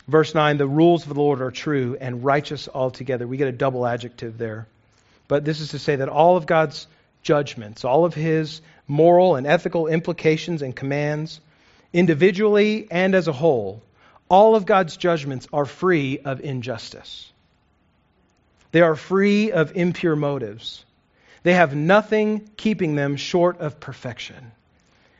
Verse 0.07 0.33
9 0.33 0.57
the 0.57 0.67
rules 0.67 1.03
of 1.03 1.09
the 1.09 1.19
Lord 1.19 1.41
are 1.41 1.51
true 1.51 1.97
and 1.99 2.23
righteous 2.23 2.69
altogether. 2.73 3.27
We 3.27 3.37
get 3.37 3.47
a 3.47 3.51
double 3.51 3.85
adjective 3.85 4.37
there. 4.37 4.67
But 5.27 5.45
this 5.45 5.59
is 5.59 5.69
to 5.69 5.79
say 5.79 5.95
that 5.97 6.09
all 6.09 6.37
of 6.37 6.45
God's 6.45 6.87
judgments, 7.23 7.83
all 7.83 8.05
of 8.05 8.13
His 8.13 8.61
moral 8.87 9.35
and 9.35 9.47
ethical 9.47 9.87
implications 9.87 10.61
and 10.61 10.75
commands, 10.75 11.39
individually 11.95 12.87
and 12.91 13.15
as 13.15 13.29
a 13.29 13.31
whole, 13.33 13.81
all 14.27 14.55
of 14.55 14.65
God's 14.65 14.97
judgments 14.97 15.47
are 15.53 15.65
free 15.65 16.19
of 16.19 16.41
injustice. 16.41 17.31
They 18.71 18.81
are 18.81 18.97
free 18.97 19.53
of 19.53 19.77
impure 19.77 20.17
motives. 20.17 20.83
They 21.43 21.53
have 21.53 21.73
nothing 21.73 22.49
keeping 22.57 22.95
them 22.95 23.15
short 23.15 23.61
of 23.61 23.79
perfection. 23.79 24.51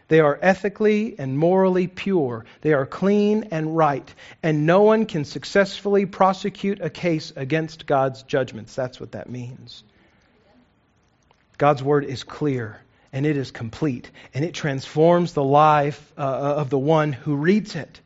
They 0.10 0.20
are 0.20 0.38
ethically 0.40 1.16
and 1.18 1.38
morally 1.38 1.88
pure. 1.88 2.46
They 2.62 2.74
are 2.74 2.86
clean 2.86 3.48
and 3.52 3.78
right. 3.78 4.14
And 4.44 4.66
no 4.66 4.82
one 4.82 5.06
can 5.06 5.24
successfully 5.24 6.06
prosecute 6.06 6.82
a 6.82 6.90
case 6.90 7.32
against 7.36 7.86
God's 7.86 8.24
judgments. 8.24 8.76
That's 8.76 9.00
what 9.00 9.14
that 9.14 9.30
means. 9.30 9.84
God's 11.58 11.82
word 11.82 12.04
is 12.04 12.24
clear 12.24 12.82
and 13.16 13.26
it 13.26 13.38
is 13.38 13.50
complete, 13.50 14.12
and 14.34 14.44
it 14.44 14.54
transforms 14.54 15.32
the 15.32 15.44
life 15.44 16.14
uh, 16.18 16.22
uh, 16.22 16.56
of 16.58 16.70
the 16.70 16.78
one 16.78 17.14
who 17.14 17.38
reads 17.38 17.74
it. 17.78 18.02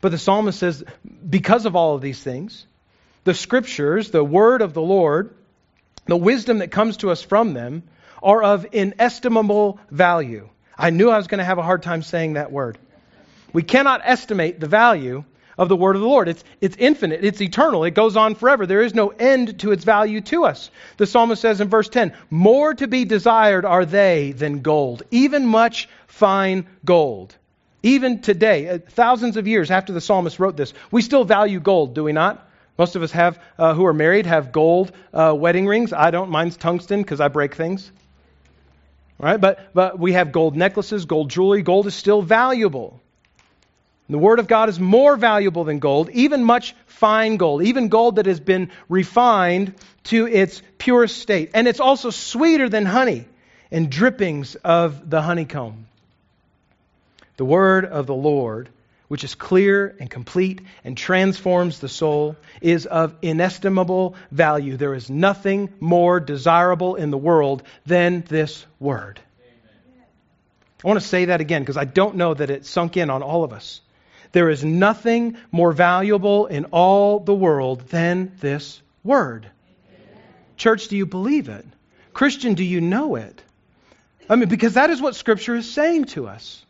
But 0.00 0.10
the 0.10 0.18
psalmist 0.18 0.58
says, 0.58 0.82
because 1.30 1.64
of 1.64 1.76
all 1.76 1.94
of 1.94 2.02
these 2.02 2.20
things, 2.20 2.66
the 3.22 3.34
scriptures, 3.34 4.10
the 4.10 4.24
word 4.24 4.60
of 4.60 4.74
the 4.74 4.82
Lord, 4.82 5.32
the 6.06 6.16
wisdom 6.16 6.58
that 6.58 6.72
comes 6.72 6.96
to 6.98 7.10
us 7.12 7.22
from 7.22 7.54
them, 7.54 7.84
are 8.20 8.42
of 8.42 8.66
inestimable 8.72 9.78
value. 9.92 10.48
I 10.76 10.90
knew 10.90 11.08
I 11.08 11.18
was 11.18 11.28
going 11.28 11.38
to 11.38 11.44
have 11.44 11.58
a 11.58 11.62
hard 11.62 11.84
time 11.84 12.02
saying 12.02 12.32
that 12.32 12.50
word. 12.50 12.78
We 13.52 13.62
cannot 13.62 14.00
estimate 14.02 14.58
the 14.58 14.66
value 14.66 15.22
of 15.58 15.68
the 15.68 15.76
word 15.76 15.96
of 15.96 16.02
the 16.02 16.08
Lord. 16.08 16.28
It's, 16.28 16.42
it's 16.60 16.76
infinite, 16.78 17.24
it's 17.24 17.40
eternal, 17.40 17.84
it 17.84 17.90
goes 17.90 18.16
on 18.16 18.36
forever. 18.36 18.64
There 18.64 18.82
is 18.82 18.94
no 18.94 19.08
end 19.08 19.58
to 19.60 19.72
its 19.72 19.84
value 19.84 20.20
to 20.22 20.44
us. 20.44 20.70
The 20.96 21.06
psalmist 21.06 21.42
says 21.42 21.60
in 21.60 21.68
verse 21.68 21.88
10 21.88 22.14
More 22.30 22.72
to 22.74 22.86
be 22.86 23.04
desired 23.04 23.64
are 23.64 23.84
they 23.84 24.32
than 24.32 24.60
gold, 24.60 25.02
even 25.10 25.46
much 25.46 25.88
fine 26.06 26.66
gold. 26.84 27.34
Even 27.82 28.20
today, 28.20 28.68
uh, 28.68 28.78
thousands 28.90 29.36
of 29.36 29.46
years 29.46 29.70
after 29.70 29.92
the 29.92 30.00
psalmist 30.00 30.38
wrote 30.38 30.56
this, 30.56 30.72
we 30.90 31.02
still 31.02 31.24
value 31.24 31.60
gold, 31.60 31.94
do 31.94 32.04
we 32.04 32.12
not? 32.12 32.48
Most 32.76 32.94
of 32.94 33.02
us 33.02 33.10
have, 33.10 33.40
uh, 33.58 33.74
who 33.74 33.84
are 33.86 33.92
married, 33.92 34.26
have 34.26 34.52
gold 34.52 34.92
uh, 35.12 35.34
wedding 35.36 35.66
rings. 35.66 35.92
I 35.92 36.12
don't. 36.12 36.30
Mine's 36.30 36.56
tungsten 36.56 37.02
because 37.02 37.20
I 37.20 37.26
break 37.26 37.56
things. 37.56 37.90
Right? 39.18 39.40
But, 39.40 39.74
but 39.74 39.98
we 39.98 40.12
have 40.12 40.30
gold 40.30 40.56
necklaces, 40.56 41.04
gold 41.04 41.28
jewelry. 41.28 41.62
Gold 41.62 41.88
is 41.88 41.94
still 41.96 42.22
valuable. 42.22 43.00
The 44.10 44.18
Word 44.18 44.38
of 44.38 44.48
God 44.48 44.70
is 44.70 44.80
more 44.80 45.16
valuable 45.16 45.64
than 45.64 45.80
gold, 45.80 46.08
even 46.10 46.42
much 46.42 46.74
fine 46.86 47.36
gold, 47.36 47.62
even 47.62 47.88
gold 47.88 48.16
that 48.16 48.24
has 48.24 48.40
been 48.40 48.70
refined 48.88 49.74
to 50.04 50.26
its 50.26 50.62
pure 50.78 51.06
state. 51.06 51.50
And 51.52 51.68
it's 51.68 51.80
also 51.80 52.08
sweeter 52.08 52.70
than 52.70 52.86
honey 52.86 53.26
and 53.70 53.90
drippings 53.90 54.54
of 54.56 55.10
the 55.10 55.20
honeycomb. 55.20 55.86
The 57.36 57.44
word 57.44 57.84
of 57.84 58.06
the 58.06 58.14
Lord, 58.14 58.70
which 59.08 59.24
is 59.24 59.34
clear 59.34 59.94
and 60.00 60.08
complete 60.08 60.62
and 60.84 60.96
transforms 60.96 61.78
the 61.78 61.88
soul, 61.88 62.36
is 62.62 62.86
of 62.86 63.14
inestimable 63.20 64.14
value. 64.30 64.78
There 64.78 64.94
is 64.94 65.10
nothing 65.10 65.68
more 65.80 66.18
desirable 66.18 66.94
in 66.96 67.10
the 67.10 67.18
world 67.18 67.62
than 67.84 68.22
this 68.22 68.64
word. 68.80 69.20
I 70.82 70.86
want 70.86 70.98
to 70.98 71.06
say 71.06 71.26
that 71.26 71.42
again 71.42 71.60
because 71.62 71.76
I 71.76 71.84
don't 71.84 72.16
know 72.16 72.32
that 72.32 72.50
it 72.50 72.64
sunk 72.64 72.96
in 72.96 73.10
on 73.10 73.22
all 73.22 73.44
of 73.44 73.52
us. 73.52 73.82
There 74.32 74.50
is 74.50 74.64
nothing 74.64 75.36
more 75.50 75.72
valuable 75.72 76.46
in 76.46 76.66
all 76.66 77.20
the 77.20 77.34
world 77.34 77.88
than 77.88 78.32
this 78.40 78.82
word. 79.02 79.50
Church, 80.56 80.88
do 80.88 80.96
you 80.96 81.06
believe 81.06 81.48
it? 81.48 81.64
Christian, 82.12 82.54
do 82.54 82.64
you 82.64 82.80
know 82.80 83.14
it? 83.14 83.42
I 84.28 84.36
mean, 84.36 84.48
because 84.48 84.74
that 84.74 84.90
is 84.90 85.00
what 85.00 85.14
Scripture 85.14 85.54
is 85.54 85.70
saying 85.70 86.06
to 86.06 86.26
us. 86.26 86.64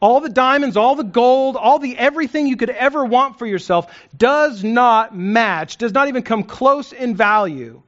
All 0.00 0.20
the 0.20 0.30
diamonds, 0.30 0.78
all 0.78 0.94
the 0.94 1.04
gold, 1.04 1.56
all 1.56 1.78
the 1.78 1.96
everything 1.96 2.46
you 2.46 2.56
could 2.56 2.70
ever 2.70 3.04
want 3.04 3.38
for 3.38 3.46
yourself 3.46 3.94
does 4.16 4.64
not 4.64 5.14
match, 5.14 5.76
does 5.76 5.92
not 5.92 6.08
even 6.08 6.22
come 6.22 6.42
close 6.42 6.92
in 6.92 7.14
value 7.14 7.82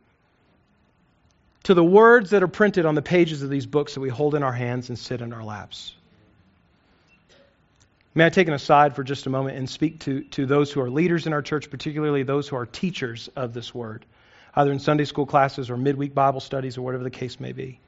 to 1.64 1.74
the 1.74 1.82
words 1.82 2.30
that 2.30 2.42
are 2.42 2.48
printed 2.48 2.84
on 2.84 2.94
the 2.94 3.02
pages 3.02 3.42
of 3.42 3.48
these 3.48 3.66
books 3.66 3.94
that 3.94 4.00
we 4.00 4.10
hold 4.10 4.34
in 4.34 4.42
our 4.42 4.52
hands 4.52 4.90
and 4.90 4.98
sit 4.98 5.22
in 5.22 5.32
our 5.32 5.42
laps. 5.42 5.94
May 8.14 8.26
I 8.26 8.30
take 8.30 8.48
an 8.48 8.54
aside 8.54 8.94
for 8.94 9.04
just 9.04 9.26
a 9.26 9.30
moment 9.30 9.56
and 9.56 9.68
speak 9.68 10.00
to, 10.00 10.22
to 10.22 10.44
those 10.44 10.70
who 10.70 10.82
are 10.82 10.90
leaders 10.90 11.26
in 11.26 11.32
our 11.32 11.40
church, 11.40 11.70
particularly 11.70 12.24
those 12.24 12.46
who 12.46 12.56
are 12.56 12.66
teachers 12.66 13.30
of 13.34 13.54
this 13.54 13.74
word, 13.74 14.04
either 14.54 14.70
in 14.70 14.80
Sunday 14.80 15.06
school 15.06 15.24
classes 15.24 15.70
or 15.70 15.78
midweek 15.78 16.14
Bible 16.14 16.40
studies 16.40 16.76
or 16.76 16.82
whatever 16.82 17.04
the 17.04 17.10
case 17.10 17.40
may 17.40 17.52
be. 17.52 17.80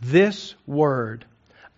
This 0.00 0.54
word 0.66 1.26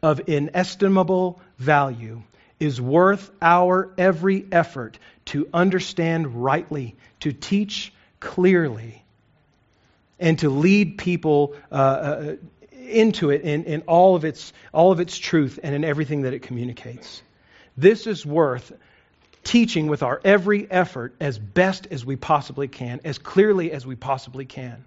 of 0.00 0.28
inestimable 0.28 1.40
value 1.58 2.22
is 2.60 2.80
worth 2.80 3.30
our 3.42 3.92
every 3.98 4.46
effort 4.52 4.98
to 5.26 5.48
understand 5.52 6.44
rightly, 6.44 6.94
to 7.20 7.32
teach 7.32 7.92
clearly, 8.20 9.02
and 10.20 10.38
to 10.38 10.50
lead 10.50 10.98
people 10.98 11.54
uh, 11.72 11.74
uh, 11.74 12.36
into 12.72 13.30
it 13.30 13.42
in, 13.42 13.64
in 13.64 13.82
all, 13.82 14.14
of 14.14 14.24
its, 14.24 14.52
all 14.72 14.92
of 14.92 15.00
its 15.00 15.18
truth 15.18 15.58
and 15.62 15.74
in 15.74 15.84
everything 15.84 16.22
that 16.22 16.32
it 16.32 16.42
communicates. 16.42 17.22
This 17.76 18.06
is 18.06 18.24
worth 18.24 18.72
teaching 19.44 19.86
with 19.86 20.02
our 20.02 20.20
every 20.24 20.68
effort 20.70 21.14
as 21.20 21.38
best 21.38 21.86
as 21.90 22.04
we 22.04 22.16
possibly 22.16 22.68
can, 22.68 23.00
as 23.04 23.18
clearly 23.18 23.70
as 23.72 23.86
we 23.86 23.94
possibly 23.94 24.44
can, 24.44 24.84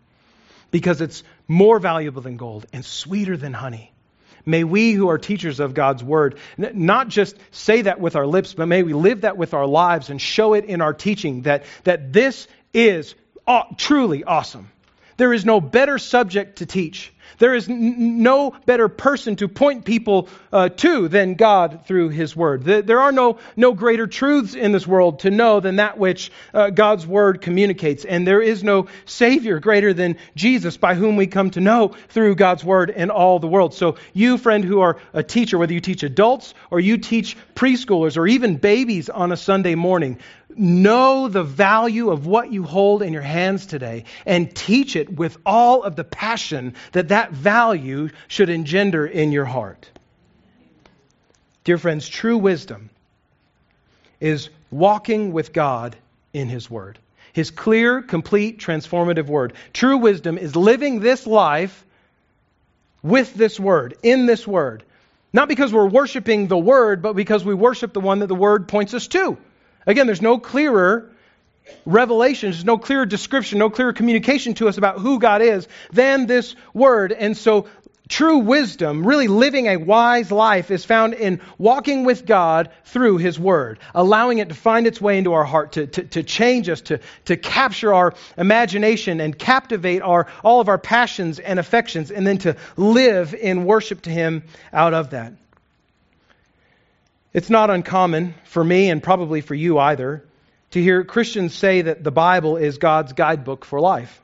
because 0.71 1.01
it's 1.01 1.23
more 1.47 1.79
valuable 1.79 2.21
than 2.21 2.37
gold 2.37 2.65
and 2.73 2.83
sweeter 2.83 3.37
than 3.37 3.53
honey. 3.53 3.93
May 4.45 4.63
we 4.63 4.93
who 4.93 5.09
are 5.09 5.17
teachers 5.17 5.59
of 5.59 5.73
God's 5.73 6.03
word 6.03 6.37
not 6.57 7.09
just 7.09 7.37
say 7.51 7.83
that 7.83 7.99
with 7.99 8.15
our 8.15 8.25
lips, 8.25 8.53
but 8.53 8.67
may 8.67 8.83
we 8.83 8.93
live 8.93 9.21
that 9.21 9.37
with 9.37 9.53
our 9.53 9.67
lives 9.67 10.09
and 10.09 10.19
show 10.19 10.53
it 10.53 10.65
in 10.65 10.81
our 10.81 10.93
teaching 10.93 11.43
that, 11.43 11.63
that 11.83 12.11
this 12.13 12.47
is 12.73 13.15
uh, 13.45 13.63
truly 13.77 14.23
awesome. 14.23 14.69
There 15.17 15.33
is 15.33 15.45
no 15.45 15.59
better 15.59 15.97
subject 15.97 16.59
to 16.59 16.65
teach. 16.65 17.13
There 17.37 17.53
is 17.53 17.69
n- 17.69 18.23
no 18.23 18.51
better 18.65 18.87
person 18.87 19.35
to 19.37 19.47
point 19.47 19.85
people 19.85 20.29
uh, 20.51 20.69
to 20.69 21.07
than 21.07 21.35
God 21.35 21.85
through 21.85 22.09
His 22.09 22.35
Word. 22.35 22.63
There 22.63 22.99
are 22.99 23.11
no, 23.11 23.37
no 23.55 23.73
greater 23.73 24.07
truths 24.07 24.55
in 24.55 24.71
this 24.71 24.87
world 24.87 25.19
to 25.19 25.31
know 25.31 25.59
than 25.59 25.77
that 25.77 25.97
which 25.97 26.31
uh, 26.53 26.69
God's 26.71 27.05
Word 27.05 27.41
communicates. 27.41 28.05
And 28.05 28.25
there 28.25 28.41
is 28.41 28.63
no 28.63 28.87
Savior 29.05 29.59
greater 29.59 29.93
than 29.93 30.17
Jesus 30.35 30.77
by 30.77 30.95
whom 30.95 31.15
we 31.15 31.27
come 31.27 31.51
to 31.51 31.61
know 31.61 31.95
through 32.09 32.35
God's 32.35 32.63
Word 32.63 32.89
in 32.89 33.09
all 33.09 33.39
the 33.39 33.47
world. 33.47 33.73
So, 33.73 33.97
you, 34.13 34.37
friend, 34.37 34.63
who 34.63 34.81
are 34.81 34.97
a 35.13 35.23
teacher, 35.23 35.57
whether 35.57 35.73
you 35.73 35.81
teach 35.81 36.03
adults 36.03 36.53
or 36.71 36.79
you 36.79 36.97
teach 36.97 37.37
preschoolers 37.55 38.17
or 38.17 38.27
even 38.27 38.57
babies 38.57 39.09
on 39.09 39.31
a 39.31 39.37
Sunday 39.37 39.75
morning, 39.75 40.17
know 40.59 41.27
the 41.27 41.43
value 41.43 42.09
of 42.09 42.27
what 42.27 42.51
you 42.51 42.63
hold 42.63 43.01
in 43.01 43.13
your 43.13 43.21
hands 43.21 43.65
today 43.65 44.03
and 44.25 44.53
teach 44.53 44.95
it 44.95 45.15
with 45.15 45.37
all 45.45 45.83
of 45.83 45.95
the 45.95 46.03
passion 46.03 46.75
that 46.91 47.07
that 47.07 47.31
value 47.31 48.09
should 48.27 48.49
engender 48.49 49.05
in 49.05 49.31
your 49.31 49.45
heart. 49.45 49.89
Dear 51.63 51.77
friends, 51.77 52.07
true 52.07 52.37
wisdom 52.37 52.89
is 54.19 54.49
walking 54.69 55.31
with 55.31 55.53
God 55.53 55.95
in 56.33 56.49
His 56.49 56.69
Word. 56.69 56.99
His 57.31 57.51
clear, 57.51 58.01
complete, 58.01 58.59
transformative 58.59 59.27
Word. 59.27 59.53
True 59.71 59.97
wisdom 59.97 60.37
is 60.37 60.55
living 60.55 60.99
this 60.99 61.25
life 61.25 61.85
with 63.01 63.33
this 63.33 63.59
Word, 63.59 63.95
in 64.03 64.25
this 64.25 64.47
Word. 64.47 64.83
Not 65.31 65.47
because 65.47 65.71
we're 65.71 65.87
worshiping 65.87 66.47
the 66.47 66.57
Word, 66.57 67.01
but 67.01 67.13
because 67.13 67.45
we 67.45 67.53
worship 67.53 67.93
the 67.93 67.99
one 67.99 68.19
that 68.19 68.27
the 68.27 68.35
Word 68.35 68.67
points 68.67 68.93
us 68.93 69.07
to. 69.09 69.37
Again, 69.89 70.05
there's 70.05 70.21
no 70.21 70.37
clearer 70.37 71.09
revelation, 71.83 72.51
there's 72.51 72.63
no 72.63 72.77
clearer 72.77 73.07
description, 73.07 73.57
no 73.57 73.71
clearer 73.71 73.91
communication 73.91 74.53
to 74.55 74.67
us 74.67 74.77
about 74.77 74.99
who 74.99 75.17
God 75.17 75.41
is 75.41 75.67
than 75.91 76.27
this 76.27 76.55
word. 76.75 77.11
And 77.11 77.35
so, 77.35 77.65
true 78.07 78.37
wisdom, 78.37 79.03
really 79.03 79.27
living 79.27 79.65
a 79.65 79.77
wise 79.77 80.31
life, 80.31 80.69
is 80.69 80.85
found 80.85 81.15
in 81.15 81.41
walking 81.57 82.05
with 82.05 82.27
God 82.27 82.69
through 82.85 83.17
His 83.17 83.39
Word, 83.39 83.79
allowing 83.95 84.37
it 84.37 84.49
to 84.49 84.55
find 84.55 84.85
its 84.85 85.01
way 85.01 85.17
into 85.17 85.33
our 85.33 85.43
heart, 85.43 85.71
to, 85.71 85.87
to, 85.87 86.03
to 86.03 86.21
change 86.21 86.69
us, 86.69 86.81
to, 86.81 86.99
to 87.25 87.35
capture 87.35 87.91
our 87.91 88.13
imagination 88.37 89.19
and 89.19 89.37
captivate 89.37 90.03
our, 90.03 90.27
all 90.43 90.61
of 90.61 90.69
our 90.69 90.77
passions 90.77 91.39
and 91.39 91.57
affections, 91.57 92.11
and 92.11 92.27
then 92.27 92.37
to 92.39 92.55
live 92.77 93.33
in 93.33 93.65
worship 93.65 94.03
to 94.03 94.11
Him 94.11 94.43
out 94.71 94.93
of 94.93 95.09
that. 95.09 95.33
It's 97.39 97.49
not 97.49 97.69
uncommon 97.69 98.35
for 98.43 98.61
me, 98.61 98.89
and 98.89 99.01
probably 99.01 99.39
for 99.39 99.55
you 99.55 99.79
either, 99.79 100.25
to 100.71 100.83
hear 100.83 101.05
Christians 101.05 101.55
say 101.55 101.83
that 101.83 102.03
the 102.03 102.11
Bible 102.11 102.57
is 102.57 102.79
God's 102.79 103.13
guidebook 103.13 103.63
for 103.63 103.79
life. 103.79 104.21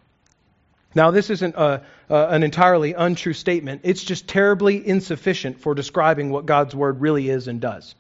Now, 0.94 1.12
this 1.12 1.30
isn't 1.30 1.56
a, 1.56 1.84
a, 2.10 2.28
an 2.28 2.44
entirely 2.44 2.92
untrue 2.92 3.32
statement. 3.32 3.84
It's 3.86 4.04
just 4.04 4.28
terribly 4.28 4.86
insufficient 4.86 5.62
for 5.62 5.74
describing 5.74 6.30
what 6.30 6.46
God's 6.46 6.76
Word 6.76 7.00
really 7.00 7.30
is 7.30 7.48
and 7.48 7.62
does. 7.62 7.96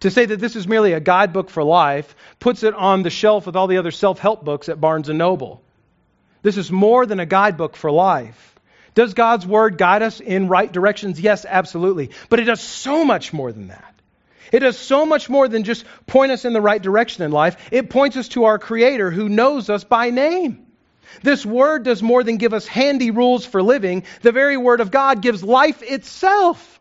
To 0.00 0.10
say 0.10 0.26
that 0.26 0.38
this 0.38 0.54
is 0.54 0.68
merely 0.68 0.92
a 0.92 1.00
guidebook 1.00 1.48
for 1.48 1.64
life 1.64 2.14
puts 2.38 2.62
it 2.62 2.74
on 2.74 3.02
the 3.02 3.08
shelf 3.08 3.46
with 3.46 3.56
all 3.56 3.68
the 3.68 3.78
other 3.78 3.90
self 3.90 4.18
help 4.18 4.44
books 4.44 4.68
at 4.68 4.78
Barnes 4.78 5.08
and 5.08 5.16
Noble. 5.16 5.62
This 6.42 6.58
is 6.58 6.70
more 6.70 7.06
than 7.06 7.20
a 7.20 7.24
guidebook 7.24 7.74
for 7.74 7.90
life. 7.90 8.60
Does 8.94 9.14
God's 9.14 9.46
Word 9.46 9.78
guide 9.78 10.02
us 10.02 10.20
in 10.20 10.48
right 10.48 10.70
directions? 10.70 11.18
Yes, 11.18 11.46
absolutely. 11.48 12.10
But 12.28 12.40
it 12.40 12.44
does 12.44 12.60
so 12.60 13.02
much 13.02 13.32
more 13.32 13.50
than 13.50 13.68
that. 13.68 13.91
It 14.52 14.60
does 14.60 14.78
so 14.78 15.06
much 15.06 15.28
more 15.28 15.48
than 15.48 15.64
just 15.64 15.84
point 16.06 16.30
us 16.30 16.44
in 16.44 16.52
the 16.52 16.60
right 16.60 16.80
direction 16.80 17.24
in 17.24 17.32
life. 17.32 17.56
It 17.72 17.90
points 17.90 18.16
us 18.16 18.28
to 18.28 18.44
our 18.44 18.58
Creator 18.58 19.10
who 19.10 19.28
knows 19.28 19.70
us 19.70 19.82
by 19.82 20.10
name. 20.10 20.66
This 21.22 21.44
word 21.44 21.84
does 21.84 22.02
more 22.02 22.22
than 22.22 22.36
give 22.36 22.54
us 22.54 22.66
handy 22.66 23.10
rules 23.10 23.44
for 23.44 23.62
living. 23.62 24.04
The 24.20 24.32
very 24.32 24.56
word 24.56 24.80
of 24.80 24.90
God 24.90 25.22
gives 25.22 25.42
life 25.42 25.82
itself. 25.82 26.80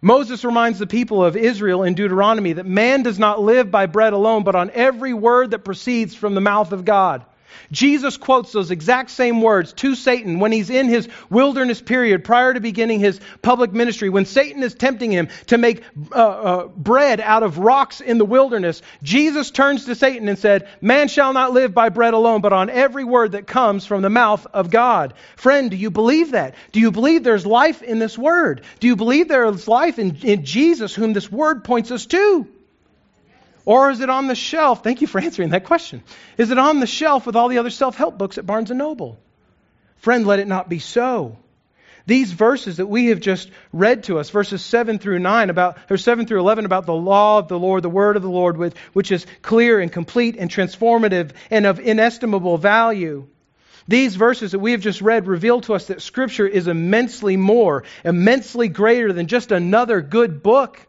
Moses 0.00 0.44
reminds 0.44 0.78
the 0.78 0.86
people 0.86 1.24
of 1.24 1.36
Israel 1.36 1.82
in 1.82 1.94
Deuteronomy 1.94 2.52
that 2.54 2.66
man 2.66 3.02
does 3.02 3.18
not 3.18 3.40
live 3.40 3.70
by 3.70 3.86
bread 3.86 4.12
alone, 4.12 4.44
but 4.44 4.54
on 4.54 4.70
every 4.70 5.12
word 5.12 5.50
that 5.50 5.60
proceeds 5.60 6.14
from 6.14 6.34
the 6.34 6.40
mouth 6.40 6.70
of 6.70 6.84
God. 6.84 7.24
Jesus 7.70 8.16
quotes 8.16 8.52
those 8.52 8.70
exact 8.70 9.10
same 9.10 9.40
words 9.40 9.72
to 9.74 9.94
Satan 9.94 10.40
when 10.40 10.52
he's 10.52 10.70
in 10.70 10.88
his 10.88 11.08
wilderness 11.30 11.80
period 11.80 12.24
prior 12.24 12.54
to 12.54 12.60
beginning 12.60 13.00
his 13.00 13.20
public 13.42 13.72
ministry. 13.72 14.08
When 14.08 14.24
Satan 14.24 14.62
is 14.62 14.74
tempting 14.74 15.12
him 15.12 15.28
to 15.46 15.58
make 15.58 15.82
uh, 16.12 16.18
uh, 16.18 16.66
bread 16.68 17.20
out 17.20 17.42
of 17.42 17.58
rocks 17.58 18.00
in 18.00 18.18
the 18.18 18.24
wilderness, 18.24 18.82
Jesus 19.02 19.50
turns 19.50 19.84
to 19.86 19.94
Satan 19.94 20.28
and 20.28 20.38
said, 20.38 20.68
Man 20.80 21.08
shall 21.08 21.32
not 21.32 21.52
live 21.52 21.74
by 21.74 21.88
bread 21.88 22.14
alone, 22.14 22.40
but 22.40 22.52
on 22.52 22.70
every 22.70 23.04
word 23.04 23.32
that 23.32 23.46
comes 23.46 23.86
from 23.86 24.02
the 24.02 24.10
mouth 24.10 24.46
of 24.52 24.70
God. 24.70 25.14
Friend, 25.36 25.70
do 25.70 25.76
you 25.76 25.90
believe 25.90 26.32
that? 26.32 26.54
Do 26.72 26.80
you 26.80 26.90
believe 26.90 27.24
there's 27.24 27.46
life 27.46 27.82
in 27.82 27.98
this 27.98 28.18
word? 28.18 28.62
Do 28.80 28.86
you 28.86 28.96
believe 28.96 29.28
there 29.28 29.46
is 29.46 29.68
life 29.68 29.98
in, 29.98 30.16
in 30.22 30.44
Jesus, 30.44 30.94
whom 30.94 31.12
this 31.12 31.30
word 31.30 31.64
points 31.64 31.90
us 31.90 32.06
to? 32.06 32.46
Or 33.68 33.90
is 33.90 34.00
it 34.00 34.08
on 34.08 34.28
the 34.28 34.34
shelf? 34.34 34.82
Thank 34.82 35.02
you 35.02 35.06
for 35.06 35.20
answering 35.20 35.50
that 35.50 35.64
question. 35.64 36.02
Is 36.38 36.50
it 36.50 36.56
on 36.56 36.80
the 36.80 36.86
shelf 36.86 37.26
with 37.26 37.36
all 37.36 37.48
the 37.48 37.58
other 37.58 37.68
self 37.68 37.96
help 37.96 38.16
books 38.16 38.38
at 38.38 38.46
Barnes 38.46 38.70
and 38.70 38.78
Noble? 38.78 39.18
Friend, 39.96 40.26
let 40.26 40.38
it 40.38 40.48
not 40.48 40.70
be 40.70 40.78
so. 40.78 41.36
These 42.06 42.32
verses 42.32 42.78
that 42.78 42.86
we 42.86 43.08
have 43.08 43.20
just 43.20 43.50
read 43.70 44.04
to 44.04 44.18
us, 44.20 44.30
verses 44.30 44.64
7 44.64 44.98
through 44.98 45.18
9 45.18 45.50
about 45.50 45.76
or 45.90 45.98
7 45.98 46.24
through 46.24 46.40
11 46.40 46.64
about 46.64 46.86
the 46.86 46.94
law 46.94 47.40
of 47.40 47.48
the 47.48 47.58
Lord, 47.58 47.82
the 47.82 47.90
word 47.90 48.16
of 48.16 48.22
the 48.22 48.30
Lord 48.30 48.56
which, 48.56 48.72
which 48.94 49.12
is 49.12 49.26
clear 49.42 49.80
and 49.80 49.92
complete 49.92 50.36
and 50.38 50.50
transformative 50.50 51.32
and 51.50 51.66
of 51.66 51.78
inestimable 51.78 52.56
value. 52.56 53.26
These 53.86 54.16
verses 54.16 54.52
that 54.52 54.60
we 54.60 54.72
have 54.72 54.80
just 54.80 55.02
read 55.02 55.26
reveal 55.26 55.60
to 55.62 55.74
us 55.74 55.88
that 55.88 56.00
scripture 56.00 56.46
is 56.46 56.68
immensely 56.68 57.36
more, 57.36 57.84
immensely 58.02 58.68
greater 58.68 59.12
than 59.12 59.26
just 59.26 59.52
another 59.52 60.00
good 60.00 60.42
book. 60.42 60.86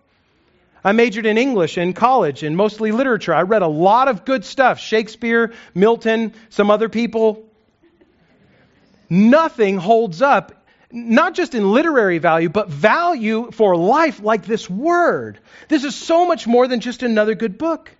I 0.83 0.91
majored 0.93 1.25
in 1.25 1.37
English 1.37 1.77
in 1.77 1.93
college 1.93 2.43
and 2.43 2.55
mostly 2.55 2.91
literature. 2.91 3.33
I 3.33 3.41
read 3.41 3.61
a 3.61 3.67
lot 3.67 4.07
of 4.07 4.25
good 4.25 4.45
stuff 4.45 4.79
Shakespeare, 4.79 5.53
Milton, 5.73 6.33
some 6.49 6.71
other 6.71 6.89
people. 6.89 7.45
Nothing 9.09 9.77
holds 9.77 10.21
up 10.21 10.55
not 10.91 11.35
just 11.35 11.53
in 11.53 11.71
literary 11.71 12.17
value, 12.17 12.49
but 12.49 12.69
value 12.69 13.51
for 13.51 13.75
life 13.75 14.21
like 14.21 14.45
this 14.45 14.69
word. 14.69 15.39
This 15.67 15.83
is 15.83 15.95
so 15.95 16.25
much 16.25 16.47
more 16.47 16.67
than 16.67 16.79
just 16.79 17.03
another 17.03 17.35
good 17.35 17.57
book. 17.57 17.91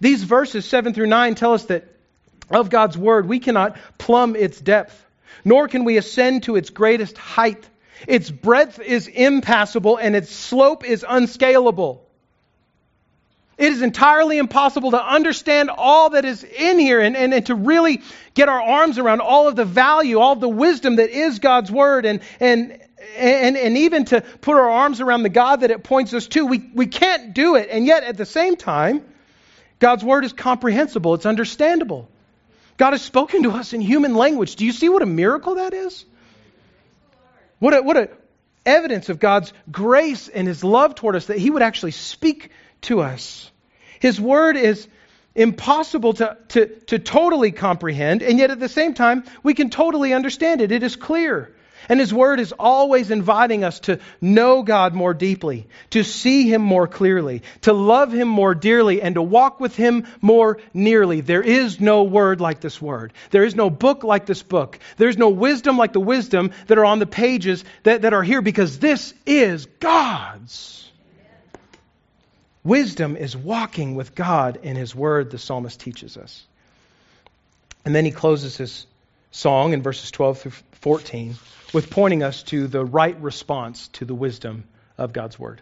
These 0.00 0.22
verses 0.22 0.64
7 0.64 0.94
through 0.94 1.08
9 1.08 1.34
tell 1.34 1.52
us 1.52 1.64
that 1.64 1.84
of 2.50 2.70
God's 2.70 2.96
word, 2.96 3.28
we 3.28 3.40
cannot 3.40 3.76
plumb 3.98 4.36
its 4.36 4.60
depth, 4.60 5.04
nor 5.44 5.68
can 5.68 5.84
we 5.84 5.96
ascend 5.96 6.44
to 6.44 6.56
its 6.56 6.70
greatest 6.70 7.18
height. 7.18 7.68
Its 8.06 8.30
breadth 8.30 8.80
is 8.80 9.06
impassable 9.08 9.96
and 9.96 10.14
its 10.14 10.30
slope 10.30 10.84
is 10.84 11.04
unscalable. 11.08 12.06
It 13.58 13.72
is 13.72 13.80
entirely 13.80 14.36
impossible 14.36 14.90
to 14.90 15.02
understand 15.02 15.70
all 15.70 16.10
that 16.10 16.26
is 16.26 16.44
in 16.44 16.78
here 16.78 17.00
and, 17.00 17.16
and, 17.16 17.32
and, 17.32 17.46
to 17.46 17.54
really 17.54 18.02
get 18.34 18.50
our 18.50 18.60
arms 18.60 18.98
around 18.98 19.20
all 19.22 19.48
of 19.48 19.56
the 19.56 19.64
value, 19.64 20.18
all 20.18 20.36
the 20.36 20.48
wisdom 20.48 20.96
that 20.96 21.08
is 21.08 21.38
God's 21.38 21.70
Word, 21.70 22.04
and, 22.04 22.20
and, 22.38 22.78
and, 23.16 23.56
and 23.56 23.78
even 23.78 24.04
to 24.06 24.20
put 24.20 24.56
our 24.56 24.68
arms 24.68 25.00
around 25.00 25.22
the 25.22 25.30
God 25.30 25.60
that 25.60 25.70
it 25.70 25.82
points 25.82 26.12
us 26.12 26.26
to. 26.28 26.44
We, 26.44 26.70
we 26.74 26.86
can't 26.86 27.32
do 27.32 27.54
it. 27.54 27.68
And 27.70 27.86
yet, 27.86 28.04
at 28.04 28.18
the 28.18 28.26
same 28.26 28.56
time, 28.56 29.02
God's 29.78 30.04
Word 30.04 30.26
is 30.26 30.34
comprehensible, 30.34 31.14
it's 31.14 31.26
understandable. 31.26 32.10
God 32.76 32.92
has 32.92 33.00
spoken 33.00 33.44
to 33.44 33.52
us 33.52 33.72
in 33.72 33.80
human 33.80 34.14
language. 34.14 34.56
Do 34.56 34.66
you 34.66 34.72
see 34.72 34.90
what 34.90 35.00
a 35.00 35.06
miracle 35.06 35.54
that 35.54 35.72
is? 35.72 36.04
What 37.66 37.74
a, 37.74 37.82
what 37.82 37.96
a 37.96 38.10
evidence 38.64 39.08
of 39.08 39.18
God's 39.18 39.52
grace 39.72 40.28
and 40.28 40.46
His 40.46 40.62
love 40.62 40.94
toward 40.94 41.16
us 41.16 41.26
that 41.26 41.38
He 41.38 41.50
would 41.50 41.62
actually 41.62 41.90
speak 41.90 42.52
to 42.82 43.00
us. 43.00 43.50
His 43.98 44.20
word 44.20 44.56
is 44.56 44.86
impossible 45.34 46.12
to, 46.12 46.36
to, 46.50 46.66
to 46.66 47.00
totally 47.00 47.50
comprehend, 47.50 48.22
and 48.22 48.38
yet 48.38 48.52
at 48.52 48.60
the 48.60 48.68
same 48.68 48.94
time, 48.94 49.24
we 49.42 49.52
can 49.52 49.68
totally 49.68 50.12
understand 50.12 50.60
it. 50.60 50.70
It 50.70 50.84
is 50.84 50.94
clear. 50.94 51.55
And 51.88 52.00
His 52.00 52.12
Word 52.12 52.40
is 52.40 52.52
always 52.52 53.10
inviting 53.10 53.64
us 53.64 53.80
to 53.80 54.00
know 54.20 54.62
God 54.62 54.94
more 54.94 55.14
deeply, 55.14 55.66
to 55.90 56.02
see 56.02 56.52
Him 56.52 56.62
more 56.62 56.88
clearly, 56.88 57.42
to 57.62 57.72
love 57.72 58.12
Him 58.12 58.28
more 58.28 58.54
dearly, 58.54 59.02
and 59.02 59.14
to 59.14 59.22
walk 59.22 59.60
with 59.60 59.76
Him 59.76 60.06
more 60.20 60.58
nearly. 60.74 61.20
There 61.20 61.42
is 61.42 61.80
no 61.80 62.02
word 62.04 62.40
like 62.40 62.60
this 62.60 62.80
Word. 62.80 63.12
There 63.30 63.44
is 63.44 63.54
no 63.54 63.70
book 63.70 64.04
like 64.04 64.26
this 64.26 64.42
book. 64.42 64.78
There 64.96 65.08
is 65.08 65.18
no 65.18 65.28
wisdom 65.28 65.78
like 65.78 65.92
the 65.92 66.00
wisdom 66.00 66.52
that 66.66 66.78
are 66.78 66.84
on 66.84 66.98
the 66.98 67.06
pages 67.06 67.64
that, 67.84 68.02
that 68.02 68.14
are 68.14 68.22
here 68.22 68.42
because 68.42 68.78
this 68.78 69.14
is 69.24 69.66
God's. 69.80 70.90
Wisdom 72.64 73.16
is 73.16 73.36
walking 73.36 73.94
with 73.94 74.14
God 74.14 74.58
in 74.62 74.74
His 74.74 74.94
Word, 74.94 75.30
the 75.30 75.38
psalmist 75.38 75.78
teaches 75.78 76.16
us. 76.16 76.44
And 77.86 77.94
then 77.94 78.04
he 78.04 78.10
closes 78.10 78.56
his 78.56 78.84
song 79.30 79.72
in 79.72 79.82
verses 79.82 80.10
12 80.10 80.38
through 80.38 80.52
14 80.72 81.36
with 81.72 81.90
pointing 81.90 82.22
us 82.22 82.42
to 82.44 82.66
the 82.66 82.84
right 82.84 83.20
response 83.20 83.88
to 83.88 84.04
the 84.04 84.14
wisdom 84.14 84.64
of 84.96 85.12
God's 85.12 85.38
Word. 85.38 85.60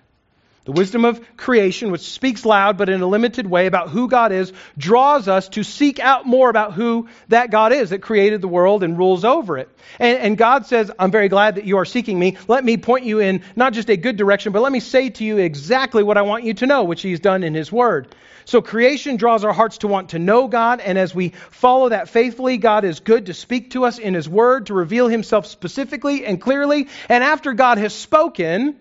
The 0.64 0.72
wisdom 0.72 1.04
of 1.04 1.36
creation, 1.36 1.90
which 1.90 2.00
speaks 2.00 2.46
loud 2.46 2.78
but 2.78 2.88
in 2.88 3.02
a 3.02 3.06
limited 3.06 3.46
way 3.46 3.66
about 3.66 3.90
who 3.90 4.08
God 4.08 4.32
is, 4.32 4.50
draws 4.78 5.28
us 5.28 5.48
to 5.50 5.62
seek 5.62 6.00
out 6.00 6.24
more 6.24 6.48
about 6.48 6.72
who 6.72 7.08
that 7.28 7.50
God 7.50 7.74
is 7.74 7.90
that 7.90 8.00
created 8.00 8.40
the 8.40 8.48
world 8.48 8.82
and 8.82 8.96
rules 8.96 9.26
over 9.26 9.58
it. 9.58 9.68
And, 9.98 10.18
and, 10.18 10.38
God 10.38 10.64
says, 10.64 10.90
I'm 10.98 11.10
very 11.10 11.28
glad 11.28 11.56
that 11.56 11.64
you 11.64 11.76
are 11.76 11.84
seeking 11.84 12.18
me. 12.18 12.38
Let 12.48 12.64
me 12.64 12.78
point 12.78 13.04
you 13.04 13.20
in 13.20 13.42
not 13.54 13.74
just 13.74 13.90
a 13.90 13.98
good 13.98 14.16
direction, 14.16 14.52
but 14.52 14.62
let 14.62 14.72
me 14.72 14.80
say 14.80 15.10
to 15.10 15.24
you 15.24 15.36
exactly 15.36 16.02
what 16.02 16.16
I 16.16 16.22
want 16.22 16.44
you 16.44 16.54
to 16.54 16.66
know, 16.66 16.84
which 16.84 17.02
He's 17.02 17.20
done 17.20 17.44
in 17.44 17.54
His 17.54 17.70
Word. 17.70 18.14
So 18.46 18.62
creation 18.62 19.16
draws 19.16 19.44
our 19.44 19.52
hearts 19.52 19.78
to 19.78 19.88
want 19.88 20.10
to 20.10 20.18
know 20.18 20.48
God, 20.48 20.80
and 20.80 20.96
as 20.96 21.14
we 21.14 21.30
follow 21.50 21.90
that 21.90 22.08
faithfully, 22.08 22.56
God 22.56 22.84
is 22.84 23.00
good 23.00 23.26
to 23.26 23.34
speak 23.34 23.72
to 23.72 23.84
us 23.84 23.98
in 23.98 24.14
His 24.14 24.28
Word, 24.28 24.66
to 24.66 24.74
reveal 24.74 25.08
Himself 25.08 25.46
specifically 25.46 26.24
and 26.24 26.40
clearly. 26.40 26.88
And 27.10 27.22
after 27.22 27.52
God 27.52 27.76
has 27.76 27.94
spoken, 27.94 28.76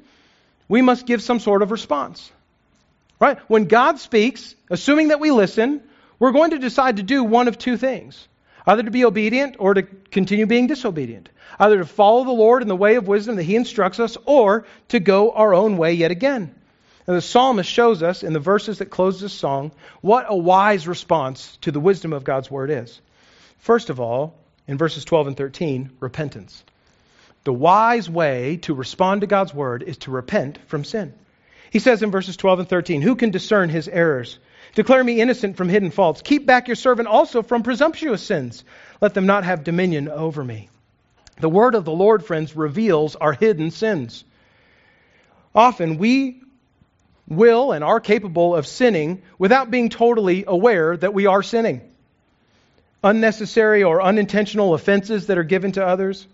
we 0.73 0.81
must 0.81 1.05
give 1.05 1.21
some 1.21 1.39
sort 1.39 1.61
of 1.61 1.69
response. 1.69 2.31
Right? 3.19 3.37
When 3.47 3.65
God 3.65 3.99
speaks, 3.99 4.55
assuming 4.71 5.09
that 5.09 5.19
we 5.19 5.29
listen, 5.29 5.83
we're 6.17 6.31
going 6.31 6.49
to 6.49 6.57
decide 6.57 6.97
to 6.97 7.03
do 7.03 7.23
one 7.23 7.47
of 7.47 7.59
two 7.59 7.77
things 7.77 8.27
either 8.65 8.81
to 8.81 8.89
be 8.89 9.05
obedient 9.05 9.57
or 9.59 9.75
to 9.75 9.83
continue 9.83 10.47
being 10.47 10.65
disobedient, 10.65 11.29
either 11.59 11.77
to 11.77 11.85
follow 11.85 12.23
the 12.23 12.31
Lord 12.31 12.63
in 12.63 12.67
the 12.69 12.75
way 12.75 12.95
of 12.95 13.07
wisdom 13.07 13.35
that 13.35 13.43
He 13.43 13.55
instructs 13.55 13.99
us, 13.99 14.17
or 14.25 14.65
to 14.87 14.99
go 14.99 15.29
our 15.33 15.53
own 15.53 15.77
way 15.77 15.93
yet 15.93 16.09
again. 16.09 16.55
And 17.05 17.15
the 17.15 17.21
psalmist 17.21 17.69
shows 17.69 18.01
us 18.01 18.23
in 18.23 18.33
the 18.33 18.39
verses 18.39 18.79
that 18.79 18.89
close 18.89 19.21
this 19.21 19.33
song 19.33 19.73
what 20.01 20.25
a 20.27 20.35
wise 20.35 20.87
response 20.87 21.55
to 21.61 21.71
the 21.71 21.79
wisdom 21.79 22.13
of 22.13 22.23
God's 22.23 22.49
word 22.49 22.71
is. 22.71 22.99
First 23.59 23.91
of 23.91 23.99
all, 23.99 24.33
in 24.67 24.79
verses 24.79 25.05
12 25.05 25.27
and 25.27 25.37
13, 25.37 25.91
repentance. 25.99 26.63
The 27.43 27.53
wise 27.53 28.09
way 28.09 28.57
to 28.63 28.73
respond 28.73 29.21
to 29.21 29.27
God's 29.27 29.53
word 29.53 29.83
is 29.83 29.97
to 29.99 30.11
repent 30.11 30.59
from 30.67 30.83
sin. 30.83 31.13
He 31.71 31.79
says 31.79 32.01
in 32.01 32.11
verses 32.11 32.37
12 32.37 32.59
and 32.59 32.69
13, 32.69 33.01
Who 33.01 33.15
can 33.15 33.31
discern 33.31 33.69
his 33.69 33.87
errors? 33.87 34.37
Declare 34.75 35.03
me 35.03 35.19
innocent 35.19 35.57
from 35.57 35.69
hidden 35.69 35.91
faults. 35.91 36.21
Keep 36.21 36.45
back 36.45 36.67
your 36.67 36.75
servant 36.75 37.07
also 37.07 37.41
from 37.41 37.63
presumptuous 37.63 38.23
sins. 38.23 38.63
Let 39.01 39.13
them 39.13 39.25
not 39.25 39.43
have 39.43 39.63
dominion 39.63 40.07
over 40.07 40.43
me. 40.43 40.69
The 41.39 41.49
word 41.49 41.75
of 41.75 41.83
the 41.83 41.91
Lord, 41.91 42.23
friends, 42.25 42.55
reveals 42.55 43.15
our 43.15 43.33
hidden 43.33 43.71
sins. 43.71 44.23
Often 45.53 45.97
we 45.97 46.41
will 47.27 47.71
and 47.71 47.83
are 47.83 47.99
capable 47.99 48.55
of 48.55 48.67
sinning 48.67 49.21
without 49.37 49.71
being 49.71 49.89
totally 49.89 50.45
aware 50.47 50.95
that 50.95 51.13
we 51.13 51.25
are 51.25 51.43
sinning. 51.43 51.81
Unnecessary 53.03 53.83
or 53.83 54.01
unintentional 54.01 54.73
offenses 54.73 55.27
that 55.27 55.37
are 55.37 55.43
given 55.43 55.73
to 55.73 55.85
others 55.85 56.25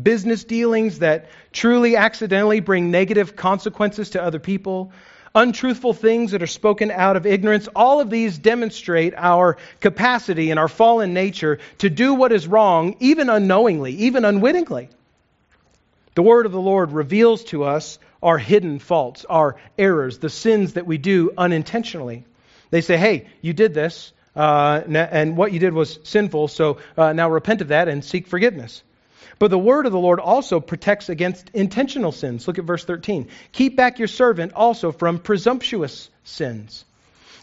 business 0.00 0.44
dealings 0.44 0.98
that 1.00 1.30
truly 1.52 1.96
accidentally 1.96 2.60
bring 2.60 2.90
negative 2.90 3.36
consequences 3.36 4.10
to 4.10 4.22
other 4.22 4.38
people, 4.38 4.92
untruthful 5.34 5.92
things 5.92 6.32
that 6.32 6.42
are 6.42 6.48
spoken 6.48 6.90
out 6.90 7.16
of 7.16 7.26
ignorance, 7.26 7.68
all 7.74 8.00
of 8.00 8.10
these 8.10 8.38
demonstrate 8.38 9.14
our 9.16 9.56
capacity 9.80 10.50
and 10.50 10.60
our 10.60 10.68
fallen 10.68 11.14
nature 11.14 11.58
to 11.78 11.90
do 11.90 12.14
what 12.14 12.32
is 12.32 12.46
wrong, 12.46 12.96
even 13.00 13.28
unknowingly, 13.28 13.92
even 13.92 14.24
unwittingly. 14.24 14.88
The 16.14 16.22
word 16.22 16.46
of 16.46 16.52
the 16.52 16.60
Lord 16.60 16.92
reveals 16.92 17.44
to 17.44 17.64
us 17.64 17.98
our 18.22 18.38
hidden 18.38 18.78
faults, 18.78 19.24
our 19.28 19.56
errors, 19.76 20.18
the 20.18 20.30
sins 20.30 20.74
that 20.74 20.86
we 20.86 20.98
do 20.98 21.32
unintentionally. 21.36 22.24
They 22.70 22.80
say, 22.80 22.96
hey, 22.96 23.26
you 23.42 23.52
did 23.52 23.74
this, 23.74 24.12
uh, 24.36 24.82
and 24.86 25.36
what 25.36 25.52
you 25.52 25.58
did 25.58 25.74
was 25.74 25.98
sinful, 26.04 26.48
so 26.48 26.78
uh, 26.96 27.12
now 27.12 27.30
repent 27.30 27.60
of 27.60 27.68
that 27.68 27.88
and 27.88 28.04
seek 28.04 28.28
forgiveness. 28.28 28.82
But 29.44 29.50
the 29.50 29.58
word 29.58 29.84
of 29.84 29.92
the 29.92 29.98
Lord 29.98 30.20
also 30.20 30.58
protects 30.58 31.10
against 31.10 31.50
intentional 31.52 32.12
sins. 32.12 32.48
Look 32.48 32.58
at 32.58 32.64
verse 32.64 32.82
13. 32.82 33.28
Keep 33.52 33.76
back 33.76 33.98
your 33.98 34.08
servant 34.08 34.54
also 34.54 34.90
from 34.90 35.18
presumptuous 35.18 36.08
sins. 36.22 36.86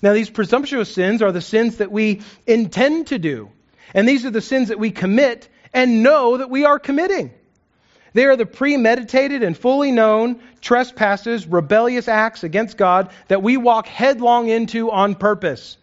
Now, 0.01 0.13
these 0.13 0.31
presumptuous 0.31 0.91
sins 0.91 1.21
are 1.21 1.31
the 1.31 1.41
sins 1.41 1.77
that 1.77 1.91
we 1.91 2.21
intend 2.47 3.05
to 3.09 3.19
do. 3.19 3.51
And 3.93 4.09
these 4.09 4.25
are 4.25 4.31
the 4.31 4.41
sins 4.41 4.69
that 4.69 4.79
we 4.79 4.89
commit 4.89 5.47
and 5.75 6.01
know 6.01 6.37
that 6.37 6.49
we 6.49 6.65
are 6.65 6.79
committing. 6.79 7.35
They 8.13 8.25
are 8.25 8.35
the 8.35 8.47
premeditated 8.47 9.43
and 9.43 9.55
fully 9.55 9.91
known 9.91 10.41
trespasses, 10.59 11.45
rebellious 11.45 12.07
acts 12.07 12.43
against 12.43 12.77
God 12.77 13.11
that 13.27 13.43
we 13.43 13.57
walk 13.57 13.85
headlong 13.85 14.49
into 14.49 14.89
on 14.89 15.13
purpose 15.13 15.77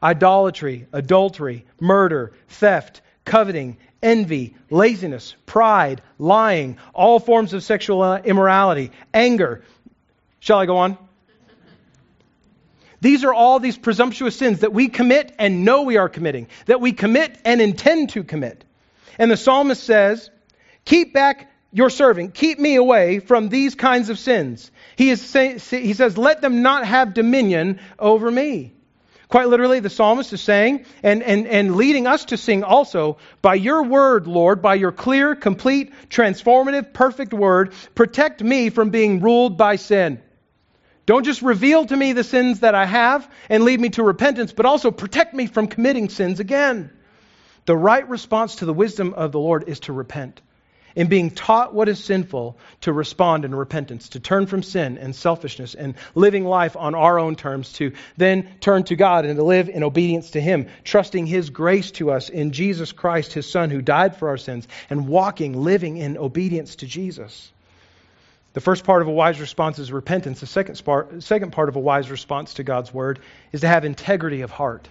idolatry, 0.00 0.86
adultery, 0.92 1.64
murder, 1.80 2.34
theft, 2.46 3.00
coveting, 3.24 3.78
envy, 4.02 4.54
laziness, 4.70 5.34
pride, 5.46 6.02
lying, 6.18 6.78
all 6.94 7.18
forms 7.18 7.52
of 7.52 7.62
sexual 7.62 8.02
uh, 8.02 8.18
immorality, 8.18 8.92
anger. 9.12 9.64
Shall 10.40 10.58
I 10.58 10.66
go 10.66 10.78
on? 10.78 10.98
These 13.00 13.24
are 13.24 13.34
all 13.34 13.60
these 13.60 13.76
presumptuous 13.76 14.36
sins 14.36 14.60
that 14.60 14.72
we 14.72 14.88
commit 14.88 15.34
and 15.38 15.64
know 15.64 15.82
we 15.82 15.96
are 15.96 16.08
committing, 16.08 16.48
that 16.66 16.80
we 16.80 16.92
commit 16.92 17.38
and 17.44 17.60
intend 17.60 18.10
to 18.10 18.24
commit. 18.24 18.64
And 19.18 19.30
the 19.30 19.36
psalmist 19.36 19.82
says, 19.82 20.30
Keep 20.84 21.12
back 21.12 21.52
your 21.72 21.90
servant, 21.90 22.32
keep 22.32 22.58
me 22.58 22.76
away 22.76 23.18
from 23.18 23.48
these 23.48 23.74
kinds 23.74 24.08
of 24.08 24.18
sins. 24.18 24.70
He, 24.96 25.10
is 25.10 25.20
say, 25.20 25.58
he 25.58 25.92
says, 25.92 26.16
Let 26.16 26.40
them 26.40 26.62
not 26.62 26.86
have 26.86 27.12
dominion 27.12 27.80
over 27.98 28.30
me. 28.30 28.75
Quite 29.28 29.48
literally, 29.48 29.80
the 29.80 29.90
psalmist 29.90 30.32
is 30.32 30.40
saying, 30.40 30.84
and, 31.02 31.22
and, 31.22 31.48
and 31.48 31.74
leading 31.74 32.06
us 32.06 32.26
to 32.26 32.36
sing 32.36 32.62
also, 32.62 33.18
by 33.42 33.56
your 33.56 33.82
word, 33.82 34.28
Lord, 34.28 34.62
by 34.62 34.76
your 34.76 34.92
clear, 34.92 35.34
complete, 35.34 35.92
transformative, 36.08 36.92
perfect 36.92 37.34
word, 37.34 37.72
protect 37.94 38.42
me 38.42 38.70
from 38.70 38.90
being 38.90 39.20
ruled 39.20 39.58
by 39.58 39.76
sin. 39.76 40.22
Don't 41.06 41.24
just 41.24 41.42
reveal 41.42 41.86
to 41.86 41.96
me 41.96 42.12
the 42.12 42.24
sins 42.24 42.60
that 42.60 42.74
I 42.76 42.84
have 42.84 43.28
and 43.48 43.64
lead 43.64 43.80
me 43.80 43.90
to 43.90 44.02
repentance, 44.02 44.52
but 44.52 44.66
also 44.66 44.90
protect 44.90 45.34
me 45.34 45.46
from 45.46 45.66
committing 45.66 46.08
sins 46.08 46.38
again. 46.38 46.90
The 47.64 47.76
right 47.76 48.08
response 48.08 48.56
to 48.56 48.64
the 48.64 48.72
wisdom 48.72 49.12
of 49.14 49.32
the 49.32 49.40
Lord 49.40 49.68
is 49.68 49.80
to 49.80 49.92
repent 49.92 50.40
in 50.96 51.08
being 51.08 51.30
taught 51.30 51.74
what 51.74 51.88
is 51.88 52.02
sinful 52.02 52.56
to 52.80 52.92
respond 52.92 53.44
in 53.44 53.54
repentance, 53.54 54.08
to 54.08 54.20
turn 54.20 54.46
from 54.46 54.62
sin 54.62 54.96
and 54.96 55.14
selfishness 55.14 55.74
and 55.74 55.94
living 56.14 56.44
life 56.44 56.74
on 56.74 56.94
our 56.94 57.18
own 57.18 57.36
terms, 57.36 57.74
to 57.74 57.92
then 58.16 58.48
turn 58.60 58.82
to 58.84 58.96
God 58.96 59.26
and 59.26 59.36
to 59.36 59.44
live 59.44 59.68
in 59.68 59.84
obedience 59.84 60.30
to 60.30 60.40
Him, 60.40 60.68
trusting 60.82 61.26
His 61.26 61.50
grace 61.50 61.90
to 61.92 62.10
us 62.10 62.30
in 62.30 62.52
Jesus 62.52 62.92
Christ, 62.92 63.34
His 63.34 63.48
Son, 63.48 63.68
who 63.70 63.82
died 63.82 64.16
for 64.16 64.30
our 64.30 64.38
sins, 64.38 64.66
and 64.88 65.06
walking, 65.06 65.62
living 65.62 65.98
in 65.98 66.16
obedience 66.16 66.76
to 66.76 66.86
Jesus. 66.86 67.52
The 68.54 68.62
first 68.62 68.84
part 68.84 69.02
of 69.02 69.08
a 69.08 69.12
wise 69.12 69.38
response 69.38 69.78
is 69.78 69.92
repentance. 69.92 70.40
The 70.40 70.46
second 70.46 70.82
part, 70.82 71.22
second 71.22 71.52
part 71.52 71.68
of 71.68 71.76
a 71.76 71.80
wise 71.80 72.10
response 72.10 72.54
to 72.54 72.64
God's 72.64 72.92
word 72.92 73.18
is 73.52 73.60
to 73.60 73.68
have 73.68 73.84
integrity 73.84 74.40
of 74.40 74.50
heart. 74.50 74.88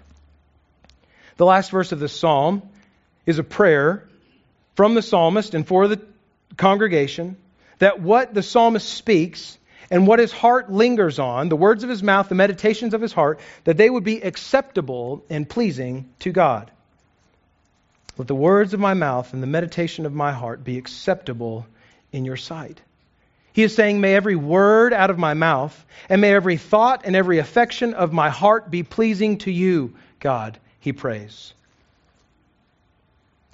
The 1.37 1.47
last 1.47 1.71
verse 1.71 1.91
of 1.91 1.99
this 1.99 2.13
psalm 2.13 2.61
is 3.25 3.39
a 3.39 3.43
prayer 3.43 4.07
from 4.75 4.93
the 4.93 5.01
psalmist 5.01 5.53
and 5.53 5.67
for 5.67 5.87
the 5.87 6.01
congregation 6.57 7.37
that 7.79 8.01
what 8.01 8.33
the 8.33 8.43
psalmist 8.43 8.87
speaks 8.87 9.57
and 9.89 10.07
what 10.07 10.19
his 10.19 10.31
heart 10.31 10.71
lingers 10.71 11.19
on, 11.19 11.49
the 11.49 11.55
words 11.55 11.83
of 11.83 11.89
his 11.89 12.01
mouth, 12.01 12.29
the 12.29 12.35
meditations 12.35 12.93
of 12.93 13.01
his 13.01 13.13
heart, 13.13 13.39
that 13.65 13.77
they 13.77 13.89
would 13.89 14.03
be 14.03 14.21
acceptable 14.21 15.23
and 15.29 15.47
pleasing 15.47 16.09
to 16.19 16.31
God. 16.31 16.71
Let 18.17 18.27
the 18.27 18.35
words 18.35 18.73
of 18.73 18.79
my 18.79 18.93
mouth 18.93 19.33
and 19.33 19.43
the 19.43 19.47
meditation 19.47 20.05
of 20.05 20.13
my 20.13 20.31
heart 20.31 20.63
be 20.63 20.77
acceptable 20.77 21.65
in 22.11 22.25
your 22.25 22.37
sight. 22.37 22.81
He 23.51 23.63
is 23.63 23.75
saying, 23.75 24.01
May 24.01 24.15
every 24.15 24.35
word 24.35 24.93
out 24.93 25.09
of 25.09 25.17
my 25.17 25.33
mouth 25.33 25.85
and 26.09 26.21
may 26.21 26.33
every 26.33 26.57
thought 26.57 27.01
and 27.05 27.15
every 27.15 27.39
affection 27.39 27.93
of 27.93 28.13
my 28.13 28.29
heart 28.29 28.71
be 28.71 28.83
pleasing 28.83 29.37
to 29.39 29.51
you, 29.51 29.95
God, 30.19 30.57
he 30.79 30.93
prays. 30.93 31.53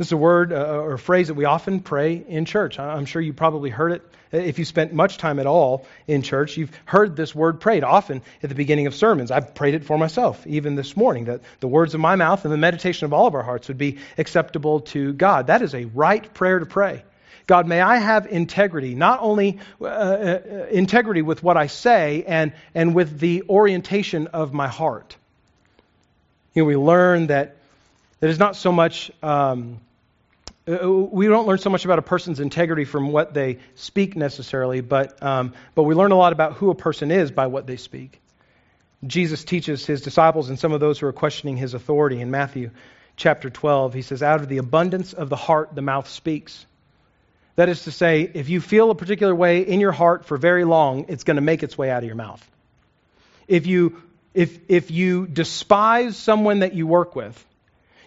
This 0.01 0.07
is 0.07 0.13
a 0.13 0.17
word 0.17 0.51
uh, 0.51 0.55
or 0.55 0.93
a 0.93 0.97
phrase 0.97 1.27
that 1.27 1.35
we 1.35 1.45
often 1.45 1.79
pray 1.79 2.15
in 2.27 2.45
church. 2.45 2.79
I'm 2.79 3.05
sure 3.05 3.21
you 3.21 3.33
probably 3.33 3.69
heard 3.69 3.91
it 3.91 4.01
if 4.31 4.57
you 4.57 4.65
spent 4.65 4.93
much 4.93 5.19
time 5.19 5.37
at 5.37 5.45
all 5.45 5.85
in 6.07 6.23
church. 6.23 6.57
You've 6.57 6.71
heard 6.85 7.15
this 7.15 7.35
word 7.35 7.59
prayed 7.59 7.83
often 7.83 8.23
at 8.41 8.49
the 8.49 8.55
beginning 8.55 8.87
of 8.87 8.95
sermons. 8.95 9.29
I've 9.29 9.53
prayed 9.53 9.75
it 9.75 9.85
for 9.85 9.99
myself, 9.99 10.47
even 10.47 10.73
this 10.73 10.97
morning, 10.97 11.25
that 11.25 11.41
the 11.59 11.67
words 11.67 11.93
of 11.93 11.99
my 11.99 12.15
mouth 12.15 12.45
and 12.45 12.51
the 12.51 12.57
meditation 12.57 13.05
of 13.05 13.13
all 13.13 13.27
of 13.27 13.35
our 13.35 13.43
hearts 13.43 13.67
would 13.67 13.77
be 13.77 13.99
acceptable 14.17 14.79
to 14.79 15.13
God. 15.13 15.45
That 15.45 15.61
is 15.61 15.75
a 15.75 15.85
right 15.85 16.33
prayer 16.33 16.57
to 16.57 16.65
pray. 16.65 17.03
God, 17.45 17.67
may 17.67 17.79
I 17.79 17.97
have 17.97 18.25
integrity, 18.25 18.95
not 18.95 19.19
only 19.21 19.59
uh, 19.79 19.85
uh, 19.85 20.65
integrity 20.71 21.21
with 21.21 21.43
what 21.43 21.57
I 21.57 21.67
say 21.67 22.23
and, 22.25 22.53
and 22.73 22.95
with 22.95 23.19
the 23.19 23.43
orientation 23.47 24.25
of 24.25 24.51
my 24.51 24.67
heart. 24.67 25.15
You 26.55 26.63
know, 26.63 26.65
we 26.65 26.75
learn 26.75 27.27
that, 27.27 27.55
that 28.19 28.31
it's 28.31 28.39
not 28.39 28.55
so 28.55 28.71
much. 28.71 29.11
Um, 29.21 29.77
uh, 29.77 29.90
we 30.67 31.27
don't 31.27 31.47
learn 31.47 31.57
so 31.57 31.69
much 31.69 31.85
about 31.85 31.99
a 31.99 32.03
person's 32.03 32.39
integrity 32.39 32.85
from 32.85 33.11
what 33.11 33.33
they 33.33 33.57
speak 33.75 34.15
necessarily, 34.15 34.81
but, 34.81 35.21
um, 35.23 35.53
but 35.73 35.83
we 35.83 35.95
learn 35.95 36.11
a 36.11 36.15
lot 36.15 36.33
about 36.33 36.53
who 36.53 36.69
a 36.69 36.75
person 36.75 37.09
is 37.11 37.31
by 37.31 37.47
what 37.47 37.65
they 37.65 37.77
speak. 37.77 38.21
Jesus 39.05 39.43
teaches 39.43 39.85
his 39.85 40.01
disciples 40.01 40.49
and 40.49 40.59
some 40.59 40.73
of 40.73 40.79
those 40.79 40.99
who 40.99 41.07
are 41.07 41.13
questioning 41.13 41.57
his 41.57 41.73
authority 41.73 42.21
in 42.21 42.29
Matthew 42.29 42.69
chapter 43.15 43.49
12. 43.49 43.93
He 43.93 44.01
says, 44.03 44.21
Out 44.21 44.41
of 44.41 44.49
the 44.49 44.59
abundance 44.59 45.13
of 45.13 45.29
the 45.29 45.35
heart, 45.35 45.73
the 45.73 45.81
mouth 45.81 46.07
speaks. 46.07 46.65
That 47.55 47.67
is 47.67 47.83
to 47.83 47.91
say, 47.91 48.29
if 48.33 48.49
you 48.49 48.61
feel 48.61 48.91
a 48.91 48.95
particular 48.95 49.33
way 49.33 49.61
in 49.61 49.79
your 49.79 49.91
heart 49.91 50.25
for 50.25 50.37
very 50.37 50.63
long, 50.63 51.05
it's 51.09 51.23
going 51.23 51.35
to 51.35 51.41
make 51.41 51.63
its 51.63 51.77
way 51.77 51.89
out 51.89 52.03
of 52.03 52.05
your 52.05 52.15
mouth. 52.15 52.47
If 53.47 53.65
you, 53.65 54.01
if, 54.33 54.59
if 54.69 54.91
you 54.91 55.25
despise 55.25 56.15
someone 56.15 56.59
that 56.59 56.73
you 56.73 56.85
work 56.85 57.15
with, 57.15 57.45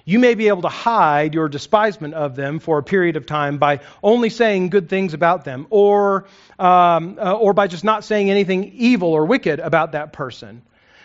you 0.04 0.18
may 0.18 0.34
be 0.34 0.48
able 0.48 0.62
to 0.62 0.68
hide 0.68 1.34
your 1.34 1.48
despisement 1.48 2.14
of 2.14 2.36
them 2.36 2.58
for 2.58 2.78
a 2.78 2.82
period 2.82 3.16
of 3.16 3.26
time 3.26 3.58
by 3.58 3.80
only 4.02 4.30
saying 4.30 4.68
good 4.68 4.88
things 4.88 5.14
about 5.14 5.44
them, 5.44 5.66
or, 5.70 6.26
um, 6.58 7.18
uh, 7.18 7.32
or 7.32 7.54
by 7.54 7.66
just 7.66 7.84
not 7.84 8.04
saying 8.04 8.30
anything 8.30 8.72
evil 8.74 9.08
or 9.12 9.24
wicked 9.24 9.60
about 9.60 9.92
that 9.92 10.12
person. 10.12 10.62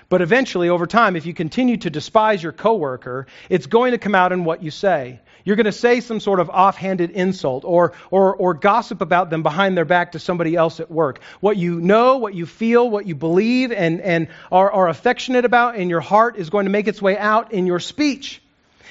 But 0.09 0.21
eventually, 0.21 0.69
over 0.69 0.87
time, 0.87 1.15
if 1.15 1.27
you 1.27 1.35
continue 1.35 1.77
to 1.77 1.89
despise 1.89 2.41
your 2.41 2.51
coworker, 2.51 3.27
it's 3.47 3.67
going 3.67 3.91
to 3.91 3.99
come 3.99 4.15
out 4.15 4.31
in 4.31 4.43
what 4.43 4.63
you 4.63 4.71
say. 4.71 5.19
You're 5.45 5.55
going 5.55 5.65
to 5.65 5.71
say 5.71 6.01
some 6.01 6.19
sort 6.19 6.39
of 6.39 6.49
offhanded 6.49 7.11
insult 7.11 7.63
or, 7.63 7.93
or, 8.11 8.35
or 8.35 8.55
gossip 8.55 9.01
about 9.01 9.29
them 9.29 9.43
behind 9.43 9.77
their 9.77 9.85
back 9.85 10.13
to 10.13 10.19
somebody 10.19 10.55
else 10.55 10.79
at 10.79 10.91
work. 10.91 11.21
What 11.39 11.57
you 11.57 11.79
know, 11.79 12.17
what 12.17 12.33
you 12.33 12.45
feel, 12.45 12.89
what 12.89 13.05
you 13.05 13.15
believe, 13.15 13.71
and, 13.71 14.01
and 14.01 14.27
are, 14.51 14.71
are 14.71 14.89
affectionate 14.89 15.45
about 15.45 15.75
in 15.75 15.89
your 15.89 16.01
heart 16.01 16.37
is 16.37 16.49
going 16.49 16.65
to 16.65 16.71
make 16.71 16.87
its 16.87 17.01
way 17.01 17.17
out 17.17 17.53
in 17.53 17.67
your 17.67 17.79
speech. 17.79 18.41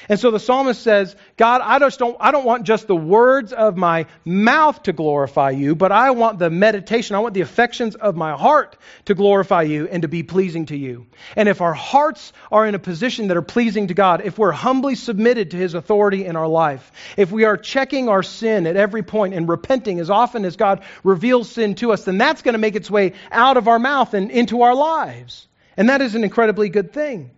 And 0.08 0.18
so 0.18 0.30
the 0.30 0.38
psalmist 0.38 0.82
says, 0.82 1.16
God, 1.36 1.60
I 1.62 1.78
just 1.78 1.98
don't, 1.98 2.16
I 2.20 2.30
don't 2.30 2.44
want 2.44 2.64
just 2.64 2.86
the 2.86 2.96
words 2.96 3.52
of 3.52 3.76
my 3.76 4.06
mouth 4.24 4.82
to 4.84 4.92
glorify 4.92 5.50
you, 5.50 5.74
but 5.74 5.92
I 5.92 6.10
want 6.10 6.38
the 6.38 6.50
meditation, 6.50 7.16
I 7.16 7.20
want 7.20 7.34
the 7.34 7.40
affections 7.40 7.94
of 7.94 8.16
my 8.16 8.36
heart 8.36 8.76
to 9.06 9.14
glorify 9.14 9.62
you 9.62 9.88
and 9.88 10.02
to 10.02 10.08
be 10.08 10.22
pleasing 10.22 10.66
to 10.66 10.76
you. 10.76 11.06
And 11.36 11.48
if 11.48 11.60
our 11.60 11.74
hearts 11.74 12.32
are 12.52 12.66
in 12.66 12.74
a 12.74 12.78
position 12.78 13.28
that 13.28 13.36
are 13.36 13.42
pleasing 13.42 13.88
to 13.88 13.94
God, 13.94 14.22
if 14.24 14.38
we're 14.38 14.52
humbly 14.52 14.94
submitted 14.94 15.50
to 15.50 15.56
his 15.56 15.74
authority 15.74 16.24
in 16.24 16.36
our 16.36 16.48
life, 16.48 16.92
if 17.16 17.30
we 17.30 17.44
are 17.44 17.56
checking 17.56 18.08
our 18.08 18.22
sin 18.22 18.66
at 18.66 18.76
every 18.76 19.02
point 19.02 19.34
and 19.34 19.48
repenting 19.48 20.00
as 20.00 20.10
often 20.10 20.44
as 20.44 20.56
God 20.56 20.82
reveals 21.02 21.50
sin 21.50 21.74
to 21.76 21.92
us, 21.92 22.04
then 22.04 22.18
that's 22.18 22.42
going 22.42 22.54
to 22.54 22.58
make 22.58 22.76
its 22.76 22.90
way 22.90 23.14
out 23.30 23.56
of 23.56 23.68
our 23.68 23.78
mouth 23.78 24.14
and 24.14 24.30
into 24.30 24.62
our 24.62 24.74
lives. 24.74 25.46
And 25.76 25.88
that 25.88 26.02
is 26.02 26.14
an 26.14 26.24
incredibly 26.24 26.68
good 26.68 26.92
thing. 26.92 27.30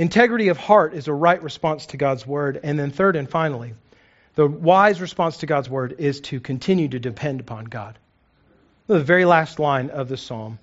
Integrity 0.00 0.48
of 0.48 0.56
heart 0.56 0.94
is 0.94 1.08
a 1.08 1.12
right 1.12 1.42
response 1.42 1.84
to 1.88 1.98
God's 1.98 2.26
word. 2.26 2.58
And 2.62 2.78
then, 2.78 2.90
third 2.90 3.16
and 3.16 3.28
finally, 3.28 3.74
the 4.34 4.46
wise 4.46 4.98
response 4.98 5.36
to 5.38 5.46
God's 5.46 5.68
word 5.68 5.96
is 5.98 6.22
to 6.22 6.40
continue 6.40 6.88
to 6.88 6.98
depend 6.98 7.40
upon 7.40 7.66
God. 7.66 7.98
The 8.86 9.00
very 9.00 9.26
last 9.26 9.58
line 9.58 9.90
of 9.90 10.08
the 10.08 10.16
psalm. 10.16 10.58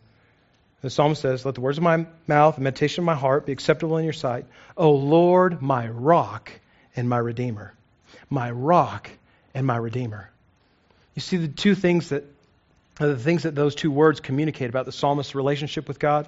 The 0.82 0.90
psalm 0.90 1.14
says, 1.14 1.46
Let 1.46 1.54
the 1.54 1.62
words 1.62 1.78
of 1.78 1.84
my 1.84 2.08
mouth 2.26 2.56
and 2.56 2.64
meditation 2.64 3.04
of 3.04 3.06
my 3.06 3.14
heart 3.14 3.46
be 3.46 3.52
acceptable 3.52 3.98
in 3.98 4.06
your 4.06 4.12
sight. 4.12 4.48
O 4.76 4.94
Lord, 4.94 5.62
my 5.62 5.88
rock 5.88 6.52
and 6.96 7.08
my 7.08 7.20
redeemer. 7.20 7.76
My 8.32 8.50
rock 8.50 9.08
and 9.54 9.68
my 9.68 9.78
redeemer. 9.78 10.32
You 11.14 11.22
see 11.22 11.38
the 11.38 11.48
two 11.48 11.76
things 11.76 12.10
that 12.10 12.24
the 12.96 13.16
things 13.16 13.44
that 13.44 13.54
those 13.54 13.76
two 13.76 13.92
words 13.92 14.20
communicate 14.20 14.70
about 14.70 14.88
the 14.88 14.92
psalmist's 14.92 15.36
relationship 15.36 15.88
with 15.88 16.00
God? 16.00 16.28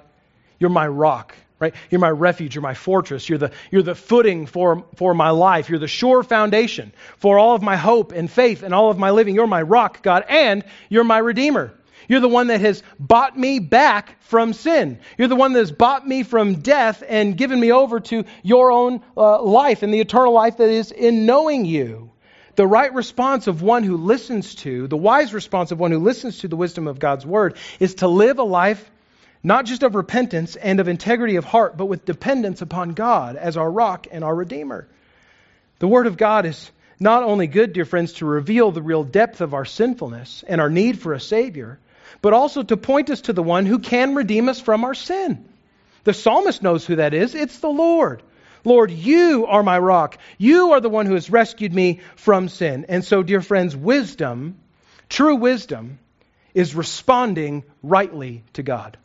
You're 0.60 0.70
my 0.70 0.86
rock 0.86 1.34
right? 1.60 1.74
You're 1.90 2.00
my 2.00 2.10
refuge, 2.10 2.54
you're 2.54 2.62
my 2.62 2.74
fortress, 2.74 3.28
you're 3.28 3.38
the, 3.38 3.52
you're 3.70 3.82
the 3.82 3.94
footing 3.94 4.46
for, 4.46 4.86
for 4.96 5.12
my 5.14 5.30
life, 5.30 5.68
you're 5.68 5.78
the 5.78 5.86
sure 5.86 6.22
foundation 6.22 6.92
for 7.18 7.38
all 7.38 7.54
of 7.54 7.62
my 7.62 7.76
hope 7.76 8.12
and 8.12 8.30
faith 8.30 8.62
and 8.62 8.74
all 8.74 8.90
of 8.90 8.98
my 8.98 9.10
living. 9.10 9.34
You're 9.34 9.46
my 9.46 9.62
rock, 9.62 10.02
God, 10.02 10.24
and 10.26 10.64
you're 10.88 11.04
my 11.04 11.18
redeemer. 11.18 11.74
You're 12.08 12.20
the 12.20 12.28
one 12.28 12.48
that 12.48 12.60
has 12.62 12.82
bought 12.98 13.38
me 13.38 13.60
back 13.60 14.20
from 14.22 14.52
sin. 14.52 14.98
You're 15.16 15.28
the 15.28 15.36
one 15.36 15.52
that 15.52 15.60
has 15.60 15.70
bought 15.70 16.08
me 16.08 16.24
from 16.24 16.56
death 16.56 17.04
and 17.06 17.36
given 17.36 17.60
me 17.60 17.70
over 17.70 18.00
to 18.00 18.24
your 18.42 18.72
own 18.72 19.02
uh, 19.16 19.42
life 19.42 19.82
and 19.82 19.94
the 19.94 20.00
eternal 20.00 20.32
life 20.32 20.56
that 20.56 20.70
is 20.70 20.90
in 20.90 21.26
knowing 21.26 21.66
you. 21.66 22.10
The 22.56 22.66
right 22.66 22.92
response 22.92 23.46
of 23.46 23.62
one 23.62 23.84
who 23.84 23.96
listens 23.96 24.56
to, 24.56 24.88
the 24.88 24.96
wise 24.96 25.32
response 25.32 25.70
of 25.70 25.78
one 25.78 25.92
who 25.92 25.98
listens 25.98 26.38
to 26.38 26.48
the 26.48 26.56
wisdom 26.56 26.88
of 26.88 26.98
God's 26.98 27.24
word, 27.24 27.56
is 27.78 27.96
to 27.96 28.08
live 28.08 28.38
a 28.38 28.44
life 28.44 28.90
not 29.42 29.64
just 29.64 29.82
of 29.82 29.94
repentance 29.94 30.56
and 30.56 30.80
of 30.80 30.88
integrity 30.88 31.36
of 31.36 31.44
heart, 31.44 31.76
but 31.76 31.86
with 31.86 32.04
dependence 32.04 32.60
upon 32.60 32.90
God 32.90 33.36
as 33.36 33.56
our 33.56 33.70
rock 33.70 34.06
and 34.10 34.22
our 34.22 34.34
Redeemer. 34.34 34.86
The 35.78 35.88
Word 35.88 36.06
of 36.06 36.16
God 36.16 36.44
is 36.44 36.70
not 36.98 37.22
only 37.22 37.46
good, 37.46 37.72
dear 37.72 37.86
friends, 37.86 38.14
to 38.14 38.26
reveal 38.26 38.70
the 38.70 38.82
real 38.82 39.02
depth 39.02 39.40
of 39.40 39.54
our 39.54 39.64
sinfulness 39.64 40.44
and 40.46 40.60
our 40.60 40.68
need 40.68 40.98
for 40.98 41.14
a 41.14 41.20
Savior, 41.20 41.78
but 42.20 42.34
also 42.34 42.62
to 42.62 42.76
point 42.76 43.08
us 43.08 43.22
to 43.22 43.32
the 43.32 43.42
one 43.42 43.64
who 43.64 43.78
can 43.78 44.14
redeem 44.14 44.50
us 44.50 44.60
from 44.60 44.84
our 44.84 44.94
sin. 44.94 45.48
The 46.04 46.12
psalmist 46.12 46.62
knows 46.62 46.84
who 46.84 46.96
that 46.96 47.14
is 47.14 47.34
it's 47.34 47.58
the 47.60 47.68
Lord. 47.68 48.22
Lord, 48.62 48.90
you 48.90 49.46
are 49.46 49.62
my 49.62 49.78
rock. 49.78 50.18
You 50.36 50.72
are 50.72 50.80
the 50.80 50.90
one 50.90 51.06
who 51.06 51.14
has 51.14 51.30
rescued 51.30 51.72
me 51.72 52.00
from 52.16 52.50
sin. 52.50 52.84
And 52.90 53.02
so, 53.02 53.22
dear 53.22 53.40
friends, 53.40 53.74
wisdom, 53.74 54.58
true 55.08 55.36
wisdom, 55.36 55.98
is 56.52 56.74
responding 56.74 57.64
rightly 57.82 58.44
to 58.52 58.62
God 58.62 58.98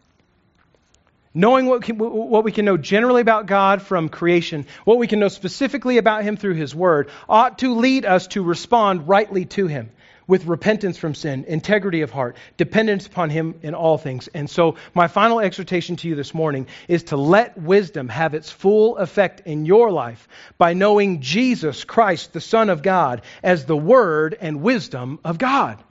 knowing 1.35 1.67
what, 1.67 1.83
can, 1.83 1.97
what 1.97 2.43
we 2.43 2.51
can 2.51 2.65
know 2.65 2.77
generally 2.77 3.21
about 3.21 3.45
God 3.45 3.81
from 3.81 4.09
creation, 4.09 4.65
what 4.85 4.97
we 4.97 5.05
can 5.05 5.19
know 5.19 5.27
specifically 5.27 5.99
about 5.99 6.23
Him 6.23 6.37
through 6.37 6.55
His 6.55 6.73
Word, 6.73 7.11
ought 7.29 7.59
to 7.59 7.75
lead 7.75 8.05
us 8.05 8.27
to 8.27 8.41
respond 8.41 9.07
rightly 9.07 9.45
to 9.45 9.67
Him 9.67 9.91
with 10.27 10.45
repentance 10.45 10.97
from 10.97 11.13
sin, 11.13 11.45
integrity 11.47 12.01
of 12.01 12.09
heart, 12.09 12.35
dependence 12.57 13.05
upon 13.05 13.29
Him 13.29 13.55
in 13.61 13.75
all 13.75 13.97
things. 13.97 14.27
And 14.29 14.49
so, 14.49 14.75
my 14.93 15.07
final 15.07 15.39
exhortation 15.39 15.97
to 15.97 16.07
you 16.07 16.15
this 16.15 16.33
morning 16.33 16.67
is 16.87 17.03
to 17.05 17.17
let 17.17 17.57
wisdom 17.57 18.09
have 18.09 18.33
its 18.33 18.49
full 18.49 18.97
effect 18.97 19.41
in 19.41 19.65
your 19.65 19.91
life 19.91 20.27
by 20.57 20.73
knowing 20.73 21.21
Jesus 21.21 21.83
Christ, 21.83 22.33
the 22.33 22.41
Son 22.41 22.69
of 22.69 22.81
God, 22.81 23.21
as 23.43 23.65
the 23.65 23.77
Word 23.77 24.35
and 24.39 24.61
wisdom 24.61 25.19
of 25.23 25.37
God. 25.37 25.83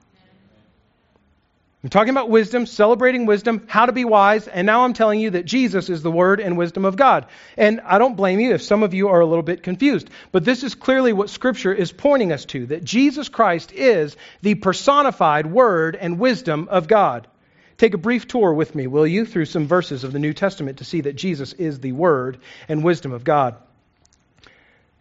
I'm 1.84 1.90
talking 1.90 2.12
about 2.12 2.30
wisdom, 2.30 2.64
celebrating 2.64 3.26
wisdom, 3.26 3.66
how 3.66 3.84
to 3.84 3.92
be 3.92 4.06
wise, 4.06 4.48
and 4.48 4.64
now 4.64 4.84
I'm 4.84 4.94
telling 4.94 5.20
you 5.20 5.32
that 5.32 5.44
Jesus 5.44 5.90
is 5.90 6.02
the 6.02 6.10
Word 6.10 6.40
and 6.40 6.56
wisdom 6.56 6.86
of 6.86 6.96
God. 6.96 7.26
And 7.58 7.82
I 7.82 7.98
don't 7.98 8.16
blame 8.16 8.40
you 8.40 8.54
if 8.54 8.62
some 8.62 8.82
of 8.82 8.94
you 8.94 9.08
are 9.08 9.20
a 9.20 9.26
little 9.26 9.42
bit 9.42 9.62
confused, 9.62 10.08
but 10.32 10.46
this 10.46 10.62
is 10.62 10.74
clearly 10.74 11.12
what 11.12 11.28
Scripture 11.28 11.74
is 11.74 11.92
pointing 11.92 12.32
us 12.32 12.46
to 12.46 12.64
that 12.68 12.84
Jesus 12.84 13.28
Christ 13.28 13.70
is 13.70 14.16
the 14.40 14.54
personified 14.54 15.44
Word 15.44 15.94
and 15.94 16.18
wisdom 16.18 16.68
of 16.70 16.88
God. 16.88 17.28
Take 17.76 17.92
a 17.92 17.98
brief 17.98 18.26
tour 18.26 18.54
with 18.54 18.74
me, 18.74 18.86
will 18.86 19.06
you, 19.06 19.26
through 19.26 19.44
some 19.44 19.66
verses 19.66 20.04
of 20.04 20.12
the 20.14 20.18
New 20.18 20.32
Testament 20.32 20.78
to 20.78 20.84
see 20.84 21.02
that 21.02 21.16
Jesus 21.16 21.52
is 21.52 21.80
the 21.80 21.92
Word 21.92 22.38
and 22.66 22.82
wisdom 22.82 23.12
of 23.12 23.24
God. 23.24 23.56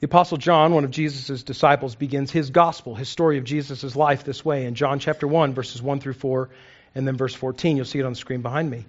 The 0.01 0.07
Apostle 0.07 0.35
John, 0.35 0.73
one 0.73 0.83
of 0.83 0.91
Jesus' 0.91 1.43
disciples, 1.43 1.95
begins 1.95 2.29
his 2.29 2.49
gospel, 2.49 2.93
his 2.93 3.07
story 3.07 3.37
of 3.37 3.45
Jesus' 3.45 3.95
life 3.95 4.25
this 4.25 4.43
way 4.43 4.65
in 4.65 4.75
John 4.75 4.99
chapter 4.99 5.25
1, 5.25 5.53
verses 5.53 5.81
1 5.81 6.01
through 6.01 6.15
4 6.15 6.49
and 6.95 7.07
then 7.07 7.17
verse 7.17 7.33
14. 7.33 7.77
You'll 7.77 7.85
see 7.85 7.99
it 7.99 8.05
on 8.05 8.11
the 8.11 8.17
screen 8.17 8.41
behind 8.41 8.69
me. 8.69 8.85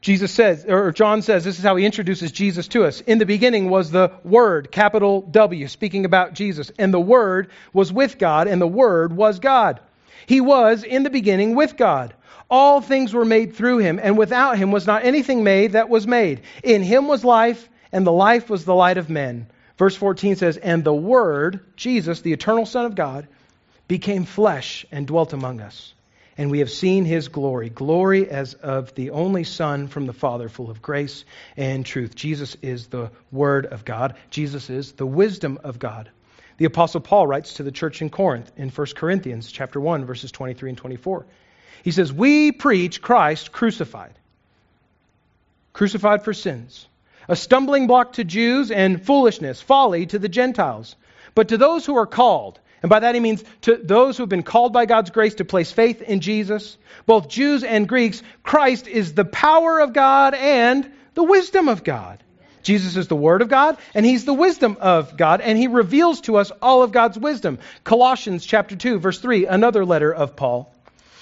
Jesus 0.00 0.30
says, 0.30 0.64
or 0.64 0.92
John 0.92 1.22
says, 1.22 1.42
this 1.42 1.58
is 1.58 1.64
how 1.64 1.74
he 1.74 1.84
introduces 1.84 2.30
Jesus 2.30 2.68
to 2.68 2.84
us. 2.84 3.00
In 3.00 3.18
the 3.18 3.26
beginning 3.26 3.68
was 3.68 3.90
the 3.90 4.12
Word, 4.22 4.70
capital 4.70 5.22
W, 5.22 5.66
speaking 5.66 6.04
about 6.04 6.34
Jesus. 6.34 6.70
And 6.78 6.94
the 6.94 7.00
Word 7.00 7.50
was 7.72 7.92
with 7.92 8.16
God, 8.16 8.46
and 8.46 8.62
the 8.62 8.66
Word 8.66 9.12
was 9.12 9.40
God. 9.40 9.80
He 10.26 10.40
was 10.40 10.84
in 10.84 11.02
the 11.02 11.10
beginning 11.10 11.56
with 11.56 11.76
God. 11.76 12.14
All 12.48 12.80
things 12.80 13.12
were 13.12 13.24
made 13.24 13.56
through 13.56 13.78
him, 13.78 13.98
and 14.00 14.16
without 14.16 14.56
him 14.56 14.70
was 14.70 14.86
not 14.86 15.04
anything 15.04 15.42
made 15.42 15.72
that 15.72 15.88
was 15.88 16.06
made. 16.06 16.42
In 16.62 16.82
him 16.82 17.08
was 17.08 17.24
life, 17.24 17.68
and 17.90 18.06
the 18.06 18.12
life 18.12 18.48
was 18.48 18.64
the 18.64 18.74
light 18.74 18.98
of 18.98 19.10
men. 19.10 19.48
Verse 19.78 19.96
14 19.96 20.36
says, 20.36 20.56
And 20.56 20.84
the 20.84 20.94
Word, 20.94 21.60
Jesus, 21.76 22.20
the 22.20 22.32
eternal 22.32 22.66
Son 22.66 22.84
of 22.84 22.94
God, 22.94 23.26
became 23.88 24.24
flesh 24.24 24.86
and 24.92 25.06
dwelt 25.08 25.32
among 25.32 25.60
us 25.60 25.92
and 26.38 26.52
we 26.52 26.60
have 26.60 26.70
seen 26.70 27.04
his 27.04 27.26
glory, 27.26 27.68
glory 27.68 28.30
as 28.30 28.54
of 28.54 28.94
the 28.94 29.10
only 29.10 29.42
Son 29.42 29.88
from 29.88 30.06
the 30.06 30.12
Father, 30.12 30.48
full 30.48 30.70
of 30.70 30.80
grace 30.80 31.24
and 31.56 31.84
truth. 31.84 32.14
Jesus 32.14 32.56
is 32.62 32.86
the 32.86 33.10
Word 33.32 33.66
of 33.66 33.84
God, 33.84 34.14
Jesus 34.30 34.70
is 34.70 34.92
the 34.92 35.06
wisdom 35.06 35.58
of 35.64 35.80
God. 35.80 36.08
The 36.56 36.64
apostle 36.64 37.00
Paul 37.00 37.26
writes 37.26 37.54
to 37.54 37.64
the 37.64 37.72
church 37.72 38.00
in 38.02 38.08
Corinth 38.08 38.50
in 38.56 38.70
1 38.70 38.86
Corinthians 38.94 39.50
chapter 39.50 39.80
1 39.80 40.04
verses 40.04 40.30
23 40.32 40.70
and 40.70 40.78
24. 40.78 41.26
He 41.82 41.90
says, 41.90 42.12
"We 42.12 42.52
preach 42.52 43.02
Christ 43.02 43.52
crucified. 43.52 44.14
Crucified 45.72 46.24
for 46.24 46.32
sins, 46.32 46.88
a 47.28 47.36
stumbling 47.36 47.86
block 47.86 48.14
to 48.14 48.24
Jews 48.24 48.70
and 48.70 49.04
foolishness, 49.04 49.60
folly 49.60 50.06
to 50.06 50.18
the 50.18 50.28
Gentiles. 50.28 50.96
But 51.34 51.48
to 51.48 51.56
those 51.56 51.86
who 51.86 51.96
are 51.96 52.06
called, 52.06 52.58
and 52.82 52.90
by 52.90 53.00
that 53.00 53.14
he 53.14 53.20
means 53.20 53.42
to 53.62 53.76
those 53.76 54.16
who 54.16 54.22
have 54.22 54.30
been 54.30 54.42
called 54.42 54.72
by 54.72 54.86
God's 54.86 55.10
grace 55.10 55.36
to 55.36 55.44
place 55.44 55.72
faith 55.72 56.02
in 56.02 56.20
Jesus, 56.20 56.76
both 57.06 57.28
Jews 57.28 57.64
and 57.64 57.88
Greeks, 57.88 58.22
Christ 58.42 58.86
is 58.86 59.14
the 59.14 59.24
power 59.24 59.80
of 59.80 59.92
God 59.92 60.34
and 60.34 60.90
the 61.14 61.24
wisdom 61.24 61.68
of 61.68 61.82
God. 61.82 62.22
Jesus 62.62 62.96
is 62.96 63.08
the 63.08 63.16
Word 63.16 63.40
of 63.42 63.48
God, 63.48 63.78
and 63.94 64.04
He's 64.04 64.24
the 64.24 64.34
wisdom 64.34 64.76
of 64.80 65.16
God, 65.16 65.40
and 65.40 65.56
He 65.56 65.68
reveals 65.68 66.20
to 66.22 66.36
us 66.36 66.50
all 66.60 66.82
of 66.82 66.92
God's 66.92 67.18
wisdom. 67.18 67.58
Colossians 67.82 68.44
chapter 68.44 68.76
2, 68.76 68.98
verse 68.98 69.18
3, 69.20 69.46
another 69.46 69.84
letter 69.84 70.12
of 70.12 70.36
Paul. 70.36 70.72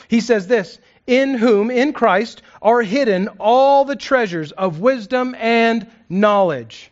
He 0.08 0.20
says 0.20 0.46
this 0.46 0.78
In 1.06 1.34
whom, 1.34 1.70
in 1.70 1.92
Christ, 1.92 2.42
are 2.60 2.82
hidden 2.82 3.28
all 3.38 3.84
the 3.84 3.96
treasures 3.96 4.52
of 4.52 4.80
wisdom 4.80 5.36
and 5.38 5.86
knowledge. 6.08 6.90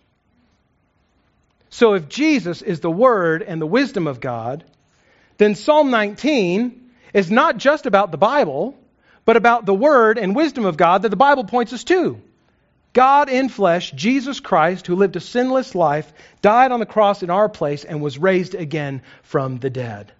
So 1.74 1.94
if 1.94 2.08
Jesus 2.08 2.62
is 2.62 2.78
the 2.78 2.90
Word 2.90 3.42
and 3.42 3.60
the 3.60 3.66
wisdom 3.66 4.06
of 4.06 4.20
God, 4.20 4.62
then 5.38 5.56
Psalm 5.56 5.90
19 5.90 6.88
is 7.12 7.32
not 7.32 7.56
just 7.56 7.86
about 7.86 8.12
the 8.12 8.16
Bible, 8.16 8.78
but 9.24 9.36
about 9.36 9.66
the 9.66 9.74
Word 9.74 10.16
and 10.16 10.36
wisdom 10.36 10.66
of 10.66 10.76
God 10.76 11.02
that 11.02 11.08
the 11.08 11.16
Bible 11.16 11.42
points 11.42 11.72
us 11.72 11.82
to. 11.82 12.22
God 12.92 13.28
in 13.28 13.48
flesh, 13.48 13.90
Jesus 13.90 14.38
Christ, 14.38 14.86
who 14.86 14.94
lived 14.94 15.16
a 15.16 15.20
sinless 15.20 15.74
life, 15.74 16.12
died 16.42 16.70
on 16.70 16.78
the 16.78 16.86
cross 16.86 17.24
in 17.24 17.30
our 17.30 17.48
place, 17.48 17.82
and 17.82 18.00
was 18.00 18.18
raised 18.18 18.54
again 18.54 19.02
from 19.24 19.58
the 19.58 19.68
dead. 19.68 20.12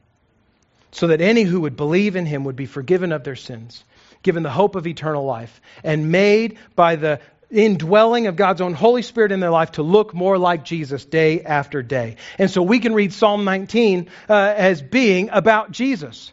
So 0.90 1.06
that 1.06 1.20
any 1.20 1.44
who 1.44 1.60
would 1.60 1.76
believe 1.76 2.16
in 2.16 2.26
him 2.26 2.42
would 2.42 2.56
be 2.56 2.66
forgiven 2.66 3.12
of 3.12 3.22
their 3.22 3.36
sins, 3.36 3.84
given 4.24 4.42
the 4.42 4.50
hope 4.50 4.74
of 4.74 4.88
eternal 4.88 5.24
life, 5.24 5.60
and 5.84 6.10
made 6.10 6.58
by 6.74 6.96
the 6.96 7.20
indwelling 7.54 8.26
of 8.26 8.36
God's 8.36 8.60
own 8.60 8.74
Holy 8.74 9.02
Spirit 9.02 9.32
in 9.32 9.40
their 9.40 9.50
life 9.50 9.72
to 9.72 9.82
look 9.82 10.12
more 10.12 10.38
like 10.38 10.64
Jesus 10.64 11.04
day 11.04 11.42
after 11.42 11.82
day. 11.82 12.16
And 12.38 12.50
so 12.50 12.62
we 12.62 12.80
can 12.80 12.94
read 12.94 13.12
Psalm 13.12 13.44
19 13.44 14.08
uh, 14.28 14.34
as 14.34 14.82
being 14.82 15.30
about 15.30 15.70
Jesus. 15.70 16.32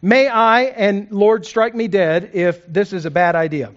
May 0.00 0.26
I, 0.26 0.62
and 0.62 1.12
Lord, 1.12 1.46
strike 1.46 1.74
me 1.74 1.88
dead 1.88 2.30
if 2.34 2.66
this 2.66 2.92
is 2.92 3.06
a 3.06 3.10
bad 3.10 3.36
idea. 3.36 3.72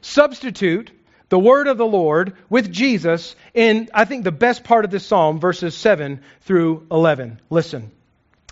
Substitute 0.00 0.90
the 1.28 1.38
word 1.38 1.66
of 1.66 1.78
the 1.78 1.86
Lord 1.86 2.34
with 2.48 2.70
Jesus 2.70 3.34
in, 3.52 3.88
I 3.92 4.04
think, 4.04 4.22
the 4.22 4.30
best 4.30 4.62
part 4.62 4.84
of 4.84 4.92
this 4.92 5.04
psalm, 5.04 5.40
verses 5.40 5.74
7 5.74 6.20
through 6.42 6.86
11. 6.90 7.40
Listen. 7.50 7.90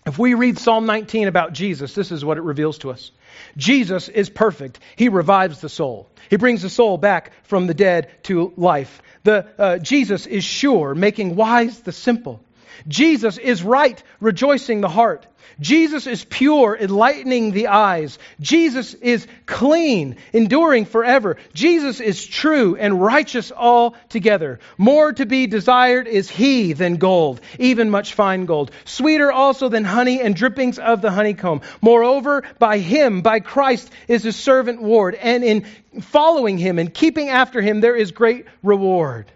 If 0.06 0.18
we 0.18 0.34
read 0.34 0.58
Psalm 0.58 0.84
19 0.84 1.28
about 1.28 1.54
Jesus, 1.54 1.94
this 1.94 2.12
is 2.12 2.24
what 2.24 2.36
it 2.36 2.42
reveals 2.42 2.78
to 2.78 2.90
us. 2.90 3.10
Jesus 3.56 4.08
is 4.08 4.30
perfect. 4.30 4.78
He 4.96 5.08
revives 5.08 5.60
the 5.60 5.68
soul. 5.68 6.08
He 6.30 6.36
brings 6.36 6.62
the 6.62 6.70
soul 6.70 6.98
back 6.98 7.32
from 7.44 7.66
the 7.66 7.74
dead 7.74 8.10
to 8.24 8.52
life. 8.56 9.02
The, 9.24 9.46
uh, 9.58 9.78
Jesus 9.78 10.26
is 10.26 10.44
sure, 10.44 10.94
making 10.94 11.36
wise 11.36 11.80
the 11.80 11.92
simple. 11.92 12.43
Jesus 12.88 13.38
is 13.38 13.62
right, 13.62 14.02
rejoicing 14.20 14.80
the 14.80 14.88
heart. 14.88 15.26
Jesus 15.60 16.06
is 16.06 16.24
pure, 16.24 16.76
enlightening 16.76 17.52
the 17.52 17.68
eyes. 17.68 18.18
Jesus 18.40 18.94
is 18.94 19.26
clean, 19.46 20.16
enduring 20.32 20.84
forever. 20.84 21.36
Jesus 21.52 22.00
is 22.00 22.26
true 22.26 22.76
and 22.76 23.00
righteous 23.00 23.52
altogether. 23.52 24.58
More 24.78 25.12
to 25.12 25.26
be 25.26 25.46
desired 25.46 26.08
is 26.08 26.28
he 26.28 26.72
than 26.72 26.96
gold, 26.96 27.40
even 27.58 27.90
much 27.90 28.14
fine 28.14 28.46
gold. 28.46 28.70
Sweeter 28.84 29.30
also 29.30 29.68
than 29.68 29.84
honey 29.84 30.20
and 30.20 30.34
drippings 30.34 30.78
of 30.78 31.00
the 31.02 31.10
honeycomb. 31.10 31.60
Moreover, 31.80 32.42
by 32.58 32.78
him, 32.78 33.22
by 33.22 33.40
Christ, 33.40 33.90
is 34.08 34.22
his 34.22 34.36
servant 34.36 34.82
ward. 34.82 35.14
And 35.14 35.44
in 35.44 35.66
following 36.00 36.58
him 36.58 36.78
and 36.78 36.92
keeping 36.92 37.28
after 37.28 37.60
him, 37.60 37.80
there 37.80 37.96
is 37.96 38.10
great 38.10 38.46
reward. 38.62 39.30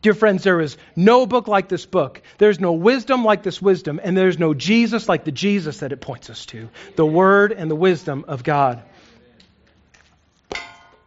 Dear 0.00 0.14
friends, 0.14 0.44
there 0.44 0.60
is 0.60 0.76
no 0.94 1.26
book 1.26 1.48
like 1.48 1.68
this 1.68 1.84
book. 1.84 2.22
There's 2.38 2.60
no 2.60 2.72
wisdom 2.72 3.24
like 3.24 3.42
this 3.42 3.60
wisdom, 3.60 4.00
and 4.02 4.16
there's 4.16 4.38
no 4.38 4.54
Jesus 4.54 5.08
like 5.08 5.24
the 5.24 5.32
Jesus 5.32 5.78
that 5.78 5.92
it 5.92 6.00
points 6.00 6.30
us 6.30 6.46
to 6.46 6.68
the 6.94 7.06
Word 7.06 7.52
and 7.52 7.70
the 7.70 7.76
wisdom 7.76 8.24
of 8.28 8.44
God. 8.44 8.82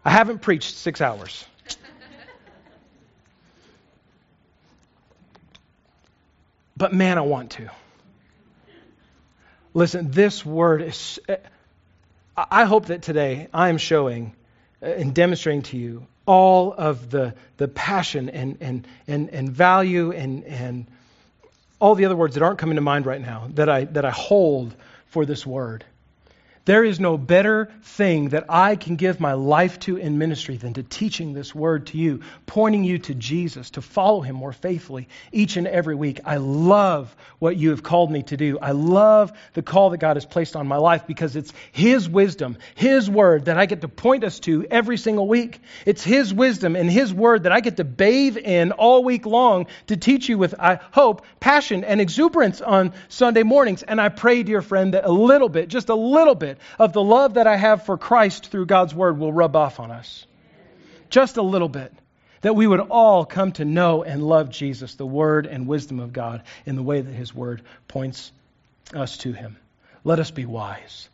I 0.03 0.09
haven't 0.09 0.41
preached 0.41 0.75
six 0.75 0.99
hours. 0.99 1.45
But 6.75 6.93
man, 6.93 7.19
I 7.19 7.21
want 7.21 7.51
to. 7.51 7.69
Listen, 9.73 10.09
this 10.09 10.43
word 10.43 10.81
is. 10.81 11.19
I 12.35 12.65
hope 12.65 12.87
that 12.87 13.03
today 13.03 13.49
I 13.53 13.69
am 13.69 13.77
showing 13.77 14.33
and 14.81 15.13
demonstrating 15.13 15.61
to 15.63 15.77
you 15.77 16.07
all 16.31 16.73
of 16.77 17.09
the, 17.09 17.33
the 17.57 17.67
passion 17.67 18.29
and, 18.29 18.57
and, 18.61 18.87
and, 19.05 19.29
and 19.31 19.51
value 19.51 20.13
and, 20.13 20.45
and 20.45 20.85
all 21.77 21.93
the 21.93 22.05
other 22.05 22.15
words 22.15 22.35
that 22.35 22.41
aren't 22.41 22.57
coming 22.57 22.75
to 22.75 22.81
mind 22.81 23.05
right 23.05 23.19
now 23.19 23.49
that 23.55 23.67
I, 23.67 23.83
that 23.83 24.05
I 24.05 24.11
hold 24.11 24.73
for 25.07 25.25
this 25.25 25.45
word. 25.45 25.83
There 26.65 26.83
is 26.83 26.99
no 26.99 27.17
better 27.17 27.71
thing 27.81 28.29
that 28.29 28.45
I 28.47 28.75
can 28.75 28.95
give 28.95 29.19
my 29.19 29.33
life 29.33 29.79
to 29.79 29.97
in 29.97 30.19
ministry 30.19 30.57
than 30.57 30.75
to 30.75 30.83
teaching 30.83 31.33
this 31.33 31.55
word 31.55 31.87
to 31.87 31.97
you, 31.97 32.21
pointing 32.45 32.83
you 32.83 32.99
to 32.99 33.15
Jesus, 33.15 33.71
to 33.71 33.81
follow 33.81 34.21
him 34.21 34.35
more 34.35 34.53
faithfully 34.53 35.07
each 35.31 35.57
and 35.57 35.67
every 35.67 35.95
week. 35.95 36.19
I 36.23 36.37
love 36.37 37.15
what 37.39 37.57
you 37.57 37.71
have 37.71 37.81
called 37.81 38.11
me 38.11 38.21
to 38.23 38.37
do. 38.37 38.59
I 38.59 38.71
love 38.71 39.31
the 39.53 39.63
call 39.63 39.89
that 39.89 39.97
God 39.97 40.17
has 40.17 40.25
placed 40.25 40.55
on 40.55 40.67
my 40.67 40.77
life 40.77 41.07
because 41.07 41.35
it's 41.35 41.51
his 41.71 42.07
wisdom, 42.07 42.57
his 42.75 43.09
word 43.09 43.45
that 43.45 43.57
I 43.57 43.65
get 43.65 43.81
to 43.81 43.87
point 43.87 44.23
us 44.23 44.39
to 44.41 44.67
every 44.69 44.97
single 44.97 45.27
week. 45.27 45.59
It's 45.87 46.03
his 46.03 46.31
wisdom 46.31 46.75
and 46.75 46.91
his 46.91 47.11
word 47.11 47.43
that 47.43 47.51
I 47.51 47.61
get 47.61 47.77
to 47.77 47.83
bathe 47.83 48.37
in 48.37 48.71
all 48.71 49.03
week 49.03 49.25
long 49.25 49.65
to 49.87 49.97
teach 49.97 50.29
you 50.29 50.37
with, 50.37 50.53
I 50.59 50.79
hope, 50.91 51.25
passion 51.39 51.83
and 51.83 51.99
exuberance 51.99 52.61
on 52.61 52.93
Sunday 53.09 53.43
mornings. 53.43 53.81
And 53.81 53.99
I 53.99 54.09
pray, 54.09 54.43
dear 54.43 54.61
friend, 54.61 54.93
that 54.93 55.05
a 55.05 55.11
little 55.11 55.49
bit, 55.49 55.67
just 55.67 55.89
a 55.89 55.95
little 55.95 56.35
bit, 56.35 56.59
of 56.79 56.93
the 56.93 57.03
love 57.03 57.35
that 57.35 57.47
I 57.47 57.55
have 57.55 57.85
for 57.85 57.97
Christ 57.97 58.47
through 58.47 58.65
God's 58.65 58.93
Word 58.93 59.17
will 59.17 59.33
rub 59.33 59.55
off 59.55 59.79
on 59.79 59.91
us. 59.91 60.25
Just 61.09 61.37
a 61.37 61.41
little 61.41 61.69
bit. 61.69 61.93
That 62.41 62.55
we 62.55 62.65
would 62.65 62.79
all 62.79 63.25
come 63.25 63.51
to 63.53 63.65
know 63.65 64.03
and 64.03 64.23
love 64.23 64.49
Jesus, 64.49 64.95
the 64.95 65.05
Word 65.05 65.45
and 65.45 65.67
wisdom 65.67 65.99
of 65.99 66.11
God, 66.11 66.43
in 66.65 66.75
the 66.75 66.83
way 66.83 67.01
that 67.01 67.13
His 67.13 67.33
Word 67.33 67.61
points 67.87 68.31
us 68.95 69.17
to 69.19 69.31
Him. 69.31 69.57
Let 70.03 70.19
us 70.19 70.31
be 70.31 70.45
wise. 70.45 71.07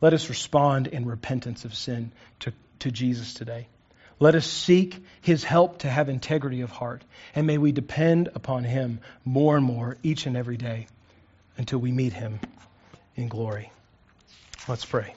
Let 0.00 0.14
us 0.14 0.28
respond 0.28 0.86
in 0.86 1.06
repentance 1.06 1.64
of 1.64 1.74
sin 1.74 2.12
to, 2.40 2.52
to 2.80 2.90
Jesus 2.90 3.34
today. 3.34 3.68
Let 4.20 4.34
us 4.34 4.46
seek 4.46 5.02
his 5.20 5.44
help 5.44 5.78
to 5.78 5.90
have 5.90 6.08
integrity 6.08 6.60
of 6.60 6.70
heart. 6.70 7.02
And 7.34 7.46
may 7.46 7.58
we 7.58 7.72
depend 7.72 8.28
upon 8.34 8.64
him 8.64 9.00
more 9.24 9.56
and 9.56 9.64
more 9.64 9.96
each 10.02 10.26
and 10.26 10.36
every 10.36 10.56
day 10.56 10.86
until 11.56 11.78
we 11.78 11.90
meet 11.90 12.12
him 12.12 12.40
in 13.16 13.28
glory. 13.28 13.72
Let's 14.66 14.84
pray. 14.84 15.14